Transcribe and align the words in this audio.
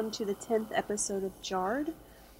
welcome 0.00 0.10
to 0.10 0.24
the 0.24 0.34
10th 0.36 0.68
episode 0.74 1.22
of 1.24 1.42
Jarred. 1.42 1.92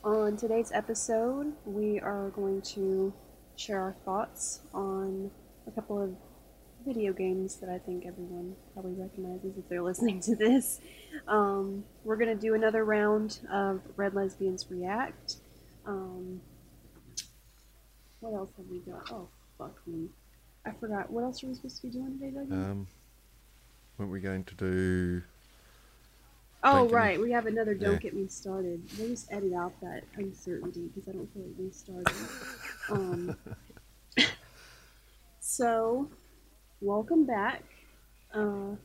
On 0.02 0.34
today's 0.34 0.72
episode, 0.72 1.52
we 1.66 2.00
are 2.00 2.30
going 2.30 2.62
to 2.62 3.12
share 3.56 3.82
our 3.82 3.95
thoughts 4.02 4.60
on 4.72 5.30
a 5.66 5.70
couple 5.70 6.02
of 6.02 6.16
video 6.86 7.12
games 7.12 7.56
that 7.56 7.68
I 7.68 7.77
think 7.77 8.06
everyone 8.06 8.56
probably 8.73 8.95
recognizes 8.95 9.59
if 9.59 9.68
they're 9.68 9.82
listening 9.91 10.20
to 10.20 10.34
this. 10.34 10.80
Um, 11.28 11.84
we're 12.02 12.16
going 12.16 12.34
to 12.34 12.41
do 12.41 12.55
another 12.55 12.83
round 12.83 13.41
of 13.52 13.83
Red 13.95 14.14
Lesbians 14.14 14.64
React. 14.70 15.36
Um, 15.84 16.41
what 18.20 18.33
else 18.33 18.52
have 18.56 18.69
we 18.69 18.78
got? 18.91 19.02
Oh, 19.12 19.28
fuck 19.58 19.86
me. 19.86 20.08
I 20.64 20.70
forgot. 20.80 21.11
What 21.11 21.24
else 21.24 21.45
are 21.45 21.48
we 21.48 21.52
supposed 21.52 21.83
to 21.83 21.88
be 21.88 21.92
doing 21.92 22.19
today, 22.19 22.30
Doug? 22.30 22.50
Um, 22.52 22.86
weren't 23.98 24.11
we 24.11 24.20
going 24.20 24.45
to 24.45 24.55
do? 24.55 25.22
Oh, 26.62 26.88
right. 26.88 27.19
We 27.19 27.32
have 27.32 27.46
another 27.46 27.74
Don't 27.74 27.95
Yeah. 27.95 27.98
Get 27.98 28.14
Me 28.14 28.28
Started. 28.28 28.82
We'll 28.98 29.09
just 29.09 29.32
edit 29.32 29.55
out 29.55 29.73
that 29.80 30.05
uncertainty 30.16 30.91
because 30.95 31.09
I 31.09 31.12
don't 31.12 31.33
feel 31.33 31.42
like 31.42 31.55
we 31.59 31.70
started. 31.70 32.14
um, 32.91 33.36
so, 35.41 36.10
welcome 36.83 37.24
back. 37.24 37.62
Uh, 38.34 38.77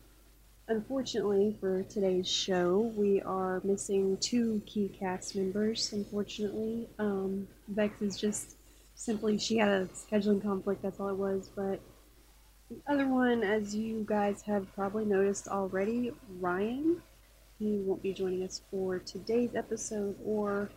unfortunately, 0.69 1.57
for 1.59 1.83
today's 1.83 2.29
show, 2.29 2.93
we 2.95 3.21
are 3.21 3.59
missing 3.65 4.17
two 4.17 4.61
key 4.65 4.87
cast 4.97 5.35
members. 5.35 5.91
Unfortunately, 5.91 6.87
um, 6.97 7.45
Bex 7.67 8.01
is 8.01 8.17
just 8.17 8.55
simply 8.95 9.37
she 9.37 9.57
had 9.57 9.69
a 9.69 9.85
scheduling 9.87 10.41
conflict. 10.41 10.81
That's 10.81 10.99
all 11.01 11.09
it 11.09 11.17
was. 11.17 11.49
But 11.53 11.81
the 12.69 12.77
other 12.87 13.07
one, 13.07 13.43
as 13.43 13.75
you 13.75 14.05
guys 14.07 14.43
have 14.43 14.73
probably 14.75 15.03
noticed 15.03 15.49
already, 15.49 16.13
Ryan. 16.39 17.01
He 17.59 17.77
won't 17.77 18.03
be 18.03 18.13
joining 18.13 18.43
us 18.43 18.61
for 18.69 18.99
today's 18.99 19.55
episode 19.55 20.15
or 20.25 20.69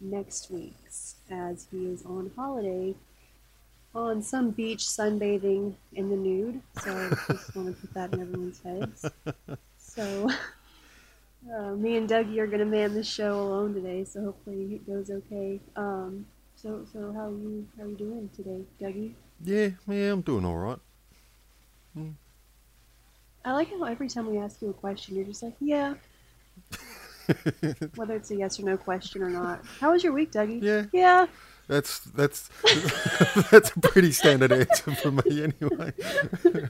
next 0.00 0.50
week's, 0.50 1.16
as 1.30 1.66
he 1.70 1.86
is 1.86 2.04
on 2.04 2.30
holiday 2.36 2.94
on 3.94 4.20
some 4.20 4.50
beach 4.50 4.80
sunbathing 4.80 5.74
in 5.92 6.10
the 6.10 6.16
nude. 6.16 6.60
So 6.82 6.90
I 6.92 7.32
just 7.32 7.54
want 7.54 7.74
to 7.74 7.80
put 7.80 7.94
that 7.94 8.12
in 8.12 8.20
everyone's 8.20 8.60
heads. 8.62 9.06
So 9.78 10.28
uh, 11.56 11.70
me 11.76 11.96
and 11.96 12.08
Dougie 12.08 12.38
are 12.38 12.48
going 12.48 12.58
to 12.58 12.64
man 12.64 12.94
the 12.94 13.04
show 13.04 13.40
alone 13.40 13.74
today. 13.74 14.02
So 14.02 14.24
hopefully 14.24 14.74
it 14.74 14.86
goes 14.88 15.08
okay. 15.08 15.60
Um, 15.76 16.26
so 16.56 16.84
so 16.92 17.12
how 17.12 17.28
are 17.28 17.30
you 17.30 17.64
how 17.78 17.84
you 17.84 17.94
doing 17.94 18.28
today, 18.34 18.62
Dougie? 18.80 19.12
Yeah, 19.44 19.68
yeah, 19.86 20.10
I'm 20.10 20.22
doing 20.22 20.44
all 20.44 20.56
right. 20.56 20.78
I 23.44 23.52
like 23.52 23.68
how 23.70 23.84
every 23.84 24.08
time 24.08 24.26
we 24.26 24.38
ask 24.38 24.60
you 24.60 24.70
a 24.70 24.72
question, 24.72 25.14
you're 25.14 25.26
just 25.26 25.44
like, 25.44 25.54
yeah. 25.60 25.94
Whether 27.96 28.16
it's 28.16 28.30
a 28.30 28.36
yes 28.36 28.60
or 28.60 28.64
no 28.64 28.76
question 28.76 29.22
or 29.22 29.30
not. 29.30 29.64
How 29.80 29.92
was 29.92 30.04
your 30.04 30.12
week, 30.12 30.32
Dougie? 30.32 30.62
Yeah. 30.62 30.84
Yeah. 30.92 31.26
That's 31.66 32.00
that's 32.00 32.50
that's 33.50 33.70
a 33.70 33.80
pretty 33.80 34.12
standard 34.12 34.52
answer 34.52 34.94
for 34.96 35.12
me 35.12 35.44
anyway. 35.44 35.94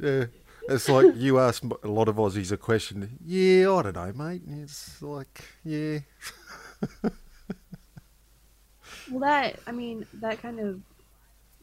yeah, 0.00 0.24
it's 0.68 0.88
like 0.88 1.14
you 1.14 1.38
ask 1.38 1.62
a 1.62 1.88
lot 1.88 2.08
of 2.08 2.16
Aussies 2.16 2.50
a 2.50 2.56
question. 2.56 3.18
Yeah, 3.24 3.72
I 3.72 3.82
don't 3.82 3.94
know, 3.94 4.12
mate. 4.12 4.42
It's 4.48 5.00
like, 5.00 5.44
yeah, 5.64 6.00
Well, 9.10 9.20
that, 9.20 9.60
I 9.66 9.72
mean, 9.72 10.06
that 10.14 10.40
kind 10.40 10.60
of, 10.60 10.80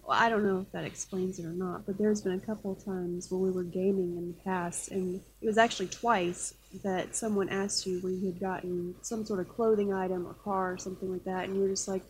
well, 0.04 0.18
I 0.20 0.30
don't 0.30 0.46
know 0.46 0.60
if 0.60 0.72
that 0.72 0.84
explains 0.84 1.40
it 1.40 1.46
or 1.46 1.54
not, 1.54 1.86
but 1.86 1.98
there's 1.98 2.22
been 2.22 2.34
a 2.34 2.40
couple 2.40 2.76
times 2.76 3.30
when 3.30 3.42
we 3.42 3.52
were 3.52 3.64
gaming 3.64 4.18
in 4.18 4.28
the 4.28 4.44
past, 4.44 4.92
and 4.92 5.22
it 5.42 5.46
was 5.46 5.58
actually 5.58 5.88
twice 5.88 6.54
that 6.84 7.16
someone 7.16 7.50
asked 7.50 7.86
you 7.86 8.00
where 8.00 8.12
you 8.12 8.26
had 8.28 8.40
gotten 8.40 8.96
some 9.02 9.26
sort 9.26 9.40
of 9.40 9.50
clothing 9.50 9.94
item 9.94 10.26
or 10.26 10.34
car 10.34 10.74
or 10.74 10.78
something 10.78 11.12
like 11.12 11.24
that, 11.26 11.46
and 11.46 11.56
you 11.56 11.62
were 11.62 11.70
just 11.70 11.88
like, 11.88 12.04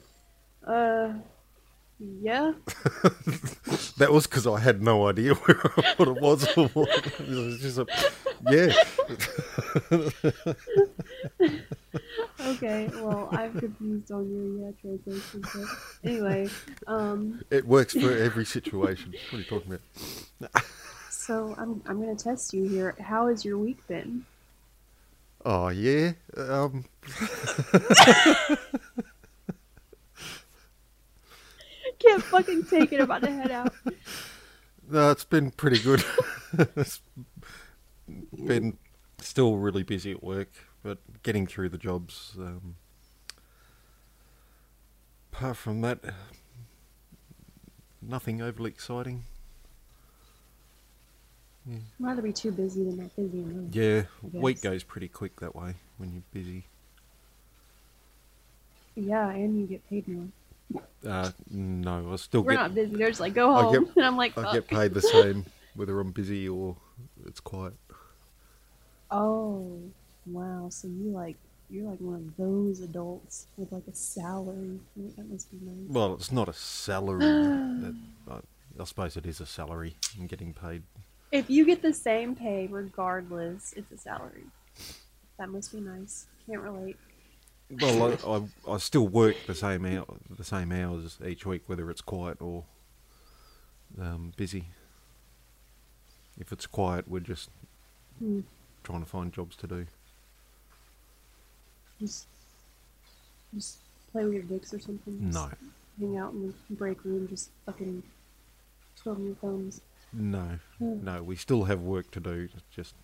uh, 0.66 1.14
yeah. 2.22 2.54
that 3.98 4.10
was 4.12 4.26
because 4.28 4.48
I 4.48 4.60
had 4.60 4.82
no 4.82 5.08
idea 5.08 5.34
what 5.98 6.08
it 6.08 6.22
was. 6.22 6.46
or 6.58 6.68
what- 6.70 6.90
It 7.20 7.30
was 7.30 7.60
just 7.60 7.78
a, 7.78 7.86
yeah. 8.50 8.74
Okay, 12.40 12.90
well, 12.96 13.30
I'm 13.32 13.54
confused 13.60 14.12
on 14.12 14.30
your 14.30 14.66
yeah 14.66 14.72
translation, 14.82 15.42
but 15.54 16.10
anyway, 16.10 16.50
um, 16.88 17.42
It 17.52 17.66
works 17.68 17.94
for 17.94 18.12
every 18.12 18.46
situation. 18.46 19.14
What 19.30 19.34
are 19.34 19.38
you 19.38 19.44
talking 19.46 19.80
about? 20.42 20.64
so 21.10 21.54
I'm, 21.58 21.82
I'm 21.86 22.00
gonna 22.02 22.16
test 22.16 22.54
you 22.54 22.68
here. 22.68 22.96
How 23.00 23.28
has 23.28 23.46
your 23.46 23.58
week 23.60 23.86
been? 23.88 24.26
Oh 25.46 25.70
yeah. 25.70 26.14
Um, 26.38 26.86
Can't 32.00 32.21
fucking 32.32 32.64
take 32.66 32.92
it. 32.94 32.98
I'm 32.98 33.04
about 33.04 33.22
to 33.24 33.32
head 33.32 33.52
out. 33.52 33.74
no, 34.90 35.12
it's 35.12 35.24
been 35.24 35.52
pretty 35.52 35.80
good. 35.80 36.04
it's 36.76 37.02
been 38.46 38.78
still 39.20 39.58
really 39.58 39.84
busy 39.84 40.12
at 40.12 40.24
work, 40.24 40.50
but 40.84 41.00
getting 41.24 41.46
through 41.46 41.70
the 41.70 41.78
jobs. 41.78 42.34
Um, 42.38 42.76
apart 45.32 45.58
from 45.58 45.82
that, 45.82 46.00
nothing 48.02 48.42
overly 48.42 48.72
exciting. 48.72 49.26
I'd 51.70 51.82
rather 52.00 52.22
be 52.22 52.34
too 52.34 52.52
busy 52.52 52.84
than 52.84 52.98
not 52.98 53.16
busy 53.16 53.40
enough. 53.40 53.76
Yeah, 53.76 54.04
week 54.32 54.62
goes 54.62 54.84
pretty 54.84 55.08
quick 55.08 55.40
that 55.42 55.56
way 55.56 55.76
when 55.98 56.12
you're 56.12 56.24
busy. 56.34 56.66
Yeah, 58.96 59.30
and 59.30 59.60
you 59.60 59.68
get 59.68 59.88
paid 59.90 60.08
more. 60.08 60.28
Uh, 61.06 61.32
no, 61.50 62.12
I 62.12 62.16
still 62.18 62.44
We're 62.44 62.52
get 62.52 62.58
not 62.58 62.76
busy. 62.76 62.96
They're 62.96 63.08
just 63.10 63.20
like, 63.20 63.34
go 63.34 63.54
home. 63.54 63.86
get- 63.86 63.96
and 63.98 64.06
I'm 64.06 64.18
like, 64.18 64.38
I 64.38 64.54
get 64.54 64.68
paid 64.68 64.94
the 64.94 65.02
same 65.02 65.46
whether 65.76 66.00
I'm 66.00 66.12
busy 66.12 66.48
or 66.48 66.76
it's 67.26 67.40
quiet. 67.40 67.74
Oh, 69.10 69.80
wow. 70.26 70.68
So 70.70 70.88
you 70.88 71.10
like, 71.12 71.38
you're 71.70 71.90
like 71.90 72.00
one 72.00 72.16
of 72.16 72.38
those 72.38 72.82
adults 72.82 73.48
with 73.58 73.72
like 73.72 73.88
a 73.88 73.96
salary. 73.96 74.80
That 75.18 75.30
must 75.30 75.52
be 75.52 75.58
nice. 75.66 75.90
Well, 75.90 76.14
it's 76.14 76.32
not 76.32 76.50
a 76.50 76.54
salary. 76.54 77.20
that, 77.20 77.96
I, 78.30 78.40
I 78.80 78.84
suppose 78.84 79.18
it 79.18 79.26
is 79.26 79.40
a 79.40 79.46
salary. 79.46 79.96
I'm 80.20 80.28
getting 80.28 80.54
paid. 80.54 80.84
If 81.32 81.50
you 81.50 81.66
get 81.66 81.82
the 81.82 81.94
same 81.94 82.36
pay 82.36 82.68
regardless, 82.68 83.74
it's 83.78 83.92
a 83.92 83.98
salary. 83.98 84.46
That 85.40 85.50
must 85.50 85.72
be 85.72 85.80
nice. 85.80 86.28
Can't 86.46 86.62
relate. 86.62 86.98
Well, 87.80 88.04
I, 88.04 88.28
I, 88.72 88.74
I 88.76 88.78
still 88.78 89.08
work 89.08 89.36
the 89.48 89.56
same 89.56 89.86
hour, 89.86 90.06
the 90.30 90.44
same 90.44 90.72
hours 90.72 91.18
each 91.26 91.46
week, 91.46 91.64
whether 91.68 91.90
it's 91.90 92.02
quiet 92.02 92.38
or 92.42 92.66
um, 94.00 94.34
busy. 94.36 94.66
If 96.40 96.52
it's 96.52 96.66
quiet, 96.68 97.08
we're 97.08 97.20
just 97.20 97.50
Hmm. 98.20 98.42
trying 98.84 99.02
to 99.02 99.10
find 99.10 99.32
jobs 99.34 99.56
to 99.58 99.68
do. 99.68 99.88
Just, 102.00 102.28
just 103.54 103.78
play 104.12 104.24
with 104.26 104.34
your 104.34 104.44
dicks 104.44 104.74
or 104.74 104.80
something. 104.80 105.20
Just 105.32 105.34
No, 105.34 105.50
Hang 106.00 106.18
out 106.18 106.34
in 106.34 106.48
the 106.70 106.76
break 106.76 107.04
room, 107.06 107.28
just 107.28 107.52
fucking 107.66 108.02
twiddling 108.96 109.28
your 109.28 109.36
thumbs. 109.36 109.82
no, 110.14 110.60
Hmm. 110.80 111.04
no. 111.04 111.22
We 111.24 111.36
still 111.36 111.66
have 111.66 111.82
work 111.82 112.10
to 112.12 112.20
do. 112.20 112.50
Just 112.72 112.96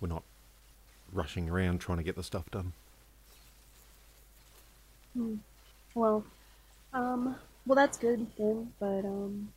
we're 0.00 0.08
not 0.08 0.22
rushing 1.12 1.48
around 1.48 1.80
trying 1.80 1.98
to 1.98 2.04
get 2.04 2.16
the 2.16 2.22
stuff 2.22 2.50
done. 2.50 2.72
Hmm. 5.14 5.36
Well, 5.94 6.24
um, 6.92 7.36
well 7.66 7.76
that's 7.76 7.98
good 7.98 8.26
then. 8.38 8.72
But 8.80 9.04
um, 9.04 9.52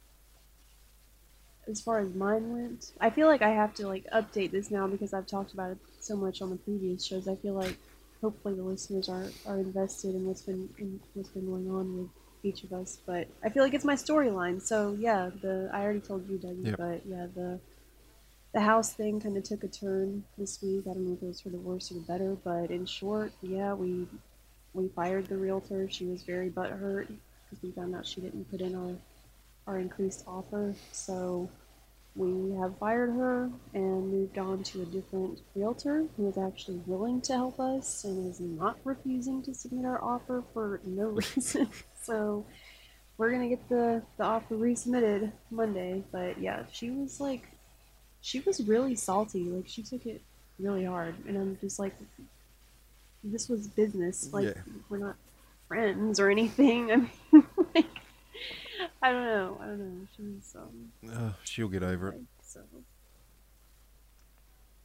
as 1.67 1.81
far 1.81 1.99
as 1.99 2.13
mine 2.13 2.51
went, 2.53 2.91
I 2.99 3.09
feel 3.09 3.27
like 3.27 3.41
I 3.41 3.49
have 3.49 3.73
to 3.75 3.87
like 3.87 4.05
update 4.13 4.51
this 4.51 4.71
now 4.71 4.87
because 4.87 5.13
I've 5.13 5.27
talked 5.27 5.53
about 5.53 5.71
it 5.71 5.77
so 5.99 6.15
much 6.15 6.41
on 6.41 6.49
the 6.49 6.57
previous 6.57 7.05
shows. 7.05 7.27
I 7.27 7.35
feel 7.35 7.53
like 7.53 7.77
hopefully 8.21 8.55
the 8.55 8.63
listeners 8.63 9.09
are 9.09 9.25
are 9.45 9.59
invested 9.59 10.15
in 10.15 10.25
what's 10.25 10.41
been 10.41 10.69
in 10.77 10.99
what's 11.13 11.29
been 11.29 11.45
going 11.45 11.69
on 11.69 11.97
with 11.97 12.09
each 12.43 12.63
of 12.63 12.73
us. 12.73 12.99
But 13.05 13.27
I 13.43 13.49
feel 13.49 13.63
like 13.63 13.73
it's 13.73 13.85
my 13.85 13.95
storyline. 13.95 14.61
So 14.61 14.95
yeah, 14.99 15.29
the 15.41 15.69
I 15.73 15.83
already 15.83 16.01
told 16.01 16.27
you, 16.29 16.37
Dougie, 16.37 16.71
Yep. 16.71 16.77
but 16.77 17.01
yeah, 17.05 17.27
the 17.33 17.59
the 18.53 18.61
house 18.61 18.93
thing 18.93 19.19
kind 19.19 19.37
of 19.37 19.43
took 19.43 19.63
a 19.63 19.67
turn 19.67 20.23
this 20.37 20.61
week. 20.61 20.83
I 20.89 20.93
don't 20.93 21.07
know 21.07 21.13
if 21.13 21.23
it 21.23 21.27
was 21.27 21.41
for 21.41 21.49
the 21.49 21.57
worse 21.57 21.91
or 21.91 21.95
the 21.95 22.01
better, 22.01 22.35
but 22.43 22.71
in 22.71 22.85
short, 22.85 23.31
yeah, 23.41 23.73
we 23.73 24.07
we 24.73 24.87
fired 24.89 25.27
the 25.27 25.37
realtor. 25.37 25.87
She 25.89 26.05
was 26.05 26.23
very 26.23 26.49
butthurt 26.49 27.07
because 27.07 27.63
we 27.63 27.71
found 27.71 27.95
out 27.95 28.05
she 28.05 28.21
didn't 28.21 28.49
put 28.49 28.61
in 28.61 28.75
our 28.75 28.95
our 29.65 29.79
increased 29.79 30.23
offer. 30.27 30.75
So 30.91 31.49
we 32.15 32.55
have 32.59 32.77
fired 32.77 33.11
her 33.11 33.49
and 33.73 34.11
moved 34.11 34.37
on 34.37 34.61
to 34.63 34.81
a 34.81 34.85
different 34.85 35.39
realtor 35.55 36.05
who 36.15 36.27
is 36.27 36.37
actually 36.37 36.81
willing 36.85 37.21
to 37.21 37.33
help 37.33 37.59
us 37.59 38.03
and 38.03 38.29
is 38.29 38.39
not 38.39 38.77
refusing 38.83 39.41
to 39.43 39.53
submit 39.53 39.85
our 39.85 40.03
offer 40.03 40.43
for 40.53 40.79
no 40.85 41.07
reason. 41.35 41.69
so 42.01 42.45
we're 43.17 43.31
gonna 43.31 43.49
get 43.49 43.67
the 43.69 44.01
the 44.17 44.23
offer 44.23 44.55
resubmitted 44.55 45.31
Monday. 45.49 46.03
But 46.11 46.39
yeah, 46.39 46.63
she 46.71 46.91
was 46.91 47.19
like, 47.19 47.47
she 48.21 48.39
was 48.41 48.61
really 48.61 48.95
salty. 48.95 49.43
Like 49.43 49.67
she 49.67 49.81
took 49.83 50.05
it 50.05 50.21
really 50.59 50.85
hard, 50.85 51.15
and 51.27 51.37
I'm 51.37 51.57
just 51.61 51.79
like, 51.79 51.93
this 53.23 53.49
was 53.49 53.67
business. 53.67 54.31
Like 54.33 54.45
Yeah. 54.45 54.61
we're 54.89 54.97
not 54.97 55.15
friends 55.67 56.19
or 56.19 56.29
anything. 56.29 56.91
I 56.91 56.95
mean, 56.97 57.09
like, 57.75 57.85
I 59.01 59.11
don't 59.11 59.25
know. 59.25 59.57
I 59.61 59.65
don't 59.65 59.79
know. 59.79 60.07
She 60.15 60.23
was 60.23 60.55
um. 60.55 60.91
Uh, 61.11 61.31
she'll 61.43 61.67
get 61.69 61.83
over 61.83 62.09
it. 62.09 62.15
Okay, 62.15 62.23
So, 62.43 62.61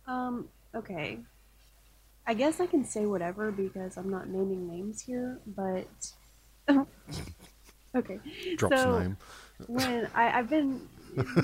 um, 0.06 0.48
okay. 0.74 1.18
I 2.26 2.34
guess 2.34 2.60
I 2.60 2.66
can 2.66 2.84
say 2.84 3.06
whatever 3.06 3.50
because 3.50 3.96
I'm 3.96 4.10
not 4.10 4.28
naming 4.28 4.68
names 4.68 5.00
here, 5.00 5.38
but 5.46 5.86
okay. 7.96 8.18
Drops 8.56 8.82
so 8.82 8.98
name. 9.00 9.16
when 9.66 10.08
I, 10.14 10.38
I've 10.38 10.50
been 10.50 10.86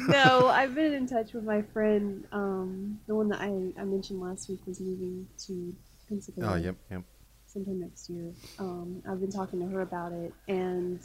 no, 0.08 0.48
I've 0.52 0.74
been 0.74 0.92
in 0.92 1.06
touch 1.06 1.32
with 1.32 1.44
my 1.44 1.62
friend, 1.62 2.26
um, 2.32 3.00
the 3.06 3.14
one 3.14 3.28
that 3.28 3.40
I, 3.40 3.46
I 3.80 3.84
mentioned 3.84 4.20
last 4.20 4.48
week 4.48 4.60
was 4.66 4.78
moving 4.80 5.26
to 5.46 5.74
Pennsylvania 6.08 6.50
Oh, 6.50 6.56
yep, 6.56 6.76
yep. 6.90 7.02
sometime 7.46 7.80
next 7.80 8.08
year. 8.10 8.32
Um, 8.58 9.02
I've 9.08 9.20
been 9.20 9.32
talking 9.32 9.60
to 9.60 9.66
her 9.66 9.80
about 9.82 10.12
it, 10.12 10.32
and 10.48 11.00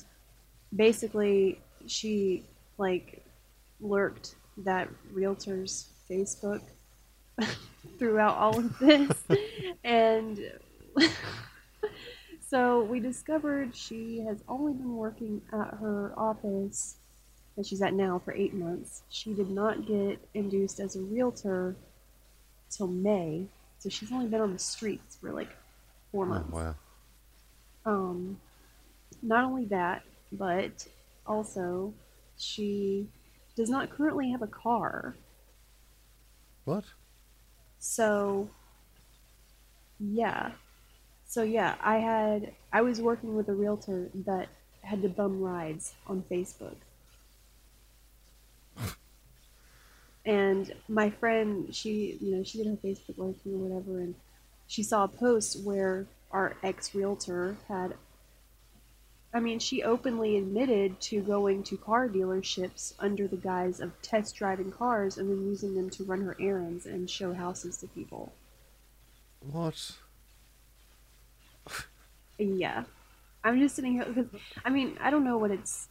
basically, 0.75 1.59
she 1.87 2.45
like 2.77 3.23
lurked 3.79 4.35
that 4.57 4.89
realtor's 5.11 5.89
Facebook 6.09 6.61
throughout 7.99 8.37
all 8.37 8.57
of 8.59 8.77
this, 8.79 9.11
and 9.83 10.39
so 12.47 12.83
we 12.83 12.99
discovered 12.99 13.75
she 13.75 14.19
has 14.27 14.43
only 14.47 14.73
been 14.73 14.95
working 14.95 15.41
at 15.53 15.75
her 15.79 16.13
office 16.17 16.95
that 17.55 17.65
she's 17.65 17.81
at 17.81 17.93
now 17.93 18.19
for 18.23 18.33
eight 18.33 18.53
months. 18.53 19.03
She 19.09 19.33
did 19.33 19.49
not 19.49 19.85
get 19.85 20.19
induced 20.33 20.79
as 20.79 20.95
a 20.95 21.01
realtor 21.01 21.75
till 22.69 22.87
May, 22.87 23.47
so 23.79 23.89
she's 23.89 24.11
only 24.11 24.27
been 24.27 24.41
on 24.41 24.53
the 24.53 24.59
streets 24.59 25.17
for 25.19 25.31
like 25.31 25.49
four 26.11 26.25
months. 26.25 26.51
wow. 26.51 26.75
Um, 27.85 28.39
not 29.21 29.45
only 29.45 29.65
that, 29.65 30.03
but 30.31 30.85
also 31.25 31.93
she 32.37 33.07
does 33.55 33.69
not 33.69 33.89
currently 33.89 34.31
have 34.31 34.41
a 34.41 34.47
car. 34.47 35.15
What? 36.65 36.83
So, 37.79 38.49
yeah. 39.99 40.51
So 41.25 41.43
yeah, 41.43 41.75
I 41.81 41.97
had 41.97 42.53
I 42.73 42.81
was 42.81 43.01
working 43.01 43.35
with 43.35 43.49
a 43.49 43.53
realtor 43.53 44.09
that 44.25 44.49
had 44.81 45.01
to 45.03 45.09
bum 45.09 45.41
rides 45.41 45.93
on 46.07 46.23
Facebook. 46.29 46.75
And 50.25 50.73
my 50.87 51.09
friend, 51.09 51.73
she, 51.73 52.17
you 52.21 52.35
know, 52.35 52.43
she 52.43 52.57
did 52.57 52.67
her 52.67 52.77
Facebook 52.83 53.17
working 53.17 53.53
or 53.53 53.57
whatever 53.57 53.99
and 53.99 54.15
she 54.67 54.83
saw 54.83 55.05
a 55.05 55.07
post 55.07 55.63
where 55.63 56.05
our 56.31 56.55
ex 56.63 56.93
realtor 56.93 57.57
had 57.67 57.95
I 59.31 59.39
mean, 59.39 59.59
she 59.59 59.83
openly 59.83 60.37
admitted 60.37 60.99
to 61.01 61.21
going 61.21 61.61
to 61.63 61.77
car 61.77 62.09
dealerships 62.09 62.93
under 62.97 63.27
the 63.27 63.37
guise 63.37 63.79
of 63.79 63.91
test 64.01 64.35
driving 64.35 64.71
cars 64.71 65.19
and 65.19 65.29
then 65.29 65.45
using 65.47 65.75
them 65.75 65.89
to 65.91 66.03
run 66.03 66.21
her 66.21 66.35
errands 66.39 66.87
and 66.87 67.07
show 67.07 67.33
houses 67.33 67.77
to 67.77 67.87
people. 67.87 68.33
What? 69.41 69.91
Yeah, 72.39 72.85
I'm 73.43 73.59
just 73.59 73.75
sitting 73.75 73.93
here 73.93 74.05
because 74.05 74.27
I 74.65 74.69
mean 74.69 74.97
I 75.01 75.11
don't 75.11 75.23
know 75.23 75.37
what 75.37 75.51
it's. 75.51 75.89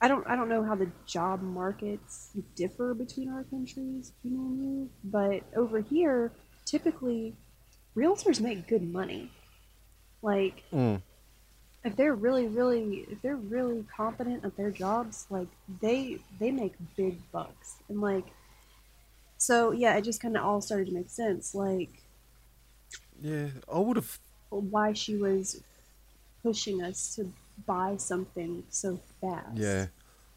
I 0.00 0.08
don't 0.08 0.26
I 0.26 0.36
don't 0.36 0.48
know 0.48 0.62
how 0.62 0.74
the 0.74 0.90
job 1.06 1.42
markets 1.42 2.30
differ 2.54 2.94
between 2.94 3.28
our 3.30 3.44
countries, 3.44 4.12
between 4.22 4.58
me 4.58 4.64
you, 4.66 4.90
but 5.04 5.42
over 5.56 5.80
here, 5.80 6.32
typically, 6.64 7.34
realtors 7.96 8.40
make 8.40 8.68
good 8.68 8.82
money. 8.82 9.30
Like 10.22 10.64
Mm. 10.72 11.02
if 11.84 11.96
they're 11.96 12.14
really 12.14 12.46
really 12.48 13.06
if 13.10 13.20
they're 13.22 13.36
really 13.36 13.84
competent 13.94 14.44
at 14.44 14.56
their 14.56 14.70
jobs 14.70 15.26
like 15.30 15.48
they 15.80 16.18
they 16.40 16.50
make 16.50 16.74
big 16.96 17.18
bucks 17.32 17.76
and 17.88 18.00
like 18.00 18.26
so 19.36 19.70
yeah 19.72 19.96
it 19.96 20.02
just 20.02 20.20
kind 20.20 20.36
of 20.36 20.44
all 20.44 20.60
started 20.60 20.88
to 20.88 20.92
make 20.94 21.08
sense 21.10 21.54
like 21.54 21.90
Yeah, 23.20 23.48
I 23.72 23.78
would 23.78 23.96
have. 23.96 24.18
why 24.50 24.92
she 24.92 25.16
was 25.16 25.62
pushing 26.42 26.82
us 26.82 27.14
to 27.16 27.32
buy 27.66 27.96
something 27.96 28.64
so 28.70 29.00
fast 29.20 29.56
Yeah, 29.56 29.86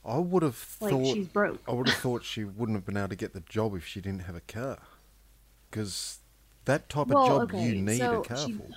I 0.05 0.17
would 0.17 0.43
have 0.43 0.55
like 0.79 0.91
thought. 0.91 1.03
she's 1.03 1.27
broke 1.27 1.61
I 1.67 1.73
would 1.73 1.87
have 1.87 1.95
thought 1.97 2.23
she 2.23 2.43
wouldn't 2.43 2.75
have 2.77 2.85
been 2.85 2.97
able 2.97 3.09
to 3.09 3.15
get 3.15 3.33
the 3.33 3.41
job 3.41 3.75
if 3.75 3.85
she 3.85 4.01
didn't 4.01 4.23
have 4.23 4.35
a 4.35 4.41
car. 4.41 4.79
Because 5.69 6.19
that 6.65 6.89
type 6.89 7.09
Well, 7.09 7.17
of 7.23 7.25
job 7.27 7.43
okay, 7.43 7.57
you 7.59 7.75
need 7.75 7.99
so 7.99 8.11
a 8.13 8.17
car 8.27 8.47
she- 8.47 8.53
for. 8.57 8.69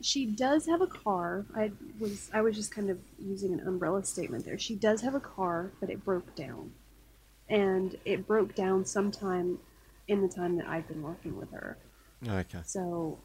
she 0.00 0.26
does 0.26 0.66
have 0.66 0.80
a 0.80 0.86
car 0.86 1.44
i 1.56 1.70
was 1.98 2.30
i 2.32 2.40
was 2.40 2.54
just 2.54 2.70
kind 2.70 2.88
of 2.90 2.98
using 3.18 3.52
an 3.52 3.66
umbrella 3.66 4.04
statement 4.04 4.44
there 4.44 4.58
she 4.58 4.74
does 4.76 5.00
have 5.02 5.14
a 5.14 5.20
car 5.20 5.72
but 5.80 5.90
it 5.90 6.04
broke 6.04 6.34
down 6.36 6.70
and 7.48 7.96
it 8.04 8.26
broke 8.26 8.54
down 8.54 8.84
sometime 8.84 9.58
in 10.08 10.22
the 10.22 10.28
time 10.28 10.56
that 10.56 10.66
i've 10.68 10.86
been 10.88 11.02
working 11.02 11.36
with 11.36 11.50
her 11.52 11.76
Okay. 12.26 12.62
So 12.64 13.18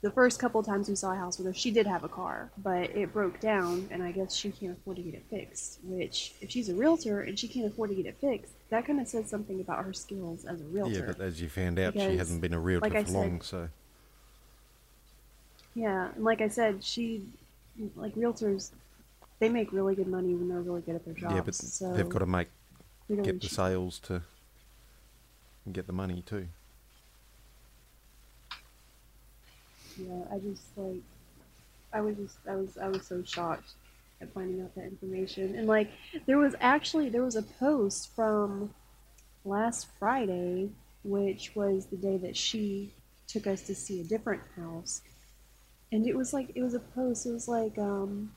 the 0.00 0.10
first 0.10 0.38
couple 0.38 0.62
times 0.62 0.88
we 0.88 0.94
saw 0.94 1.12
a 1.12 1.16
house 1.16 1.38
with 1.38 1.46
her, 1.46 1.54
she 1.54 1.70
did 1.72 1.86
have 1.86 2.04
a 2.04 2.08
car, 2.08 2.50
but 2.58 2.90
it 2.96 3.12
broke 3.12 3.40
down, 3.40 3.88
and 3.90 4.02
I 4.02 4.12
guess 4.12 4.34
she 4.34 4.50
can't 4.50 4.78
afford 4.78 4.98
to 4.98 5.02
get 5.02 5.14
it 5.14 5.24
fixed. 5.28 5.80
Which, 5.82 6.34
if 6.40 6.50
she's 6.50 6.68
a 6.68 6.74
realtor 6.74 7.22
and 7.22 7.36
she 7.38 7.48
can't 7.48 7.66
afford 7.66 7.90
to 7.90 7.96
get 7.96 8.06
it 8.06 8.16
fixed, 8.20 8.52
that 8.70 8.86
kind 8.86 9.00
of 9.00 9.08
says 9.08 9.28
something 9.28 9.60
about 9.60 9.84
her 9.84 9.92
skills 9.92 10.44
as 10.44 10.60
a 10.60 10.64
realtor. 10.64 11.00
Yeah, 11.00 11.04
but 11.06 11.20
as 11.20 11.40
you 11.40 11.48
found 11.48 11.78
out, 11.80 11.94
she 11.94 12.16
hasn't 12.16 12.40
been 12.40 12.54
a 12.54 12.60
realtor 12.60 12.90
like 12.90 13.06
for 13.06 13.12
long, 13.12 13.40
so. 13.40 13.68
Yeah, 15.74 16.10
and 16.14 16.24
like 16.24 16.40
I 16.40 16.48
said, 16.48 16.84
she, 16.84 17.22
like 17.96 18.14
realtors, 18.14 18.70
they 19.40 19.48
make 19.48 19.72
really 19.72 19.96
good 19.96 20.08
money 20.08 20.34
when 20.34 20.48
they're 20.48 20.60
really 20.60 20.80
good 20.82 20.94
at 20.94 21.04
their 21.04 21.14
jobs. 21.14 21.34
yeah, 21.34 21.42
but 21.42 21.54
so 21.54 21.92
they've 21.94 22.08
got 22.08 22.20
to 22.20 22.26
make 22.26 22.48
get 23.22 23.40
the 23.40 23.48
sales 23.48 23.98
to 24.00 24.22
get 25.72 25.86
the 25.86 25.92
money 25.92 26.22
too. 26.24 26.48
Yeah, 29.98 30.24
I 30.32 30.38
just 30.38 30.62
like 30.76 31.02
I 31.92 32.00
was 32.00 32.16
just 32.16 32.38
I 32.48 32.54
was 32.54 32.78
I 32.78 32.88
was 32.88 33.06
so 33.06 33.22
shocked 33.24 33.72
at 34.20 34.32
finding 34.32 34.62
out 34.62 34.74
that 34.74 34.84
information. 34.84 35.54
And 35.54 35.66
like 35.66 35.90
there 36.26 36.38
was 36.38 36.54
actually 36.60 37.08
there 37.08 37.24
was 37.24 37.36
a 37.36 37.42
post 37.42 38.14
from 38.14 38.74
last 39.44 39.88
Friday, 39.98 40.70
which 41.04 41.52
was 41.54 41.86
the 41.86 41.96
day 41.96 42.16
that 42.18 42.36
she 42.36 42.92
took 43.26 43.46
us 43.46 43.62
to 43.62 43.74
see 43.74 44.00
a 44.00 44.04
different 44.04 44.42
house. 44.56 45.02
And 45.90 46.06
it 46.06 46.16
was 46.16 46.32
like 46.32 46.52
it 46.54 46.62
was 46.62 46.74
a 46.74 46.80
post, 46.80 47.26
it 47.26 47.32
was 47.32 47.48
like 47.48 47.76
um 47.78 48.32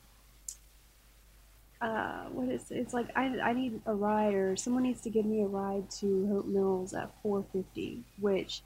uh, 1.82 2.26
what 2.26 2.48
is 2.48 2.70
it? 2.70 2.76
It's 2.76 2.94
like 2.94 3.08
I, 3.16 3.24
I 3.40 3.52
need 3.52 3.80
a 3.86 3.94
ride 3.94 4.34
or 4.34 4.56
someone 4.56 4.84
needs 4.84 5.00
to 5.02 5.10
give 5.10 5.26
me 5.26 5.42
a 5.42 5.46
ride 5.46 5.90
to 5.98 6.28
Hope 6.28 6.46
Mills 6.46 6.94
at 6.94 7.10
4:50, 7.24 8.02
which 8.20 8.62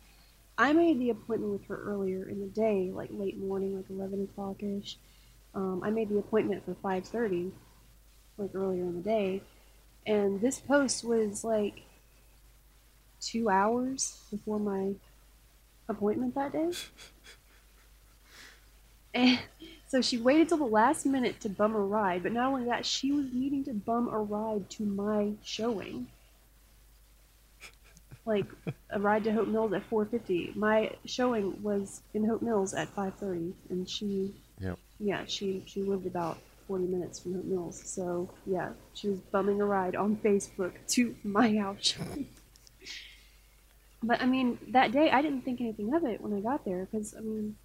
I 0.59 0.73
made 0.73 0.99
the 0.99 1.11
appointment 1.11 1.53
with 1.53 1.67
her 1.67 1.83
earlier 1.83 2.29
in 2.29 2.41
the 2.41 2.47
day, 2.47 2.91
like 2.93 3.11
late 3.13 3.39
morning, 3.39 3.77
like 3.77 3.91
11 3.91 4.25
o'clock 4.25 4.63
ish. 4.63 4.97
Um, 5.55 5.83
I 5.85 5.91
made 5.91 6.09
the 6.09 6.19
appointment 6.19 6.65
for 6.65 6.75
5:30, 6.75 7.53
like 8.39 8.51
earlier 8.55 8.85
in 8.85 8.97
the 8.97 9.03
day, 9.03 9.43
and 10.07 10.41
this 10.41 10.59
post 10.59 11.05
was 11.05 11.45
like 11.45 11.83
two 13.21 13.49
hours 13.49 14.23
before 14.31 14.59
my 14.59 14.95
appointment 15.89 16.35
that 16.35 16.53
day. 16.53 16.71
And 19.15 19.39
so 19.89 20.03
she 20.03 20.19
waited 20.19 20.51
till 20.51 20.59
the 20.59 20.65
last 20.65 21.07
minute 21.07 21.41
to 21.41 21.49
bum 21.49 21.75
a 21.75 21.81
ride, 21.81 22.23
but 22.23 22.33
not 22.33 22.53
only 22.53 22.67
that, 22.67 22.85
she 22.85 23.13
was 23.13 23.33
needing 23.33 23.65
to 23.65 23.73
bum 23.73 24.09
a 24.09 24.19
ride 24.19 24.69
to 24.71 24.83
my 24.83 25.33
showing 25.43 26.09
like 28.27 28.47
a 28.91 29.01
ride 29.01 29.25
to 29.25 29.33
Hope 29.33 29.49
Mills 29.49 29.73
at 29.73 29.89
4:50. 29.89 30.55
My 30.57 30.93
showing 31.05 31.63
was 31.63 32.03
in 32.15 32.25
Hope 32.25 32.43
Mills 32.43 32.75
at 32.75 32.89
5:30, 32.95 33.55
and 33.71 33.89
she, 33.89 34.35
Yep. 34.61 34.79
yeah, 34.99 35.25
she 35.27 35.63
she 35.67 35.83
lived 35.83 36.07
about 36.07 36.39
40 36.67 36.87
minutes 36.87 37.21
from 37.21 37.35
Hope 37.35 37.45
Mills. 37.45 37.83
So 37.85 38.29
yeah, 38.47 38.73
she 38.95 39.09
was 39.09 39.21
bumming 39.21 39.61
a 39.61 39.65
ride 39.65 39.95
on 39.97 40.17
Facebook 40.17 40.73
to 40.89 41.15
my 41.23 41.57
house. 41.57 41.95
But 44.03 44.21
I 44.23 44.27
mean, 44.27 44.59
that 44.69 44.93
day 44.93 45.11
I 45.11 45.23
didn't 45.23 45.43
think 45.43 45.61
anything 45.61 45.93
of 45.95 46.05
it 46.05 46.21
when 46.21 46.33
I 46.33 46.41
got 46.41 46.65
there 46.65 46.87
because 46.87 47.15
I 47.17 47.21
mean, 47.21 47.57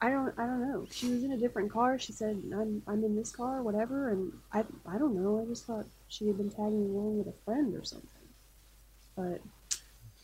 I 0.00 0.10
don't 0.10 0.34
I 0.38 0.44
don't 0.44 0.60
know. 0.60 0.86
She 0.90 1.08
was 1.08 1.22
in 1.24 1.32
a 1.32 1.38
different 1.38 1.72
car. 1.72 1.98
She 1.98 2.12
said 2.12 2.42
I'm 2.52 2.82
I'm 2.86 3.02
in 3.04 3.16
this 3.16 3.30
car, 3.30 3.62
whatever, 3.62 4.10
and 4.10 4.32
I 4.52 4.64
I 4.86 4.98
don't 4.98 5.14
know. 5.14 5.40
I 5.40 5.46
just 5.46 5.64
thought 5.64 5.86
she 6.08 6.26
had 6.26 6.36
been 6.36 6.50
tagging 6.50 6.90
along 6.90 7.18
with 7.18 7.28
a 7.28 7.38
friend 7.44 7.74
or 7.74 7.84
something. 7.84 8.10
But 9.16 9.40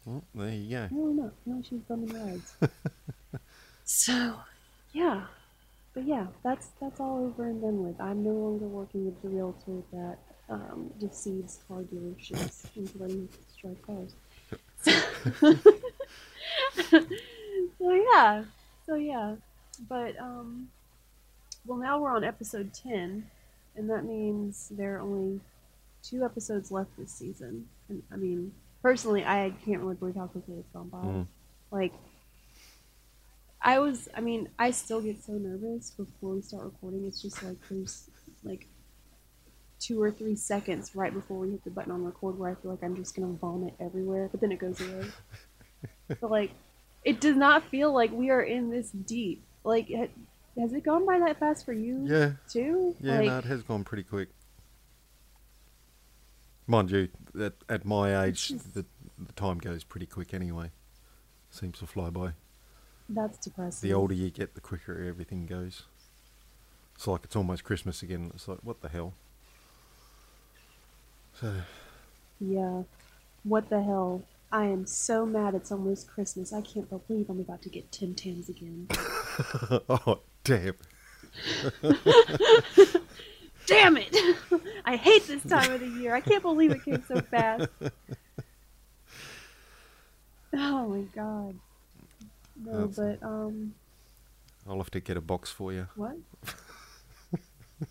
Well, 0.05 0.23
there 0.35 0.51
you 0.51 0.71
go. 0.71 0.85
I 0.85 0.89
don't 0.89 1.17
know. 1.17 1.33
No, 1.47 1.63
she's 1.69 1.81
bumming 1.81 2.13
rides. 2.15 2.57
so, 3.85 4.35
yeah. 4.93 5.27
But 5.95 6.07
yeah, 6.07 6.27
that's 6.43 6.69
that's 6.81 7.01
all 7.01 7.25
over 7.25 7.45
and 7.45 7.61
done 7.61 7.85
with. 7.85 8.01
I'm 8.01 8.25
no 8.25 8.31
longer 8.31 8.67
working 8.67 9.05
with 9.05 9.21
the 9.23 9.29
realtor 9.29 9.83
that 9.93 10.19
um, 10.49 10.91
deceives 10.99 11.61
car 11.69 11.83
dealerships 11.83 12.65
into 12.77 12.99
letting 12.99 13.29
drive 13.61 13.83
cars. 13.83 14.15
so 17.79 17.93
yeah, 17.93 18.45
so 18.87 18.95
yeah, 18.95 19.37
but 19.89 20.19
um, 20.19 20.69
well 21.67 21.79
now 21.79 22.01
we're 22.01 22.15
on 22.15 22.25
episode 22.25 22.73
ten, 22.73 23.27
and 23.77 23.91
that 23.91 24.05
means 24.05 24.69
there 24.71 24.97
are 24.97 25.01
only 25.01 25.41
two 26.03 26.25
episodes 26.25 26.73
left 26.73 26.97
this 26.97 27.13
season. 27.13 27.69
And 27.91 28.03
I 28.11 28.17
mean, 28.17 28.53
personally, 28.83 29.25
I 29.25 29.53
can't 29.65 29.81
really 29.81 29.95
believe 29.95 30.17
how 30.17 30.27
quickly 30.27 30.57
it's 30.59 30.69
gone 30.73 30.89
by. 30.89 30.99
Mm. 30.99 31.27
Like, 31.71 31.93
I 33.61 33.79
was, 33.79 34.09
I 34.15 34.21
mean, 34.21 34.49
I 34.59 34.73
still 34.73 35.01
get 35.01 35.23
so 35.23 35.33
nervous 35.33 35.91
before 35.91 36.35
we 36.35 36.43
start 36.43 36.65
recording. 36.65 37.05
It's 37.07 37.23
just 37.23 37.43
like 37.43 37.57
there's 37.71 38.11
like 38.43 38.67
two 39.79 40.01
or 40.03 40.11
three 40.11 40.37
seconds 40.37 40.95
right 40.95 41.13
before 41.13 41.39
we 41.39 41.51
hit 41.51 41.65
the 41.65 41.71
button 41.71 41.93
on 41.93 42.05
record 42.05 42.39
where 42.39 42.51
I 42.51 42.55
feel 42.55 42.71
like 42.73 42.83
I'm 42.83 42.97
just 42.97 43.15
gonna 43.15 43.33
vomit 43.35 43.75
everywhere, 43.81 44.29
but 44.31 44.41
then 44.41 44.53
it 44.53 44.59
goes 44.59 44.81
away. 44.81 45.07
but 46.21 46.31
like, 46.31 46.51
it 47.05 47.21
does 47.21 47.37
not 47.37 47.65
feel 47.69 47.93
like 47.93 48.13
we 48.13 48.31
are 48.31 48.43
in 48.43 48.71
this 48.71 48.91
deep. 48.91 49.45
Like, 49.65 49.89
has 50.59 50.73
it 50.73 50.85
gone 50.85 51.07
by 51.07 51.19
that 51.21 51.39
fast 51.39 51.65
for 51.65 51.73
you 51.73 52.05
Yeah, 52.09 52.33
too? 52.49 52.95
yeah, 53.01 53.17
like, 53.19 53.27
no, 53.27 53.39
it 53.39 53.45
has 53.45 53.63
gone 53.63 53.85
pretty 53.85 54.03
quick. 54.03 54.29
Mind 56.67 56.91
you, 56.91 57.09
at, 57.41 57.55
at 57.69 57.85
my 57.85 58.25
age, 58.25 58.49
the, 58.49 58.85
the 59.19 59.33
time 59.35 59.59
goes 59.59 59.85
pretty 59.85 60.07
quick 60.07 60.33
anyway. 60.33 60.71
Seems 61.51 61.79
to 61.81 61.87
fly 61.87 62.09
by. 62.11 62.33
that's 63.09 63.39
depressing. 63.39 63.89
The 63.89 63.95
older 63.95 64.15
you 64.15 64.31
get, 64.31 64.55
the 64.55 64.61
quicker 64.61 65.05
everything 65.07 65.47
goes. 65.47 65.83
It's 66.95 67.07
like 67.07 67.25
it's 67.25 67.37
almost 67.37 67.65
Christmas 67.65 68.03
again. 68.03 68.31
It's 68.35 68.49
like, 68.49 68.59
what 68.63 68.81
the 68.81 68.89
hell? 68.89 69.15
So, 71.41 71.53
Yeah. 72.41 72.83
What 73.45 73.69
the 73.69 73.83
hell? 73.83 74.23
I 74.53 74.67
am 74.67 74.87
so 74.87 75.25
mad 75.27 75.55
it's 75.55 75.73
almost 75.73 76.09
Christmas. 76.09 76.53
I 76.53 76.61
can't 76.61 76.89
believe 76.89 77.29
I'm 77.31 77.41
about 77.41 77.63
to 77.63 77.71
get 77.71 77.91
Tim 77.91 78.15
Tams 78.15 78.49
again. 78.49 78.87
oh, 79.89 80.21
damn. 80.45 80.75
Damn 83.67 83.97
it! 83.97 84.15
I 84.85 84.97
hate 84.97 85.27
this 85.27 85.43
time 85.45 85.71
of 85.73 85.81
the 85.81 85.89
year. 85.89 86.15
I 86.15 86.21
can't 86.21 86.43
believe 86.43 86.71
it 86.73 86.85
came 86.85 87.03
so 87.07 87.21
fast. 87.21 87.69
Oh 90.55 90.87
my 90.87 91.01
god. 91.15 91.55
No, 92.63 92.87
That's- 92.87 92.97
but 93.21 93.27
um 93.27 93.75
I'll 94.69 94.77
have 94.77 94.91
to 94.91 95.01
get 95.01 95.17
a 95.17 95.21
box 95.21 95.51
for 95.51 95.73
you. 95.73 95.87
what? 95.97 96.17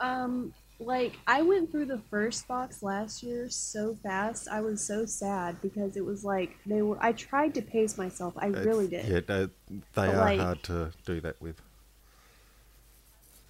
um 0.00 0.52
like 0.78 1.14
I 1.26 1.42
went 1.42 1.70
through 1.70 1.86
the 1.86 2.00
first 2.10 2.46
box 2.48 2.82
last 2.82 3.22
year 3.22 3.48
so 3.48 3.96
fast. 4.02 4.46
I 4.48 4.60
was 4.60 4.84
so 4.84 5.06
sad 5.06 5.60
because 5.62 5.96
it 5.96 6.04
was 6.04 6.24
like 6.24 6.58
they 6.66 6.82
were 6.82 6.98
I 7.00 7.12
tried 7.12 7.54
to 7.54 7.62
pace 7.62 7.96
myself. 7.96 8.34
I 8.36 8.46
really 8.48 8.88
did. 8.88 9.06
Yeah, 9.06 9.20
they, 9.26 9.48
they 9.94 10.08
are 10.08 10.16
like- 10.16 10.40
hard 10.40 10.62
to 10.64 10.90
do 11.06 11.20
that 11.22 11.40
with. 11.40 11.60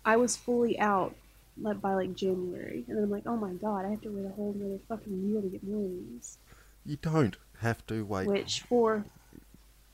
I 0.05 0.17
was 0.17 0.37
fully 0.37 0.79
out 0.79 1.15
like 1.61 1.81
by 1.81 1.95
like 1.95 2.15
January, 2.15 2.85
and 2.89 2.97
then 2.97 3.05
I'm 3.05 3.11
like, 3.11 3.27
oh 3.27 3.37
my 3.37 3.53
god, 3.53 3.85
I 3.85 3.91
have 3.91 4.01
to 4.03 4.09
wait 4.09 4.27
a 4.27 4.35
whole 4.35 4.55
another 4.55 4.79
fucking 4.89 5.29
year 5.29 5.41
to 5.41 5.49
get 5.49 5.65
these. 5.65 6.39
You 6.85 6.97
don't 6.97 7.37
have 7.61 7.87
to 7.87 8.05
wait. 8.05 8.27
Which 8.27 8.63
for 8.63 9.05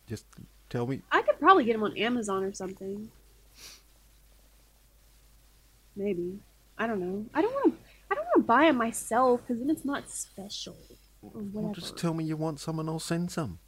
Just 0.07 0.25
tell 0.71 0.87
me. 0.87 1.03
I 1.13 1.23
could 1.23 1.39
probably 1.39 1.65
get 1.65 1.75
them 1.75 1.83
on 1.83 1.97
Amazon 1.97 2.45
or 2.45 2.53
something. 2.53 3.11
Maybe 5.97 6.39
I 6.79 6.87
don't 6.87 7.01
know. 7.01 7.27
I 7.35 7.43
don't 7.43 7.53
want 7.53 7.75
to. 7.75 7.79
I 8.11 8.15
don't 8.15 8.25
want 8.25 8.37
to 8.37 8.43
buy 8.43 8.65
them 8.67 8.77
myself 8.77 9.43
because 9.43 9.61
then 9.61 9.69
it's 9.69 9.85
not 9.85 10.09
special 10.09 10.77
Well, 11.21 11.75
just 11.75 11.99
tell 11.99 12.15
me 12.15 12.25
you 12.25 12.37
want 12.37 12.61
some 12.61 12.79
and 12.79 12.89
I'll 12.89 12.99
send 12.99 13.31
some. 13.31 13.59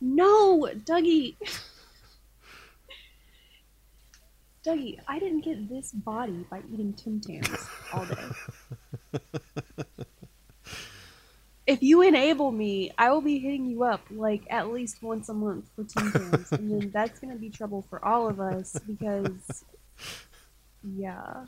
No, 0.00 0.68
Dougie. 0.84 1.36
Dougie, 4.64 4.98
I 5.06 5.18
didn't 5.18 5.40
get 5.42 5.68
this 5.68 5.92
body 5.92 6.46
by 6.50 6.62
eating 6.72 6.94
Tim 6.94 7.20
Tams 7.20 7.66
all 7.92 8.06
day. 8.06 9.20
if 11.66 11.82
you 11.82 12.00
enable 12.00 12.50
me, 12.50 12.90
I 12.96 13.10
will 13.10 13.20
be 13.20 13.38
hitting 13.38 13.66
you 13.66 13.84
up 13.84 14.00
like 14.10 14.42
at 14.48 14.72
least 14.72 15.02
once 15.02 15.28
a 15.28 15.34
month 15.34 15.68
for 15.76 15.84
Tim 15.84 16.10
Tams, 16.12 16.52
and 16.52 16.70
then 16.70 16.90
that's 16.90 17.18
gonna 17.18 17.36
be 17.36 17.50
trouble 17.50 17.82
for 17.82 18.02
all 18.02 18.26
of 18.26 18.40
us 18.40 18.78
because, 18.86 19.64
yeah, 20.82 21.44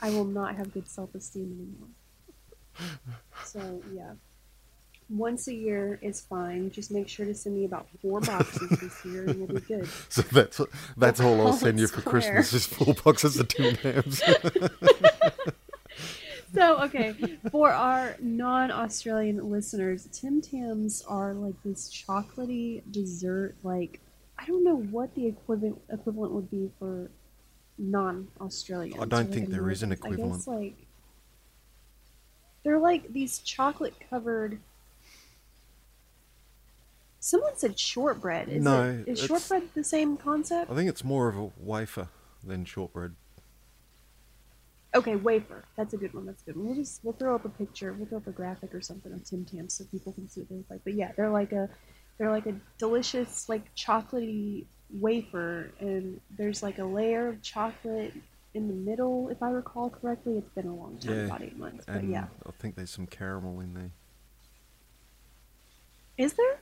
I 0.00 0.10
will 0.10 0.24
not 0.24 0.56
have 0.56 0.74
good 0.74 0.88
self 0.88 1.14
esteem 1.14 1.76
anymore. 2.74 2.98
So 3.44 3.82
yeah 3.92 4.14
once 5.12 5.48
a 5.48 5.54
year 5.54 5.98
is 6.02 6.20
fine. 6.20 6.70
Just 6.70 6.90
make 6.90 7.08
sure 7.08 7.26
to 7.26 7.34
send 7.34 7.56
me 7.56 7.64
about 7.64 7.86
four 8.00 8.20
boxes 8.20 8.68
this 8.80 9.04
year, 9.04 9.24
and 9.28 9.38
we'll 9.38 9.60
be 9.60 9.66
good. 9.66 9.88
So 10.08 10.22
that's 10.22 10.60
that's 10.96 11.20
all 11.20 11.40
I'll 11.46 11.52
send 11.52 11.78
you 11.78 11.86
for 11.86 12.00
Square. 12.00 12.12
Christmas. 12.12 12.50
Just 12.50 12.70
four 12.70 12.94
boxes 12.94 13.38
of 13.38 13.48
Tim 13.48 13.76
Tams. 13.76 14.22
So, 16.54 16.82
okay, 16.82 17.14
for 17.50 17.70
our 17.70 18.14
non-Australian 18.20 19.50
listeners, 19.50 20.06
Tim 20.12 20.42
Tams 20.42 21.02
are 21.08 21.32
like 21.32 21.54
this 21.64 21.88
chocolatey 21.90 22.82
dessert. 22.90 23.54
Like, 23.62 24.00
I 24.38 24.44
don't 24.44 24.62
know 24.62 24.76
what 24.76 25.14
the 25.14 25.26
equivalent 25.28 25.80
equivalent 25.90 26.32
would 26.32 26.50
be 26.50 26.70
for 26.78 27.10
non-Australians. 27.78 29.00
I 29.00 29.06
don't 29.06 29.30
or, 29.30 29.32
think 29.32 29.48
there 29.48 29.70
is 29.70 29.82
an 29.82 29.92
Americans. 29.92 30.04
I 30.04 30.12
equivalent. 30.12 30.38
guess, 30.40 30.46
like, 30.46 30.86
they're 32.64 32.78
like 32.78 33.12
these 33.12 33.38
chocolate-covered. 33.38 34.60
Someone 37.24 37.56
said 37.56 37.78
shortbread. 37.78 38.48
Is 38.48 38.64
No, 38.64 38.82
it, 38.82 39.06
is 39.06 39.20
shortbread 39.20 39.68
the 39.74 39.84
same 39.84 40.16
concept? 40.16 40.68
I 40.68 40.74
think 40.74 40.88
it's 40.88 41.04
more 41.04 41.28
of 41.28 41.36
a 41.36 41.52
wafer 41.56 42.08
than 42.42 42.64
shortbread. 42.64 43.14
Okay, 44.92 45.14
wafer. 45.14 45.64
That's 45.76 45.94
a 45.94 45.96
good 45.96 46.12
one. 46.14 46.26
That's 46.26 46.42
a 46.42 46.46
good 46.46 46.56
one. 46.56 46.66
We'll 46.66 46.74
just 46.74 46.98
we'll 47.04 47.12
throw 47.14 47.36
up 47.36 47.44
a 47.44 47.48
picture. 47.48 47.92
We'll 47.92 48.08
throw 48.08 48.18
up 48.18 48.26
a 48.26 48.32
graphic 48.32 48.74
or 48.74 48.80
something 48.80 49.12
of 49.12 49.22
Tim 49.22 49.44
Tams 49.44 49.74
so 49.74 49.84
people 49.84 50.12
can 50.12 50.28
see 50.28 50.40
what 50.40 50.48
they 50.48 50.56
look 50.56 50.68
like. 50.68 50.80
But 50.82 50.94
yeah, 50.94 51.12
they're 51.16 51.30
like 51.30 51.52
a 51.52 51.68
they're 52.18 52.30
like 52.32 52.46
a 52.46 52.56
delicious 52.76 53.48
like 53.48 53.72
chocolatey 53.76 54.64
wafer, 54.90 55.70
and 55.78 56.20
there's 56.36 56.60
like 56.60 56.78
a 56.78 56.84
layer 56.84 57.28
of 57.28 57.40
chocolate 57.40 58.14
in 58.54 58.66
the 58.66 58.74
middle, 58.74 59.28
if 59.28 59.40
I 59.44 59.50
recall 59.50 59.90
correctly. 59.90 60.38
It's 60.38 60.50
been 60.56 60.66
a 60.66 60.74
long 60.74 60.98
time, 60.98 61.14
Yeah, 61.14 61.24
about 61.26 61.42
eight 61.42 61.56
months. 61.56 61.84
But 61.86 62.02
yeah, 62.02 62.24
I 62.44 62.50
think 62.58 62.74
there's 62.74 62.90
some 62.90 63.06
caramel 63.06 63.60
in 63.60 63.74
there. 63.74 63.92
is 66.18 66.32
there? 66.32 66.58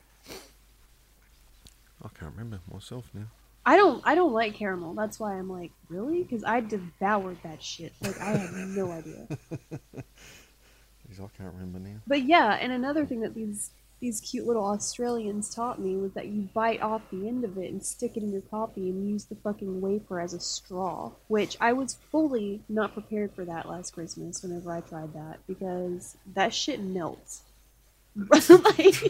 I 2.02 2.08
can't 2.08 2.32
remember 2.32 2.60
myself 2.72 3.04
now. 3.14 3.26
I 3.66 3.76
don't 3.76 4.02
I 4.06 4.14
don't 4.14 4.32
like 4.32 4.54
caramel. 4.54 4.94
That's 4.94 5.20
why 5.20 5.34
I'm 5.34 5.50
like 5.50 5.72
really 5.88 6.22
because 6.22 6.44
I 6.44 6.60
devoured 6.60 7.38
that 7.42 7.62
shit. 7.62 7.92
Like 8.00 8.20
I 8.20 8.36
had 8.36 8.52
no 8.52 8.90
idea. 9.00 9.26
Jeez, 9.70 11.18
I 11.18 11.28
can't 11.36 11.52
remember 11.54 11.78
now. 11.78 11.96
But 12.06 12.22
yeah, 12.24 12.54
and 12.60 12.72
another 12.72 13.04
thing 13.04 13.20
that 13.20 13.34
these 13.34 13.70
these 14.00 14.20
cute 14.22 14.46
little 14.46 14.64
Australians 14.64 15.54
taught 15.54 15.78
me 15.78 15.94
was 15.94 16.12
that 16.12 16.28
you 16.28 16.48
bite 16.54 16.80
off 16.80 17.02
the 17.10 17.28
end 17.28 17.44
of 17.44 17.58
it 17.58 17.70
and 17.70 17.84
stick 17.84 18.16
it 18.16 18.22
in 18.22 18.32
your 18.32 18.40
coffee 18.40 18.88
and 18.88 19.06
use 19.10 19.26
the 19.26 19.34
fucking 19.34 19.82
wafer 19.82 20.20
as 20.20 20.32
a 20.32 20.40
straw. 20.40 21.12
Which 21.28 21.58
I 21.60 21.74
was 21.74 21.98
fully 22.10 22.62
not 22.66 22.94
prepared 22.94 23.32
for 23.34 23.44
that 23.44 23.68
last 23.68 23.92
Christmas 23.92 24.42
whenever 24.42 24.72
I 24.72 24.80
tried 24.80 25.12
that 25.12 25.40
because 25.46 26.16
that 26.34 26.54
shit 26.54 26.80
melts. 26.80 27.42
like, 28.16 29.02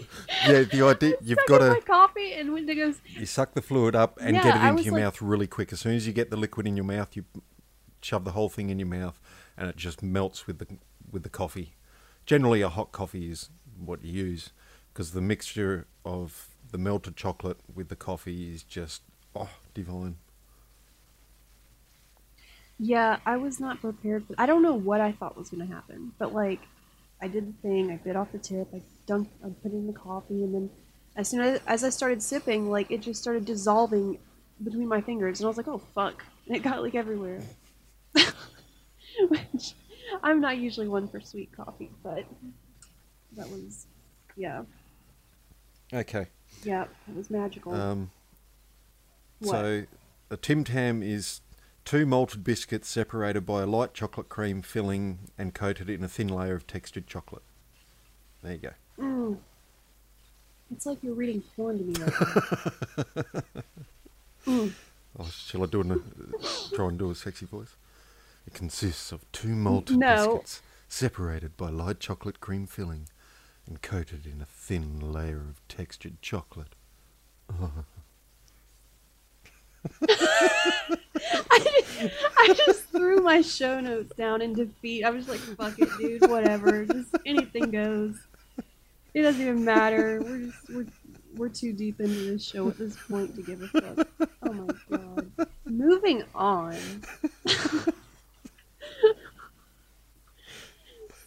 Yeah, 0.47 0.63
the 0.65 0.83
idea 0.85 1.15
you've 1.23 1.39
got 1.49 1.59
to 1.59 1.71
my 1.71 1.81
coffee 1.81 2.35
and 2.35 2.57
it 2.69 2.75
goes 2.75 3.01
you 3.07 3.27
suck 3.27 3.55
the 3.55 3.63
fluid 3.63 3.97
up 3.97 4.19
and 4.21 4.37
Yeah, 4.37 4.43
get 4.43 4.57
it 4.63 4.69
into 4.69 4.83
your 4.85 4.93
like- 4.95 5.03
mouth 5.05 5.23
really 5.23 5.47
quick. 5.47 5.73
As 5.73 5.81
soon 5.81 5.95
as 5.97 6.07
you 6.07 6.13
get 6.13 6.31
the 6.31 6.37
liquid 6.37 6.67
in 6.67 6.77
your 6.77 6.85
mouth, 6.85 7.17
you 7.17 7.25
shove 8.03 8.25
the 8.25 8.33
whole 8.33 8.49
thing 8.49 8.71
in 8.71 8.79
your 8.79 8.89
mouth, 8.89 9.19
and 9.57 9.69
it 9.69 9.77
just 9.77 10.03
melts 10.03 10.47
with 10.47 10.59
the 10.59 10.67
with 11.11 11.23
the 11.23 11.29
coffee. 11.31 11.75
Generally, 12.27 12.61
a 12.63 12.69
hot 12.69 12.93
coffee 12.93 13.31
is 13.31 13.49
what 13.79 14.05
you 14.05 14.13
use 14.13 14.51
because 14.93 15.13
the 15.13 15.21
mixture 15.23 15.87
of 16.05 16.49
the 16.71 16.79
melted 16.79 17.17
chocolate 17.17 17.59
with 17.75 17.89
the 17.89 17.97
coffee 17.97 18.53
is 18.53 18.63
just 18.63 19.03
oh 19.35 19.49
divine. 19.75 20.17
Yeah, 22.79 23.19
I 23.27 23.37
was 23.37 23.61
not 23.61 23.81
prepared 23.81 24.27
for 24.27 24.35
I 24.39 24.47
don't 24.47 24.63
know 24.63 24.75
what 24.75 25.01
I 25.01 25.13
thought 25.13 25.37
was 25.37 25.51
gonna 25.51 25.67
happen, 25.67 26.13
but 26.19 26.33
like 26.35 26.61
I 27.23 27.29
did 27.29 27.49
the 27.49 27.63
thing, 27.63 27.91
I 27.91 27.97
bit 27.97 28.17
off 28.17 28.33
the 28.33 28.39
tip, 28.39 28.69
I 28.75 28.83
dunked 29.07 29.29
I 29.45 29.49
put 29.63 29.73
it 29.73 29.77
in 29.77 29.87
the 29.87 29.93
coffee 29.93 30.43
and 30.45 30.55
then 30.55 30.71
as 31.17 31.29
soon 31.29 31.41
as, 31.41 31.61
as 31.67 31.85
I 31.85 31.91
started 31.91 32.23
sipping, 32.23 32.71
like 32.71 32.91
it 32.91 33.01
just 33.03 33.21
started 33.21 33.45
dissolving 33.45 34.19
between 34.63 34.89
my 34.89 35.01
fingers 35.01 35.41
and 35.41 35.47
I 35.47 35.49
was 35.49 35.57
like, 35.57 35.69
Oh 35.69 35.79
fuck 35.79 36.25
and 36.47 36.57
it 36.57 36.61
got 36.61 36.83
like 36.83 36.95
everywhere. 36.95 37.41
Which 39.29 39.75
I'm 40.23 40.41
not 40.41 40.59
usually 40.59 40.89
one 40.89 41.09
for 41.09 41.21
sweet 41.21 41.53
coffee, 41.57 41.91
but 42.03 42.25
that 43.37 43.49
was 43.49 43.87
yeah. 44.37 44.63
Okay. 45.93 46.27
Yeah, 46.65 46.85
it 47.09 47.17
was 47.17 47.31
magical. 47.31 47.75
Um, 47.75 48.11
What? 49.41 49.51
so 49.51 49.83
a 50.31 50.37
Tim 50.37 50.65
Tam 50.65 51.03
is 51.03 51.41
two 51.91 52.07
malted 52.07 52.45
biscuits 52.45 52.89
separated 52.89 53.45
by 53.45 53.63
a 53.63 53.67
light 53.67 53.93
chocolate 53.93 54.29
cream 54.29 54.63
filling 54.63 55.19
and 55.37 55.53
coated 55.53 55.91
in 55.91 56.05
a 56.05 56.09
thin 56.09 56.29
layer 56.29 56.55
of 56.55 56.65
textured 56.69 57.05
chocolate. 57.09 57.43
There 58.45 58.53
you 58.53 58.59
go. 58.59 58.71
Mm. 58.97 59.39
It's 60.71 60.87
like 60.87 60.99
you're 61.03 61.15
reading 61.15 61.43
porn 61.57 61.79
to 61.79 61.85
me 61.85 61.95
right 62.01 62.13
mm. 64.47 64.73
Oh, 65.19 65.29
shall 65.33 65.65
I 65.65 65.67
do 65.67 65.81
an, 65.81 65.91
uh, 65.91 65.97
try 66.77 66.87
and 66.87 66.97
do 66.97 67.11
a 67.11 67.15
sexy 67.17 67.45
voice? 67.45 67.75
It 68.47 68.55
consists 68.55 69.11
of 69.11 69.25
two 69.33 69.57
malted 69.57 69.99
No. 69.99 70.15
biscuits 70.15 70.63
separated 70.87 71.57
by 71.57 71.71
light 71.71 71.99
chocolate 71.99 72.39
cream 72.39 72.69
filling 72.69 73.09
and 73.67 73.83
coated 73.83 74.27
in 74.27 74.41
a 74.41 74.47
thin 74.47 75.01
layer 75.13 75.39
of 75.41 75.61
textured 75.67 76.23
chocolate. 76.23 76.77
I 81.51 82.55
just 82.67 82.85
threw 82.85 83.17
my 83.19 83.43
show 83.43 83.81
notes 83.81 84.15
down 84.17 84.43
in 84.43 84.53
defeat. 84.53 85.05
I 85.05 85.11
was 85.11 85.29
like, 85.29 85.39
fuck 85.39 85.79
it, 85.79 85.89
dude, 85.99 86.29
whatever. 86.31 86.85
Just 86.85 87.15
anything 87.27 87.71
goes. 87.71 88.17
It 89.13 89.23
doesn't 89.23 89.41
even 89.41 89.65
matter. 89.65 90.21
We're 90.23 90.39
just 90.39 90.71
we're 90.71 90.87
we're 91.37 91.49
too 91.49 91.73
deep 91.73 92.01
into 92.01 92.33
this 92.33 92.45
show 92.45 92.69
at 92.69 92.79
this 92.79 92.97
point 93.09 93.35
to 93.37 93.43
give 93.43 93.63
a 93.63 93.69
fuck. 93.69 94.09
Oh 94.43 94.53
my 94.53 94.75
god. 94.97 95.31
Moving 95.65 96.25
on. 96.35 96.77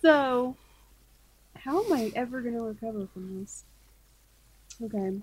so 0.01 0.55
how 1.55 1.83
am 1.83 1.93
I 1.93 2.11
ever 2.15 2.41
gonna 2.41 2.61
recover 2.61 3.07
from 3.13 3.39
this? 3.39 3.63
Okay. 4.81 5.21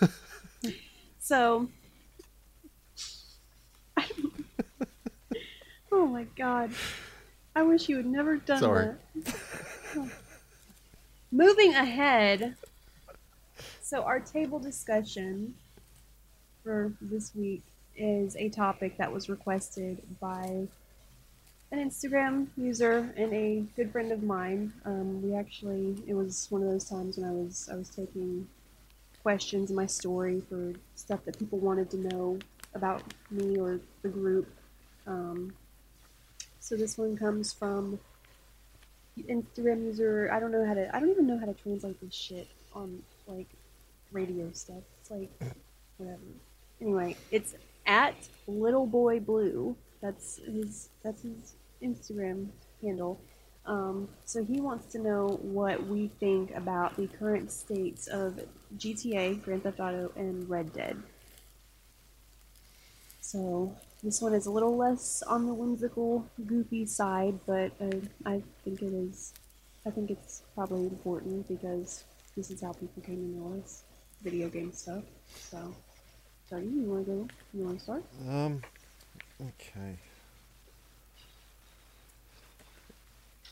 so 1.20 1.68
Oh 5.92 6.06
my 6.06 6.24
god. 6.36 6.70
I 7.54 7.62
wish 7.62 7.88
you 7.88 7.96
had 7.96 8.06
never 8.06 8.36
done 8.36 8.60
Sorry. 8.60 8.94
that. 9.24 9.34
Moving 11.32 11.74
ahead. 11.74 12.56
So 13.82 14.02
our 14.02 14.20
table 14.20 14.58
discussion 14.58 15.54
for 16.62 16.92
this 17.00 17.34
week 17.34 17.62
is 17.96 18.36
a 18.36 18.48
topic 18.48 18.96
that 18.98 19.12
was 19.12 19.28
requested 19.28 20.00
by 20.20 20.68
an 21.72 21.90
Instagram 21.90 22.48
user 22.56 23.12
and 23.16 23.32
a 23.32 23.64
good 23.76 23.92
friend 23.92 24.12
of 24.12 24.22
mine. 24.22 24.72
Um, 24.84 25.22
we 25.22 25.34
actually 25.34 25.96
it 26.06 26.14
was 26.14 26.46
one 26.50 26.62
of 26.62 26.68
those 26.68 26.88
times 26.88 27.16
when 27.16 27.28
I 27.28 27.32
was 27.32 27.68
I 27.72 27.76
was 27.76 27.88
taking 27.90 28.48
questions 29.22 29.70
in 29.70 29.76
my 29.76 29.86
story 29.86 30.42
for 30.48 30.72
stuff 30.94 31.24
that 31.24 31.38
people 31.38 31.58
wanted 31.58 31.90
to 31.90 31.96
know 31.98 32.38
about 32.74 33.02
me 33.30 33.58
or 33.58 33.80
the 34.02 34.08
group. 34.08 34.48
Um, 35.06 35.52
so 36.70 36.76
this 36.76 36.96
one 36.96 37.16
comes 37.16 37.52
from 37.52 37.98
Instagram 39.18 39.86
user. 39.86 40.30
I 40.32 40.38
don't 40.38 40.52
know 40.52 40.64
how 40.64 40.74
to. 40.74 40.94
I 40.94 41.00
don't 41.00 41.10
even 41.10 41.26
know 41.26 41.36
how 41.36 41.46
to 41.46 41.52
translate 41.52 42.00
this 42.00 42.14
shit 42.14 42.46
on 42.72 43.02
like 43.26 43.48
radio 44.12 44.52
stuff. 44.52 44.84
It's 45.00 45.10
like 45.10 45.32
whatever. 45.96 46.20
Anyway, 46.80 47.16
it's 47.32 47.56
at 47.86 48.14
little 48.46 48.86
boy 48.86 49.18
blue. 49.18 49.74
That's 50.00 50.36
his. 50.46 50.90
That's 51.02 51.22
his 51.22 51.56
Instagram 51.82 52.50
handle. 52.80 53.20
Um, 53.66 54.08
so 54.24 54.44
he 54.44 54.60
wants 54.60 54.92
to 54.92 55.00
know 55.00 55.40
what 55.42 55.88
we 55.88 56.06
think 56.20 56.52
about 56.54 56.96
the 56.96 57.08
current 57.08 57.50
states 57.50 58.06
of 58.06 58.40
GTA, 58.76 59.42
Grand 59.42 59.64
Theft 59.64 59.80
Auto, 59.80 60.12
and 60.14 60.48
Red 60.48 60.72
Dead. 60.72 61.02
So 63.20 63.74
this 64.02 64.20
one 64.20 64.34
is 64.34 64.46
a 64.46 64.50
little 64.50 64.76
less 64.76 65.22
on 65.22 65.46
the 65.46 65.52
whimsical, 65.52 66.24
goofy 66.46 66.86
side, 66.86 67.38
but 67.46 67.72
uh, 67.80 68.00
I 68.24 68.42
think 68.64 68.82
it 68.82 68.92
is. 68.92 69.34
I 69.86 69.90
think 69.90 70.10
it's 70.10 70.42
probably 70.54 70.84
important 70.84 71.48
because 71.48 72.04
this 72.36 72.50
is 72.50 72.60
how 72.60 72.72
people 72.72 73.02
came 73.02 73.16
to 73.16 73.38
know 73.38 73.62
us, 73.62 73.82
video 74.22 74.48
game 74.48 74.72
stuff. 74.72 75.02
So, 75.34 75.74
sorry, 76.48 76.64
you 76.64 76.82
want 76.82 77.06
to 77.06 77.12
go? 77.12 77.28
You 77.54 77.64
want 77.64 77.78
to 77.78 77.84
start? 77.84 78.04
Um, 78.28 78.62
okay. 79.40 79.96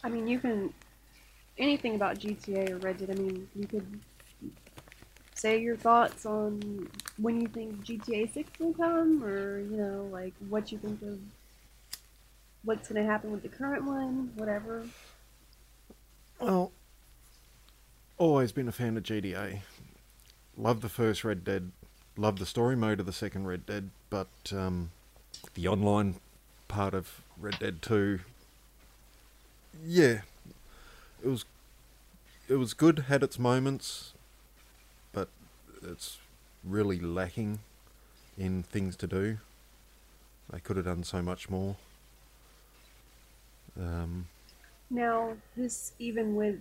I 0.02 0.08
mean, 0.08 0.26
you 0.26 0.38
can 0.38 0.72
anything 1.58 1.94
about 1.94 2.18
GTA 2.18 2.70
or 2.70 2.78
Red 2.78 2.98
Dead. 2.98 3.11
I 3.11 3.14
mean, 3.14 3.48
you 3.54 3.66
could 3.66 4.00
say 5.38 5.61
your 5.61 5.77
thoughts 5.77 6.27
on 6.27 6.88
when 7.16 7.40
you 7.40 7.48
think 7.48 7.85
GTA 7.85 8.33
Six 8.33 8.51
will 8.59 8.74
come, 8.74 9.22
or 9.22 9.61
you 9.61 9.77
know, 9.77 10.09
like 10.11 10.35
what 10.48 10.72
you 10.72 10.79
think 10.79 11.01
of 11.03 11.18
what's 12.64 12.88
going 12.88 13.03
to 13.03 13.11
happen 13.11 13.31
with 13.31 13.42
the 13.42 13.48
current 13.48 13.85
one, 13.85 14.33
whatever. 14.37 14.85
Well, 16.40 16.72
always 18.16 18.53
been 18.53 18.68
a 18.68 18.72
fan 18.72 18.96
of 18.96 19.05
GTA. 19.05 19.61
Love 20.57 20.81
the 20.81 20.88
first 20.88 21.24
Red 21.24 21.44
Dead. 21.44 21.70
Love 22.16 22.40
the 22.40 22.46
story 22.46 22.74
mode 22.74 22.98
of 22.98 23.07
the 23.07 23.12
second 23.12 23.46
Red 23.46 23.64
Dead, 23.64 23.90
but 24.11 24.27
um, 24.53 24.90
the 25.55 25.68
online 25.68 26.16
part 26.66 26.94
of 26.94 27.22
Red 27.40 27.61
Dead 27.61 27.81
Two, 27.81 28.20
yeah, 29.87 30.22
it 31.22 31.29
was 31.29 31.44
it 32.48 32.57
was 32.57 32.74
good. 32.74 33.05
Had 33.09 33.22
its 33.22 33.38
moments, 33.38 34.14
it's 35.82 36.18
really 36.64 36.98
lacking 36.98 37.60
in 38.36 38.62
things 38.62 38.96
to 38.96 39.06
do. 39.06 39.38
They 40.50 40.60
could 40.60 40.76
have 40.76 40.86
done 40.86 41.04
so 41.04 41.22
much 41.22 41.48
more. 41.50 41.76
Um, 43.78 44.26
Now, 44.90 45.36
this 45.56 45.92
even 45.98 46.34
with 46.34 46.60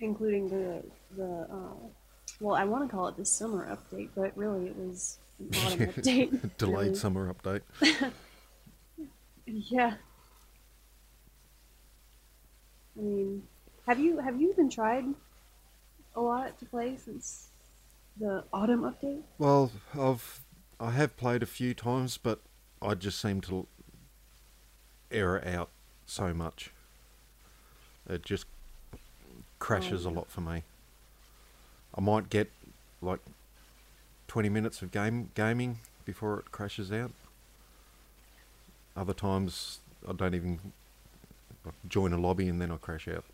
including 0.00 0.48
the 0.48 0.82
the 1.16 1.46
uh, 1.50 1.74
well, 2.40 2.54
I 2.54 2.64
want 2.64 2.88
to 2.88 2.94
call 2.94 3.08
it 3.08 3.16
the 3.16 3.24
summer 3.24 3.66
update, 3.74 4.10
but 4.14 4.36
really 4.36 4.66
it 4.66 4.76
was 4.76 5.18
autumn 5.64 5.86
update. 5.88 6.56
delayed 6.58 6.86
really. 6.88 6.94
summer 6.94 7.32
update. 7.32 7.62
Yeah. 9.48 9.94
I 12.96 13.00
mean, 13.00 13.42
have 13.86 13.98
you 14.00 14.18
have 14.18 14.40
you 14.40 14.50
even 14.50 14.68
tried 14.68 15.04
a 16.16 16.20
lot 16.20 16.58
to 16.58 16.64
play 16.66 16.96
since 16.96 17.48
the 18.18 18.44
autumn 18.52 18.82
update? 18.82 19.22
Well, 19.38 19.72
I've 19.98 20.40
I 20.78 20.90
have 20.90 21.16
played 21.16 21.42
a 21.42 21.46
few 21.46 21.74
times, 21.74 22.18
but 22.18 22.40
I 22.82 22.94
just 22.94 23.20
seem 23.20 23.40
to 23.42 23.66
error 25.10 25.42
out 25.46 25.70
so 26.04 26.34
much. 26.34 26.70
It 28.08 28.22
just 28.22 28.46
crashes 29.58 30.06
Oh, 30.06 30.10
a 30.10 30.10
lot 30.10 30.30
for 30.30 30.40
me. 30.40 30.62
I 31.94 32.00
might 32.00 32.28
get 32.30 32.50
like 33.00 33.20
twenty 34.28 34.48
minutes 34.48 34.82
of 34.82 34.90
game 34.92 35.30
gaming 35.34 35.78
before 36.04 36.40
it 36.40 36.52
crashes 36.52 36.92
out. 36.92 37.12
Other 38.96 39.14
times 39.14 39.80
I 40.08 40.12
don't 40.12 40.34
even 40.34 40.72
join 41.88 42.12
a 42.12 42.18
lobby 42.18 42.48
and 42.48 42.60
then 42.60 42.70
I 42.70 42.76
crash 42.76 43.08
out. 43.08 43.24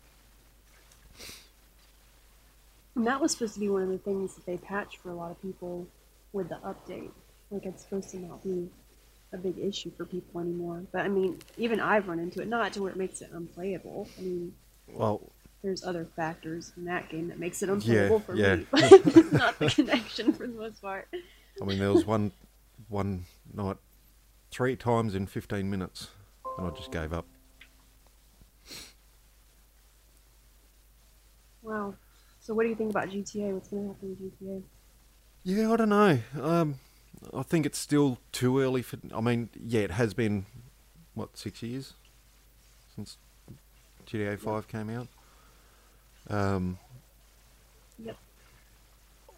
And 2.95 3.07
that 3.07 3.19
was 3.19 3.31
supposed 3.31 3.55
to 3.55 3.59
be 3.59 3.69
one 3.69 3.81
of 3.81 3.89
the 3.89 3.97
things 3.97 4.35
that 4.35 4.45
they 4.45 4.57
patched 4.57 4.97
for 4.97 5.09
a 5.09 5.15
lot 5.15 5.31
of 5.31 5.41
people 5.41 5.87
with 6.31 6.49
the 6.49 6.55
update. 6.57 7.11
Like 7.49 7.65
it's 7.65 7.83
supposed 7.83 8.09
to 8.11 8.19
not 8.19 8.43
be 8.43 8.69
a 9.33 9.37
big 9.37 9.57
issue 9.57 9.91
for 9.97 10.05
people 10.05 10.41
anymore. 10.41 10.83
But 10.91 11.01
I 11.01 11.07
mean, 11.07 11.39
even 11.57 11.79
I've 11.79 12.07
run 12.07 12.19
into 12.19 12.41
it, 12.41 12.47
not 12.47 12.73
to 12.73 12.81
where 12.83 12.91
it 12.91 12.97
makes 12.97 13.21
it 13.21 13.31
unplayable. 13.33 14.07
I 14.17 14.21
mean, 14.21 14.53
Well, 14.87 15.21
there's 15.63 15.83
other 15.83 16.05
factors 16.15 16.71
in 16.77 16.85
that 16.85 17.09
game 17.09 17.29
that 17.29 17.39
makes 17.39 17.63
it 17.63 17.69
unplayable 17.69 18.19
for 18.19 18.35
yeah. 18.35 18.57
me, 18.57 18.67
but 18.71 18.91
it's 18.91 19.31
not 19.31 19.57
the 19.59 19.69
connection 19.69 20.33
for 20.33 20.45
the 20.45 20.53
most 20.53 20.81
part. 20.81 21.07
I 21.61 21.65
mean, 21.65 21.79
there 21.79 21.91
was 21.91 22.05
one 22.05 22.31
one 22.89 23.25
night, 23.53 23.77
three 24.51 24.75
times 24.75 25.15
in 25.15 25.25
fifteen 25.25 25.69
minutes, 25.69 26.09
and 26.57 26.67
I 26.67 26.69
just 26.71 26.91
gave 26.91 27.13
up. 27.13 27.25
Wow. 31.61 31.95
So 32.43 32.53
what 32.53 32.63
do 32.63 32.69
you 32.69 32.75
think 32.75 32.89
about 32.91 33.07
GTA? 33.07 33.53
What's 33.53 33.69
going 33.69 33.83
to 33.83 33.93
happen 33.93 34.09
with 34.09 34.41
GTA? 34.41 34.63
Yeah, 35.45 35.71
I 35.71 35.77
don't 35.77 35.89
know. 35.89 36.19
Um, 36.41 36.75
I 37.33 37.41
think 37.41 37.65
it's 37.65 37.79
still 37.79 38.17
too 38.33 38.59
early 38.59 38.81
for. 38.81 38.97
I 39.15 39.21
mean, 39.21 39.47
yeah, 39.65 39.79
it 39.79 39.91
has 39.91 40.13
been 40.13 40.45
what 41.13 41.37
six 41.37 41.63
years 41.63 41.93
since 42.93 43.17
GTA 44.05 44.37
Five 44.37 44.67
came 44.67 44.89
out. 44.89 45.07
Um, 46.29 46.79
Yep. 48.03 48.17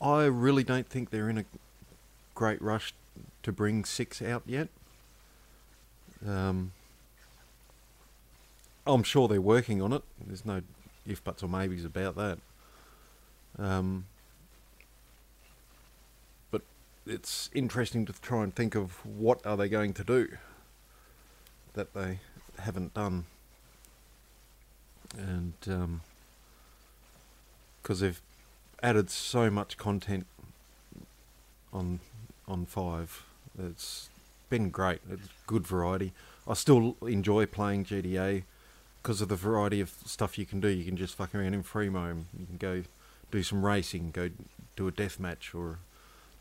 I 0.02 0.26
really 0.26 0.64
don't 0.64 0.88
think 0.88 1.12
they're 1.12 1.30
in 1.30 1.38
a 1.38 1.46
great 2.34 2.60
rush 2.60 2.96
to 3.44 3.52
bring 3.52 3.86
six 3.86 4.20
out 4.20 4.42
yet. 4.48 4.70
Um, 6.28 6.72
I'm 8.88 9.04
sure 9.04 9.28
they're 9.28 9.42
working 9.42 9.80
on 9.80 9.94
it. 9.94 10.02
There's 10.26 10.44
no 10.44 10.62
if 11.06 11.24
buts 11.24 11.44
or 11.44 11.48
maybes 11.48 11.86
about 11.86 12.16
that. 12.16 12.40
Um, 13.58 14.06
but 16.52 16.62
it's 17.06 17.50
interesting 17.54 18.06
to 18.06 18.14
try 18.22 18.44
and 18.44 18.54
think 18.54 18.76
of 18.76 19.06
what 19.06 19.46
are 19.46 19.58
they 19.58 19.70
going 19.70 19.94
to 19.94 20.04
do 20.04 20.30
that 21.74 21.94
they 21.94 22.20
haven't 22.60 22.94
done. 22.94 23.26
And 25.18 25.54
um, 25.68 26.02
because 27.82 28.00
they've 28.00 28.22
added 28.82 29.10
so 29.10 29.50
much 29.50 29.78
content 29.78 30.26
on 31.72 32.00
on 32.48 32.66
five. 32.66 33.24
It's 33.58 34.10
been 34.50 34.70
great. 34.70 35.02
It's 35.10 35.28
good 35.48 35.68
variety. 35.68 36.14
I 36.48 36.54
still 36.54 36.96
enjoy 37.02 37.46
playing 37.46 37.86
GTA 37.86 38.44
because 39.02 39.22
of 39.22 39.30
the 39.30 39.36
variety 39.36 39.82
of 39.82 39.92
stuff 40.06 40.38
you 40.38 40.46
can 40.46 40.60
do. 40.60 40.68
You 40.68 40.84
can 40.84 40.98
just 40.98 41.16
fuck 41.16 41.34
around 41.36 41.54
in 41.54 41.64
free 41.64 41.90
roam. 41.90 42.28
You 42.38 42.46
can 42.46 42.58
go 42.58 42.84
do 43.32 43.44
some 43.44 43.66
racing, 43.66 44.12
go 44.12 44.30
do 44.76 44.88
a 44.88 44.92
death 44.92 45.20
match 45.20 45.54
or 45.54 45.80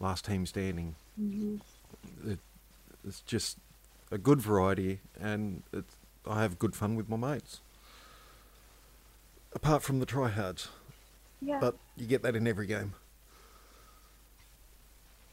last 0.01 0.25
team 0.25 0.47
standing. 0.47 0.95
hmm 1.17 1.57
It, 2.27 2.39
it's 3.07 3.21
just 3.23 3.59
a 4.11 4.19
good 4.19 4.41
variety, 4.41 5.01
and 5.21 5.63
it's, 5.73 5.95
I 6.29 6.43
have 6.43 6.59
good 6.59 6.75
fun 6.75 6.97
with 6.97 7.09
my 7.09 7.17
mates. 7.17 7.61
Apart 9.55 9.83
from 9.83 10.01
the 10.01 10.07
tryhards, 10.07 10.69
Yeah. 11.41 11.59
but 11.61 11.77
you 11.97 12.07
get 12.07 12.23
that 12.23 12.35
in 12.35 12.47
every 12.47 12.67
game. 12.67 12.95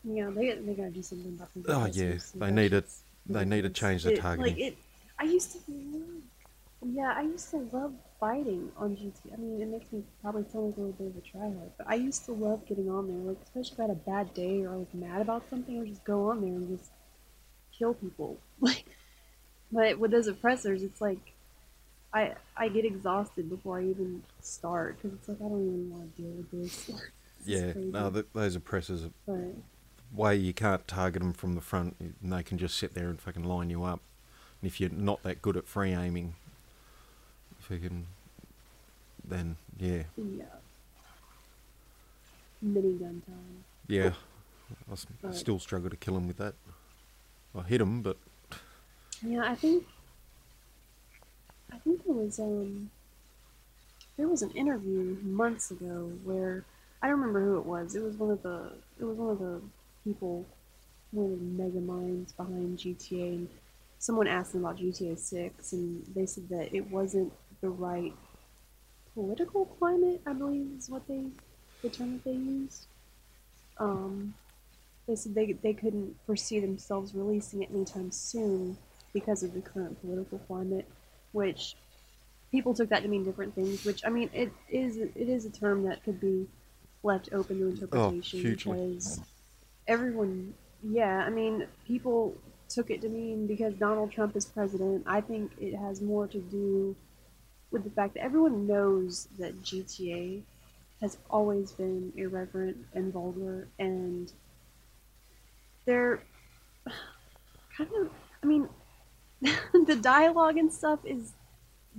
yeah, 0.04 0.30
they 0.32 0.54
they 0.56 0.74
gotta 0.74 0.90
do 0.92 1.02
something 1.04 1.38
about 1.40 1.50
Oh, 1.68 1.86
yeah, 1.86 2.18
they 2.36 2.52
need 2.52 2.70
to- 2.70 2.78
shit's 2.82 3.02
they 3.28 3.46
need 3.46 3.62
to 3.62 3.70
change 3.70 4.04
the 4.04 4.14
It- 4.14 4.20
targeting. 4.20 4.54
Like 4.56 4.62
it, 4.74 4.78
I 5.20 5.24
used 5.26 5.52
to 5.54 5.60
yeah, 6.84 7.14
I 7.16 7.22
used 7.22 7.50
to 7.52 7.58
love 7.72 7.94
fighting 8.20 8.72
on 8.78 8.96
GT. 8.96 9.34
I 9.34 9.38
mean, 9.38 9.62
it 9.62 9.68
makes 9.68 9.92
me 9.92 10.04
probably 10.22 10.44
sound 10.52 10.68
like 10.68 10.78
a 10.78 10.82
little 10.82 10.94
bit 10.94 11.08
of 11.08 11.18
a 11.18 11.38
tryhard, 11.38 11.72
but 11.78 11.88
I 11.88 11.96
used 11.96 12.26
to 12.26 12.32
love 12.32 12.66
getting 12.68 12.90
on 12.90 13.08
there, 13.08 13.18
like 13.18 13.38
especially 13.44 13.74
if 13.74 13.80
I 13.80 13.84
had 13.84 13.92
a 13.92 13.96
bad 13.96 14.34
day 14.34 14.64
or 14.64 14.74
I 14.74 14.78
was 14.78 14.94
mad 14.94 15.22
about 15.22 15.50
something, 15.50 15.76
I 15.76 15.80
would 15.80 15.90
just 15.90 16.04
go 16.04 16.30
on 16.30 16.42
there 16.42 16.50
and 16.54 16.78
just 16.78 16.92
kill 17.78 17.94
people. 17.94 18.38
Like, 18.62 18.86
but 19.72 19.98
with 19.98 20.12
those 20.12 20.28
oppressors, 20.28 20.84
it's 20.84 21.02
like. 21.02 21.34
I, 22.14 22.34
I 22.58 22.68
get 22.68 22.84
exhausted 22.84 23.50
before 23.50 23.80
I 23.80 23.86
even 23.86 24.22
start 24.42 24.98
because 24.98 25.18
it's 25.18 25.30
like 25.30 25.38
I 25.38 25.48
don't 25.48 25.66
even 25.66 25.90
want 25.90 26.14
to 26.14 26.22
deal 26.22 26.32
with 26.32 26.52
this. 26.52 26.92
Yeah, 27.46 27.72
crazy. 27.72 27.90
no, 27.90 28.10
th- 28.10 28.26
those 28.34 28.56
oppressors, 28.56 29.08
but 29.26 29.56
way 30.14 30.36
you 30.36 30.54
can't 30.54 30.88
target 30.88 31.22
them 31.22 31.34
from 31.34 31.54
the 31.54 31.62
front, 31.62 31.96
and 32.00 32.16
they 32.22 32.44
can 32.44 32.58
just 32.58 32.78
sit 32.78 32.94
there 32.94 33.10
and 33.10 33.20
fucking 33.20 33.44
line 33.44 33.70
you 33.70 33.84
up. 33.84 34.02
And 34.62 34.70
if 34.70 34.80
you're 34.80 34.90
not 34.90 35.24
that 35.24 35.42
good 35.42 35.58
at 35.58 35.68
free 35.68 35.94
aiming, 35.94 36.36
then 39.24 39.56
yeah, 39.80 40.04
Yeah. 40.18 40.44
Minigun 42.64 43.26
time. 43.26 43.64
yeah, 43.88 44.14
I 45.26 45.32
still 45.32 45.58
struggle 45.58 45.90
to 45.90 45.96
kill 45.96 46.18
him 46.18 46.28
with 46.28 46.38
that. 46.38 46.54
I 47.56 47.62
hit 47.64 47.82
him, 47.82 48.02
but 48.02 48.18
Yeah, 49.22 49.44
I 49.46 49.56
think. 49.56 49.86
I 51.72 51.78
think 51.78 52.04
there 52.06 52.14
was 52.14 52.40
um. 52.40 52.92
There 54.18 54.28
was 54.28 54.42
an 54.42 54.52
interview 54.52 55.18
months 55.24 55.72
ago 55.72 56.12
where 56.24 56.66
I 57.02 57.08
don't 57.08 57.20
remember 57.20 57.44
who 57.44 57.58
it 57.58 57.66
was. 57.66 57.96
It 57.96 58.04
was 58.04 58.16
one 58.16 58.32
of 58.32 58.44
the. 58.44 58.74
It 59.00 59.06
was 59.06 59.18
one 59.18 59.32
of 59.32 59.40
the 59.40 59.62
people, 60.04 60.46
one 61.12 61.26
of 61.26 61.32
the 61.32 61.64
mega 61.64 61.80
minds 61.80 62.34
behind 62.34 62.78
GTA, 62.78 63.30
and 63.30 63.50
someone 63.98 64.28
asked 64.28 64.52
them 64.52 64.66
about 64.66 64.78
GTA 64.78 65.18
Six, 65.18 65.74
and 65.74 66.06
they 66.14 66.26
said 66.26 66.48
that 66.50 66.76
it 66.76 66.90
wasn't 66.92 67.34
the 67.62 67.70
right 67.70 68.14
political 69.14 69.66
climate. 69.66 70.22
I 70.26 70.34
believe 70.34 70.68
is 70.78 70.90
what 70.90 71.08
they, 71.08 71.26
the 71.82 71.90
term 71.90 72.14
that 72.14 72.24
they 72.24 72.32
used. 72.32 72.88
Um, 73.78 74.34
they 75.08 75.16
said 75.16 75.34
they 75.34 75.54
they 75.54 75.74
couldn't 75.74 76.16
foresee 76.26 76.60
themselves 76.60 77.14
releasing 77.16 77.64
it 77.64 77.70
anytime 77.72 78.12
soon 78.12 78.78
because 79.14 79.44
of 79.44 79.54
the 79.54 79.62
current 79.62 80.00
political 80.02 80.40
climate, 80.40 80.88
which 81.32 81.76
people 82.52 82.74
took 82.74 82.90
that 82.90 83.04
to 83.04 83.10
mean 83.10 83.24
different 83.24 83.56
things. 83.56 83.84
Which 83.84 84.06
I 84.06 84.10
mean, 84.10 84.30
it 84.34 84.52
is 84.70 84.98
it 84.98 85.12
is 85.16 85.46
a 85.46 85.50
term 85.50 85.84
that 85.84 86.04
could 86.04 86.20
be 86.20 86.48
left 87.04 87.30
open 87.34 87.60
to 87.60 87.68
interpretation 87.68 88.40
hugely. 88.40 88.74
because 88.74 89.20
everyone, 89.88 90.54
yeah, 90.84 91.24
I 91.26 91.30
mean, 91.30 91.68
people 91.88 92.36
took 92.70 92.90
it 92.92 93.02
to 93.02 93.10
mean 93.10 93.48
because 93.48 93.74
Donald 93.74 94.12
Trump 94.12 94.36
is 94.36 94.46
president. 94.46 95.04
I 95.08 95.22
think 95.22 95.52
it 95.60 95.76
has 95.76 96.02
more 96.02 96.28
to 96.28 96.40
do 96.40 96.96
with 97.72 97.84
the 97.84 97.90
fact 97.90 98.16
that 98.16 98.24
everyone 98.24 98.68
knows 98.68 99.28
that 99.40 99.64
GTA 99.64 100.44
has 101.02 101.18
always 101.30 101.72
been 101.72 102.14
irreverent 102.16 102.78
and 102.94 103.12
vulgar 103.14 103.68
and 103.80 104.32
they're 105.86 106.24
kind 107.76 107.90
of 108.02 108.12
I 108.44 108.46
mean 108.46 108.70
the 109.42 110.00
dialogue 110.02 110.58
and 110.58 110.74
stuff 110.74 111.00
is 111.06 111.34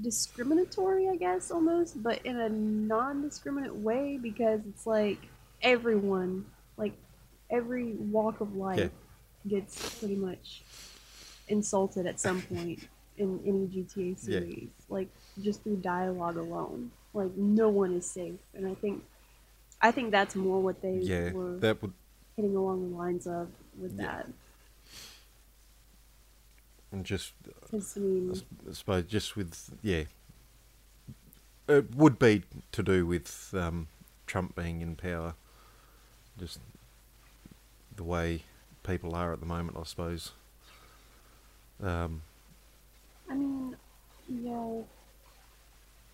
discriminatory, 0.00 1.08
I 1.08 1.16
guess, 1.16 1.50
almost, 1.50 2.02
but 2.02 2.24
in 2.24 2.38
a 2.38 2.48
non-discriminate 2.48 3.74
way 3.74 4.18
because 4.22 4.60
it's 4.68 4.86
like 4.86 5.18
everyone, 5.62 6.46
like 6.76 6.94
every 7.50 7.94
walk 7.94 8.40
of 8.40 8.56
life, 8.56 8.78
Yeah. 8.78 8.88
gets 9.48 9.82
pretty 9.98 10.16
much 10.16 10.64
insulted 11.48 12.06
at 12.06 12.20
some 12.20 12.42
point 12.42 12.88
in 13.18 13.40
any 13.46 13.66
GTA 13.68 14.18
Yeah. 14.26 14.40
series, 14.40 14.70
like 14.88 15.08
just 15.40 15.62
through 15.62 15.76
dialogue 15.76 16.36
alone. 16.36 16.90
Like 17.14 17.34
no 17.36 17.68
one 17.68 17.94
is 17.94 18.06
safe, 18.10 18.38
and 18.54 18.66
I 18.66 18.74
think, 18.74 19.04
I 19.80 19.90
think 19.90 20.10
that's 20.10 20.34
more 20.34 20.60
what 20.60 20.80
they 20.82 20.94
yeah, 20.94 21.32
were 21.32 21.58
that 21.58 21.82
would 21.82 21.92
hitting 22.36 22.56
along 22.56 22.90
the 22.90 22.96
lines 22.96 23.26
of 23.26 23.48
with 23.78 23.94
Yeah. 23.98 24.06
that. 24.06 24.26
and 26.90 27.04
just, 27.06 27.32
I 27.72 27.98
mean, 27.98 28.32
I 28.68 28.72
suppose 28.72 29.04
just 29.04 29.36
with 29.36 29.70
yeah, 29.82 30.04
it 31.68 31.94
would 31.94 32.18
be 32.18 32.42
to 32.72 32.82
do 32.82 33.06
with 33.06 33.54
um, 33.56 33.88
Trump 34.26 34.54
being 34.54 34.80
in 34.80 34.96
power, 34.96 35.34
just 36.38 36.58
the 37.96 38.04
way 38.04 38.42
people 38.82 39.14
are 39.14 39.32
at 39.32 39.40
the 39.40 39.46
moment. 39.46 39.76
I 39.78 39.84
suppose. 39.84 40.32
Um, 41.82 42.22
I 43.30 43.34
mean, 43.34 43.76
yeah. 44.28 44.82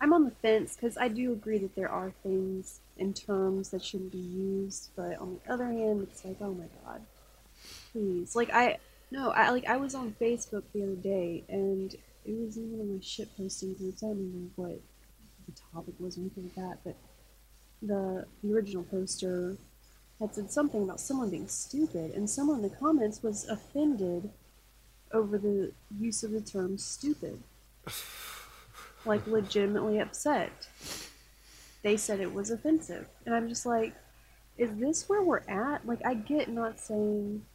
I'm 0.01 0.13
on 0.13 0.25
the 0.25 0.31
fence 0.31 0.75
because 0.75 0.97
I 0.97 1.09
do 1.09 1.33
agree 1.33 1.57
that 1.57 1.75
there 1.75 1.89
are 1.89 2.13
things 2.23 2.79
and 2.97 3.15
terms 3.15 3.69
that 3.69 3.83
shouldn't 3.83 4.11
be 4.11 4.17
used, 4.17 4.89
but 4.95 5.17
on 5.19 5.39
the 5.43 5.53
other 5.53 5.65
hand, 5.65 6.07
it's 6.09 6.23
like, 6.23 6.37
oh 6.41 6.53
my 6.53 6.65
god, 6.85 7.01
please. 7.91 8.35
Like 8.35 8.49
I, 8.53 8.77
no, 9.11 9.31
I 9.31 9.49
like 9.49 9.67
I 9.67 9.77
was 9.77 9.95
on 9.95 10.15
Facebook 10.19 10.63
the 10.73 10.83
other 10.83 10.95
day, 10.95 11.43
and 11.49 11.93
it 12.25 12.37
was 12.37 12.55
in 12.55 12.71
one 12.71 12.81
of 12.81 12.87
my 12.87 13.01
shit 13.01 13.35
posting 13.35 13.73
groups. 13.73 14.01
I 14.03 14.07
don't 14.07 14.17
remember 14.17 14.51
what 14.55 14.79
the 15.47 15.61
topic 15.73 15.95
was 15.99 16.17
or 16.17 16.21
anything 16.21 16.51
like 16.55 16.55
that, 16.55 16.77
but 16.85 16.95
the 17.81 18.25
the 18.41 18.53
original 18.53 18.83
poster 18.83 19.57
had 20.21 20.33
said 20.33 20.51
something 20.51 20.83
about 20.83 21.01
someone 21.01 21.29
being 21.29 21.49
stupid, 21.49 22.11
and 22.11 22.29
someone 22.29 22.57
in 22.57 22.63
the 22.63 22.69
comments 22.69 23.21
was 23.21 23.47
offended 23.49 24.29
over 25.11 25.37
the 25.37 25.73
use 25.99 26.23
of 26.23 26.31
the 26.31 26.41
term 26.41 26.77
stupid. 26.77 27.41
Like, 29.05 29.25
legitimately 29.27 29.99
upset. 29.99 30.67
They 31.83 31.95
said 31.97 32.19
it 32.19 32.33
was 32.33 32.51
offensive. 32.51 33.07
And 33.25 33.33
I'm 33.33 33.47
just 33.47 33.65
like, 33.65 33.93
is 34.57 34.69
this 34.75 35.07
where 35.07 35.23
we're 35.23 35.41
at? 35.47 35.85
Like, 35.87 35.99
I 36.05 36.13
get 36.13 36.49
not 36.49 36.79
saying. 36.79 37.45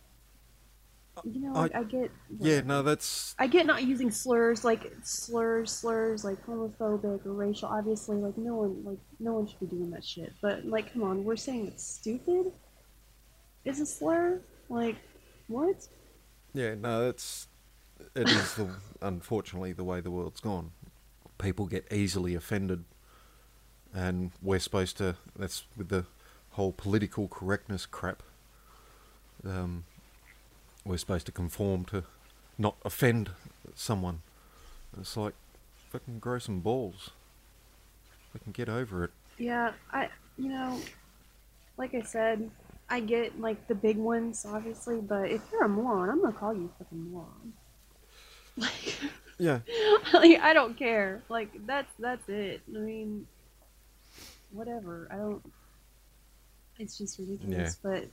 You 1.23 1.41
know, 1.43 1.53
like, 1.53 1.75
I- 1.75 1.81
I, 1.81 1.85
get. 1.85 2.11
yeah, 2.41 2.61
no, 2.63 2.83
that's 2.83 3.37
I 3.39 3.47
get 3.47 3.67
not 3.67 3.85
using 3.85 4.11
slurs 4.11 4.65
like 4.65 4.93
slurs, 5.05 5.71
slurs 5.71 6.25
like 6.25 6.45
homophobic 6.45 7.25
or 7.25 7.33
racial. 7.33 7.69
Obviously, 7.69 8.17
like 8.17 8.37
no 8.37 8.55
one, 8.57 8.83
like 8.85 8.99
no 9.21 9.35
one 9.35 9.47
should 9.47 9.61
be 9.61 9.67
doing 9.67 9.91
that 9.93 10.05
shit. 10.05 10.33
But 10.43 10.65
like, 10.65 10.93
come 10.93 11.05
on, 11.05 11.23
we're 11.23 11.37
saying 11.37 11.69
it's 11.69 11.85
stupid. 11.87 12.51
Is 13.65 13.79
a 13.79 13.87
slur 13.87 14.41
like 14.69 14.97
what? 15.47 15.87
yeah, 16.53 16.75
no, 16.75 17.05
that's 17.05 17.47
it 18.17 18.29
is 18.29 18.55
the 18.55 18.69
unfortunately 19.01 19.73
the 19.73 19.85
way 19.85 20.01
the 20.01 20.11
world's 20.11 20.41
gone. 20.41 20.73
People 21.39 21.67
get 21.67 21.93
easily 21.93 22.35
offended, 22.35 22.85
and 23.93 24.31
we're 24.41 24.59
supposed 24.59 24.97
to. 24.99 25.17
That's 25.37 25.65
with 25.77 25.89
the 25.89 26.07
whole 26.51 26.73
political 26.73 27.29
correctness 27.29 27.87
crap. 27.87 28.23
Um, 29.45 29.85
we're 30.85 30.97
supposed 30.99 31.27
to 31.27 31.33
conform 31.33 31.85
to 31.87 32.05
not 32.59 32.77
offend 32.85 33.31
someone. 33.75 34.23
It's 34.99 35.17
like 35.17 35.35
fucking 35.91 36.19
grow 36.19 36.39
some 36.39 36.61
balls. 36.61 37.11
We 38.33 38.41
can 38.41 38.53
get 38.53 38.69
over 38.69 39.05
it. 39.05 39.11
Yeah, 39.39 39.73
I 39.93 40.09
you 40.37 40.49
know, 40.49 40.81
like 41.77 41.95
I 41.95 42.03
said, 42.03 42.51
I 42.89 43.01
get 43.01 43.41
like 43.41 43.67
the 43.69 43.75
big 43.75 43.97
ones 43.97 44.47
obviously, 44.49 45.01
but 45.01 45.31
if 45.31 45.41
you're 45.53 45.65
a 45.65 45.69
moron, 45.69 46.11
I'm 46.11 46.21
gonna 46.21 46.33
call 46.33 46.55
you 46.55 46.71
a 46.75 46.85
fucking 46.85 47.11
moron. 47.11 47.53
Like, 48.57 48.99
Yeah. 49.39 49.61
like 50.13 50.41
I 50.41 50.53
don't 50.53 50.77
care. 50.77 51.23
Like 51.29 51.67
that's 51.67 51.93
that's 51.99 52.29
it. 52.29 52.63
I 52.69 52.79
mean, 52.79 53.27
whatever. 54.53 55.09
I 55.11 55.17
don't. 55.17 55.53
It's 56.79 56.99
just 56.99 57.19
ridiculous. 57.19 57.79
But 57.83 58.07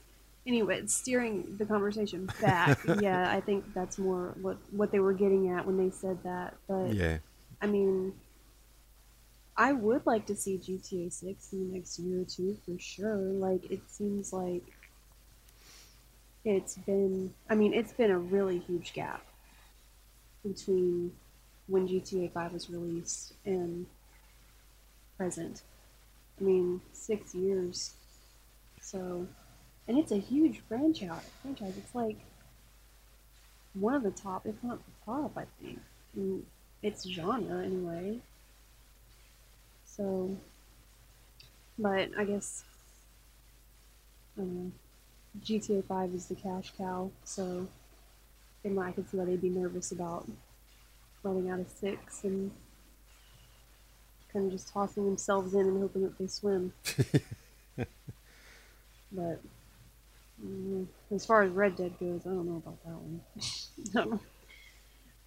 anyway, 0.46 0.86
steering 0.86 1.56
the 1.58 1.66
conversation 1.66 2.28
back. 2.40 2.78
yeah, 3.00 3.30
I 3.30 3.40
think 3.40 3.72
that's 3.74 3.98
more 3.98 4.34
what 4.40 4.58
what 4.70 4.92
they 4.92 5.00
were 5.00 5.12
getting 5.12 5.50
at 5.50 5.66
when 5.66 5.76
they 5.76 5.90
said 5.90 6.18
that. 6.24 6.54
But 6.68 6.94
Yeah. 6.94 7.18
I 7.60 7.66
mean, 7.66 8.12
I 9.56 9.72
would 9.72 10.04
like 10.06 10.26
to 10.26 10.36
see 10.36 10.58
GTA 10.58 11.12
6 11.12 11.52
in 11.52 11.70
the 11.70 11.76
next 11.76 11.98
year 11.98 12.22
or 12.22 12.24
two 12.24 12.56
for 12.66 12.78
sure. 12.78 13.16
Like, 13.16 13.70
it 13.70 13.80
seems 13.86 14.32
like 14.32 14.64
it's 16.44 16.76
been, 16.78 17.32
I 17.48 17.54
mean, 17.54 17.72
it's 17.72 17.92
been 17.92 18.10
a 18.10 18.18
really 18.18 18.58
huge 18.58 18.94
gap 18.94 19.24
between 20.42 21.12
when 21.68 21.86
GTA 21.88 22.32
5 22.32 22.52
was 22.52 22.70
released 22.70 23.34
and 23.44 23.86
present. 25.16 25.62
I 26.40 26.44
mean, 26.44 26.80
six 26.92 27.34
years. 27.34 27.94
So, 28.80 29.26
and 29.86 29.98
it's 29.98 30.12
a 30.12 30.18
huge 30.18 30.60
franchise. 30.68 31.28
Franchise. 31.42 31.74
It's 31.78 31.94
like 31.94 32.18
one 33.74 33.94
of 33.94 34.02
the 34.02 34.10
top, 34.10 34.46
if 34.46 34.62
not 34.62 34.78
the 34.84 34.92
top, 35.04 35.32
I 35.36 35.44
think. 35.60 35.78
In 36.16 36.44
its 36.82 37.08
genre, 37.08 37.64
anyway. 37.64 38.18
So, 39.84 40.36
but 41.78 42.10
I 42.18 42.24
guess 42.24 42.64
um, 44.38 44.72
GTA 45.40 45.84
5 45.84 46.14
is 46.14 46.26
the 46.26 46.34
cash 46.34 46.72
cow, 46.76 47.10
so 47.24 47.68
and 48.64 48.78
I 48.78 48.92
could 48.92 49.08
see 49.08 49.16
why 49.16 49.24
they'd 49.24 49.40
be 49.40 49.48
nervous 49.48 49.92
about 49.92 50.28
running 51.22 51.50
out 51.50 51.60
of 51.60 51.68
six 51.68 52.24
and 52.24 52.50
kind 54.32 54.46
of 54.46 54.52
just 54.52 54.72
tossing 54.72 55.04
themselves 55.04 55.54
in 55.54 55.60
and 55.60 55.80
hoping 55.80 56.02
that 56.02 56.18
they 56.18 56.26
swim. 56.26 56.72
but 57.76 59.40
mm, 60.44 60.86
as 61.14 61.26
far 61.26 61.42
as 61.42 61.50
Red 61.52 61.76
Dead 61.76 61.92
goes, 62.00 62.22
I 62.26 62.30
don't 62.30 62.46
know 62.46 62.62
about 62.64 62.82
that 62.84 62.96
one. 62.96 64.20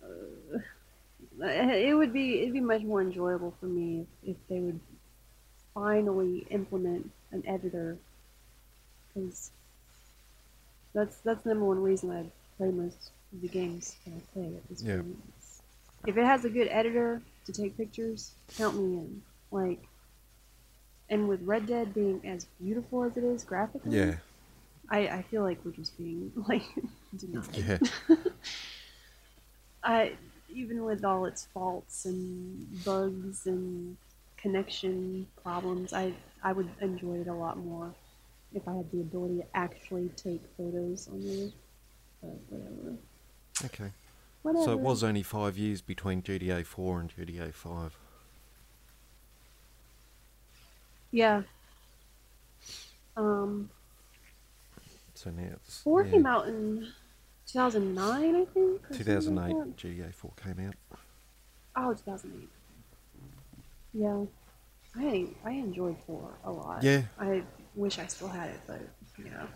uh, 0.04 1.46
it 1.46 1.96
would 1.96 2.14
be 2.14 2.42
it'd 2.42 2.54
be 2.54 2.62
much 2.62 2.84
more 2.84 3.02
enjoyable 3.02 3.54
for 3.60 3.66
me 3.66 4.06
if, 4.24 4.32
if 4.32 4.38
they 4.48 4.60
would 4.60 4.80
finally 5.74 6.48
implement 6.50 7.12
an 7.32 7.44
editor 7.46 7.98
because 9.14 9.52
that's 10.94 11.18
that's 11.18 11.44
the 11.44 11.50
number 11.50 11.66
one 11.66 11.84
reason 11.84 12.10
I 12.12 12.26
play 12.58 12.72
most 12.72 13.12
the 13.42 13.48
games 13.48 13.96
that 14.06 14.14
I 14.14 14.22
play 14.34 14.56
at 14.56 14.68
this 14.70 14.82
Yeah. 14.84 14.98
point. 14.98 15.18
If 16.08 16.18
it 16.18 16.26
has 16.26 16.46
a 16.46 16.50
good 16.50 16.68
editor 16.70 17.22
to 17.46 17.52
take 17.54 17.78
pictures, 17.78 18.36
count 18.58 18.76
me 18.78 18.98
in. 18.98 19.22
Like, 19.52 19.84
and 21.10 21.28
with 21.28 21.42
Red 21.44 21.68
Dead 21.68 21.94
being 21.94 22.26
as 22.28 22.46
beautiful 22.60 23.04
as 23.04 23.18
it 23.18 23.24
is 23.24 23.44
graphically, 23.44 23.96
Yeah, 23.98 24.16
I, 24.90 25.08
I 25.08 25.22
feel 25.24 25.44
like 25.44 25.64
we're 25.64 25.72
just 25.72 25.98
being 25.98 26.32
like 26.48 26.64
denied. 27.16 27.48
yeah, 27.56 27.78
I 29.84 30.14
even 30.50 30.84
with 30.84 31.04
all 31.04 31.26
its 31.26 31.48
faults 31.54 32.06
and 32.06 32.84
bugs 32.84 33.46
and 33.46 33.98
connection 34.38 35.28
problems, 35.42 35.94
I 35.94 36.14
I 36.44 36.54
would 36.54 36.70
enjoy 36.82 37.16
it 37.22 37.28
a 37.28 37.34
lot 37.34 37.58
more 37.58 37.94
if 38.54 38.68
I 38.68 38.76
had 38.76 38.92
the 38.92 39.02
ability 39.02 39.38
to 39.40 39.46
actually 39.54 40.10
take 40.16 40.42
photos 40.58 41.08
on 41.08 41.22
there. 41.24 41.50
But 42.22 42.40
whatever. 42.50 42.98
Okay. 43.64 43.92
Whatever. 44.42 44.66
So 44.66 44.72
it 44.74 44.80
was 44.80 45.04
only 45.04 45.24
five 45.24 45.58
years 45.58 45.82
between 45.82 46.22
GTA 46.22 46.66
4 46.66 47.00
and 47.00 47.10
GTA 47.10 47.54
5. 47.54 47.98
Yeah. 51.12 51.44
Um, 53.18 53.70
So 55.14 55.30
now 55.32 55.44
it's 55.54 55.80
four 55.82 56.04
yeah, 56.04 56.12
came 56.12 56.26
out 56.26 56.48
in 56.48 56.92
2009, 57.48 58.36
I 58.36 58.46
think. 58.46 58.82
or 58.92 58.94
something 58.94 59.36
like 59.36 59.56
2008. 59.56 59.56
that. 59.58 59.78
GTA 59.78 60.14
4 60.14 60.32
came 60.44 60.68
out. 60.68 60.76
Oh, 61.76 61.94
2008. 61.94 62.50
Yeah. 63.94 64.26
I 64.98 65.28
I 65.44 65.52
enjoyed 65.52 65.98
four 66.06 66.38
a 66.44 66.52
lot. 66.52 66.84
Yeah. 66.84 67.04
I 67.20 67.44
wish 67.76 68.00
I 68.00 68.08
still 68.08 68.28
had 68.30 68.50
it, 68.50 68.60
but 68.68 68.82
yeah. 69.26 69.48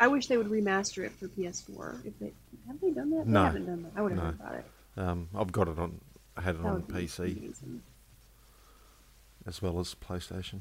I 0.00 0.06
wish 0.08 0.26
they 0.28 0.36
would 0.36 0.48
remaster 0.48 1.04
it 1.04 1.12
for 1.12 1.28
PS4. 1.28 2.04
If 2.06 2.18
they 2.18 2.32
have 2.66 2.80
they 2.80 2.90
done 2.90 3.10
that? 3.10 3.26
No. 3.26 3.40
They 3.40 3.46
haven't 3.46 3.66
done 3.66 3.82
that. 3.82 3.92
I 3.96 4.02
would 4.02 4.12
have 4.12 4.18
No. 4.18 4.24
heard 4.26 4.34
about 4.40 4.54
it. 4.54 4.64
Um, 4.96 5.28
I've 5.34 5.52
got 5.52 5.68
it 5.68 5.78
on. 5.78 6.00
I 6.36 6.40
had 6.42 6.54
it 6.56 6.62
That 6.62 6.68
on 6.68 6.82
PC 6.82 7.18
amazing. 7.36 7.82
as 9.46 9.60
well 9.62 9.78
as 9.80 9.94
PlayStation. 9.94 10.60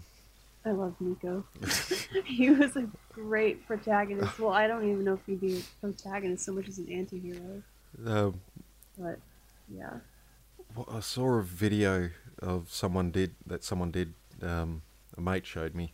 I 0.66 0.72
love 0.72 0.96
Niko. 1.02 1.44
he 2.26 2.50
was 2.50 2.76
a 2.76 2.88
great 3.14 3.66
protagonist. 3.68 4.40
Well, 4.40 4.52
I 4.52 4.68
don't 4.68 4.84
even 4.90 5.04
know 5.06 5.14
if 5.14 5.26
he'd 5.26 5.40
be 5.40 5.58
a 5.60 5.62
protagonist 5.82 6.46
so 6.46 6.52
much 6.54 6.68
as 6.68 6.78
an 6.78 6.92
anti-hero. 6.92 7.62
Um, 8.06 8.42
But 8.98 9.20
yeah. 9.70 10.00
Well, 10.76 10.88
I 10.92 11.00
saw 11.00 11.36
a 11.36 11.44
video 11.44 12.10
of 12.40 12.72
someone 12.72 13.12
did 13.12 13.36
that 13.46 13.64
someone 13.64 13.92
did. 13.92 14.14
Um, 14.42 14.82
a 15.18 15.22
mate 15.22 15.46
showed 15.48 15.74
me, 15.74 15.94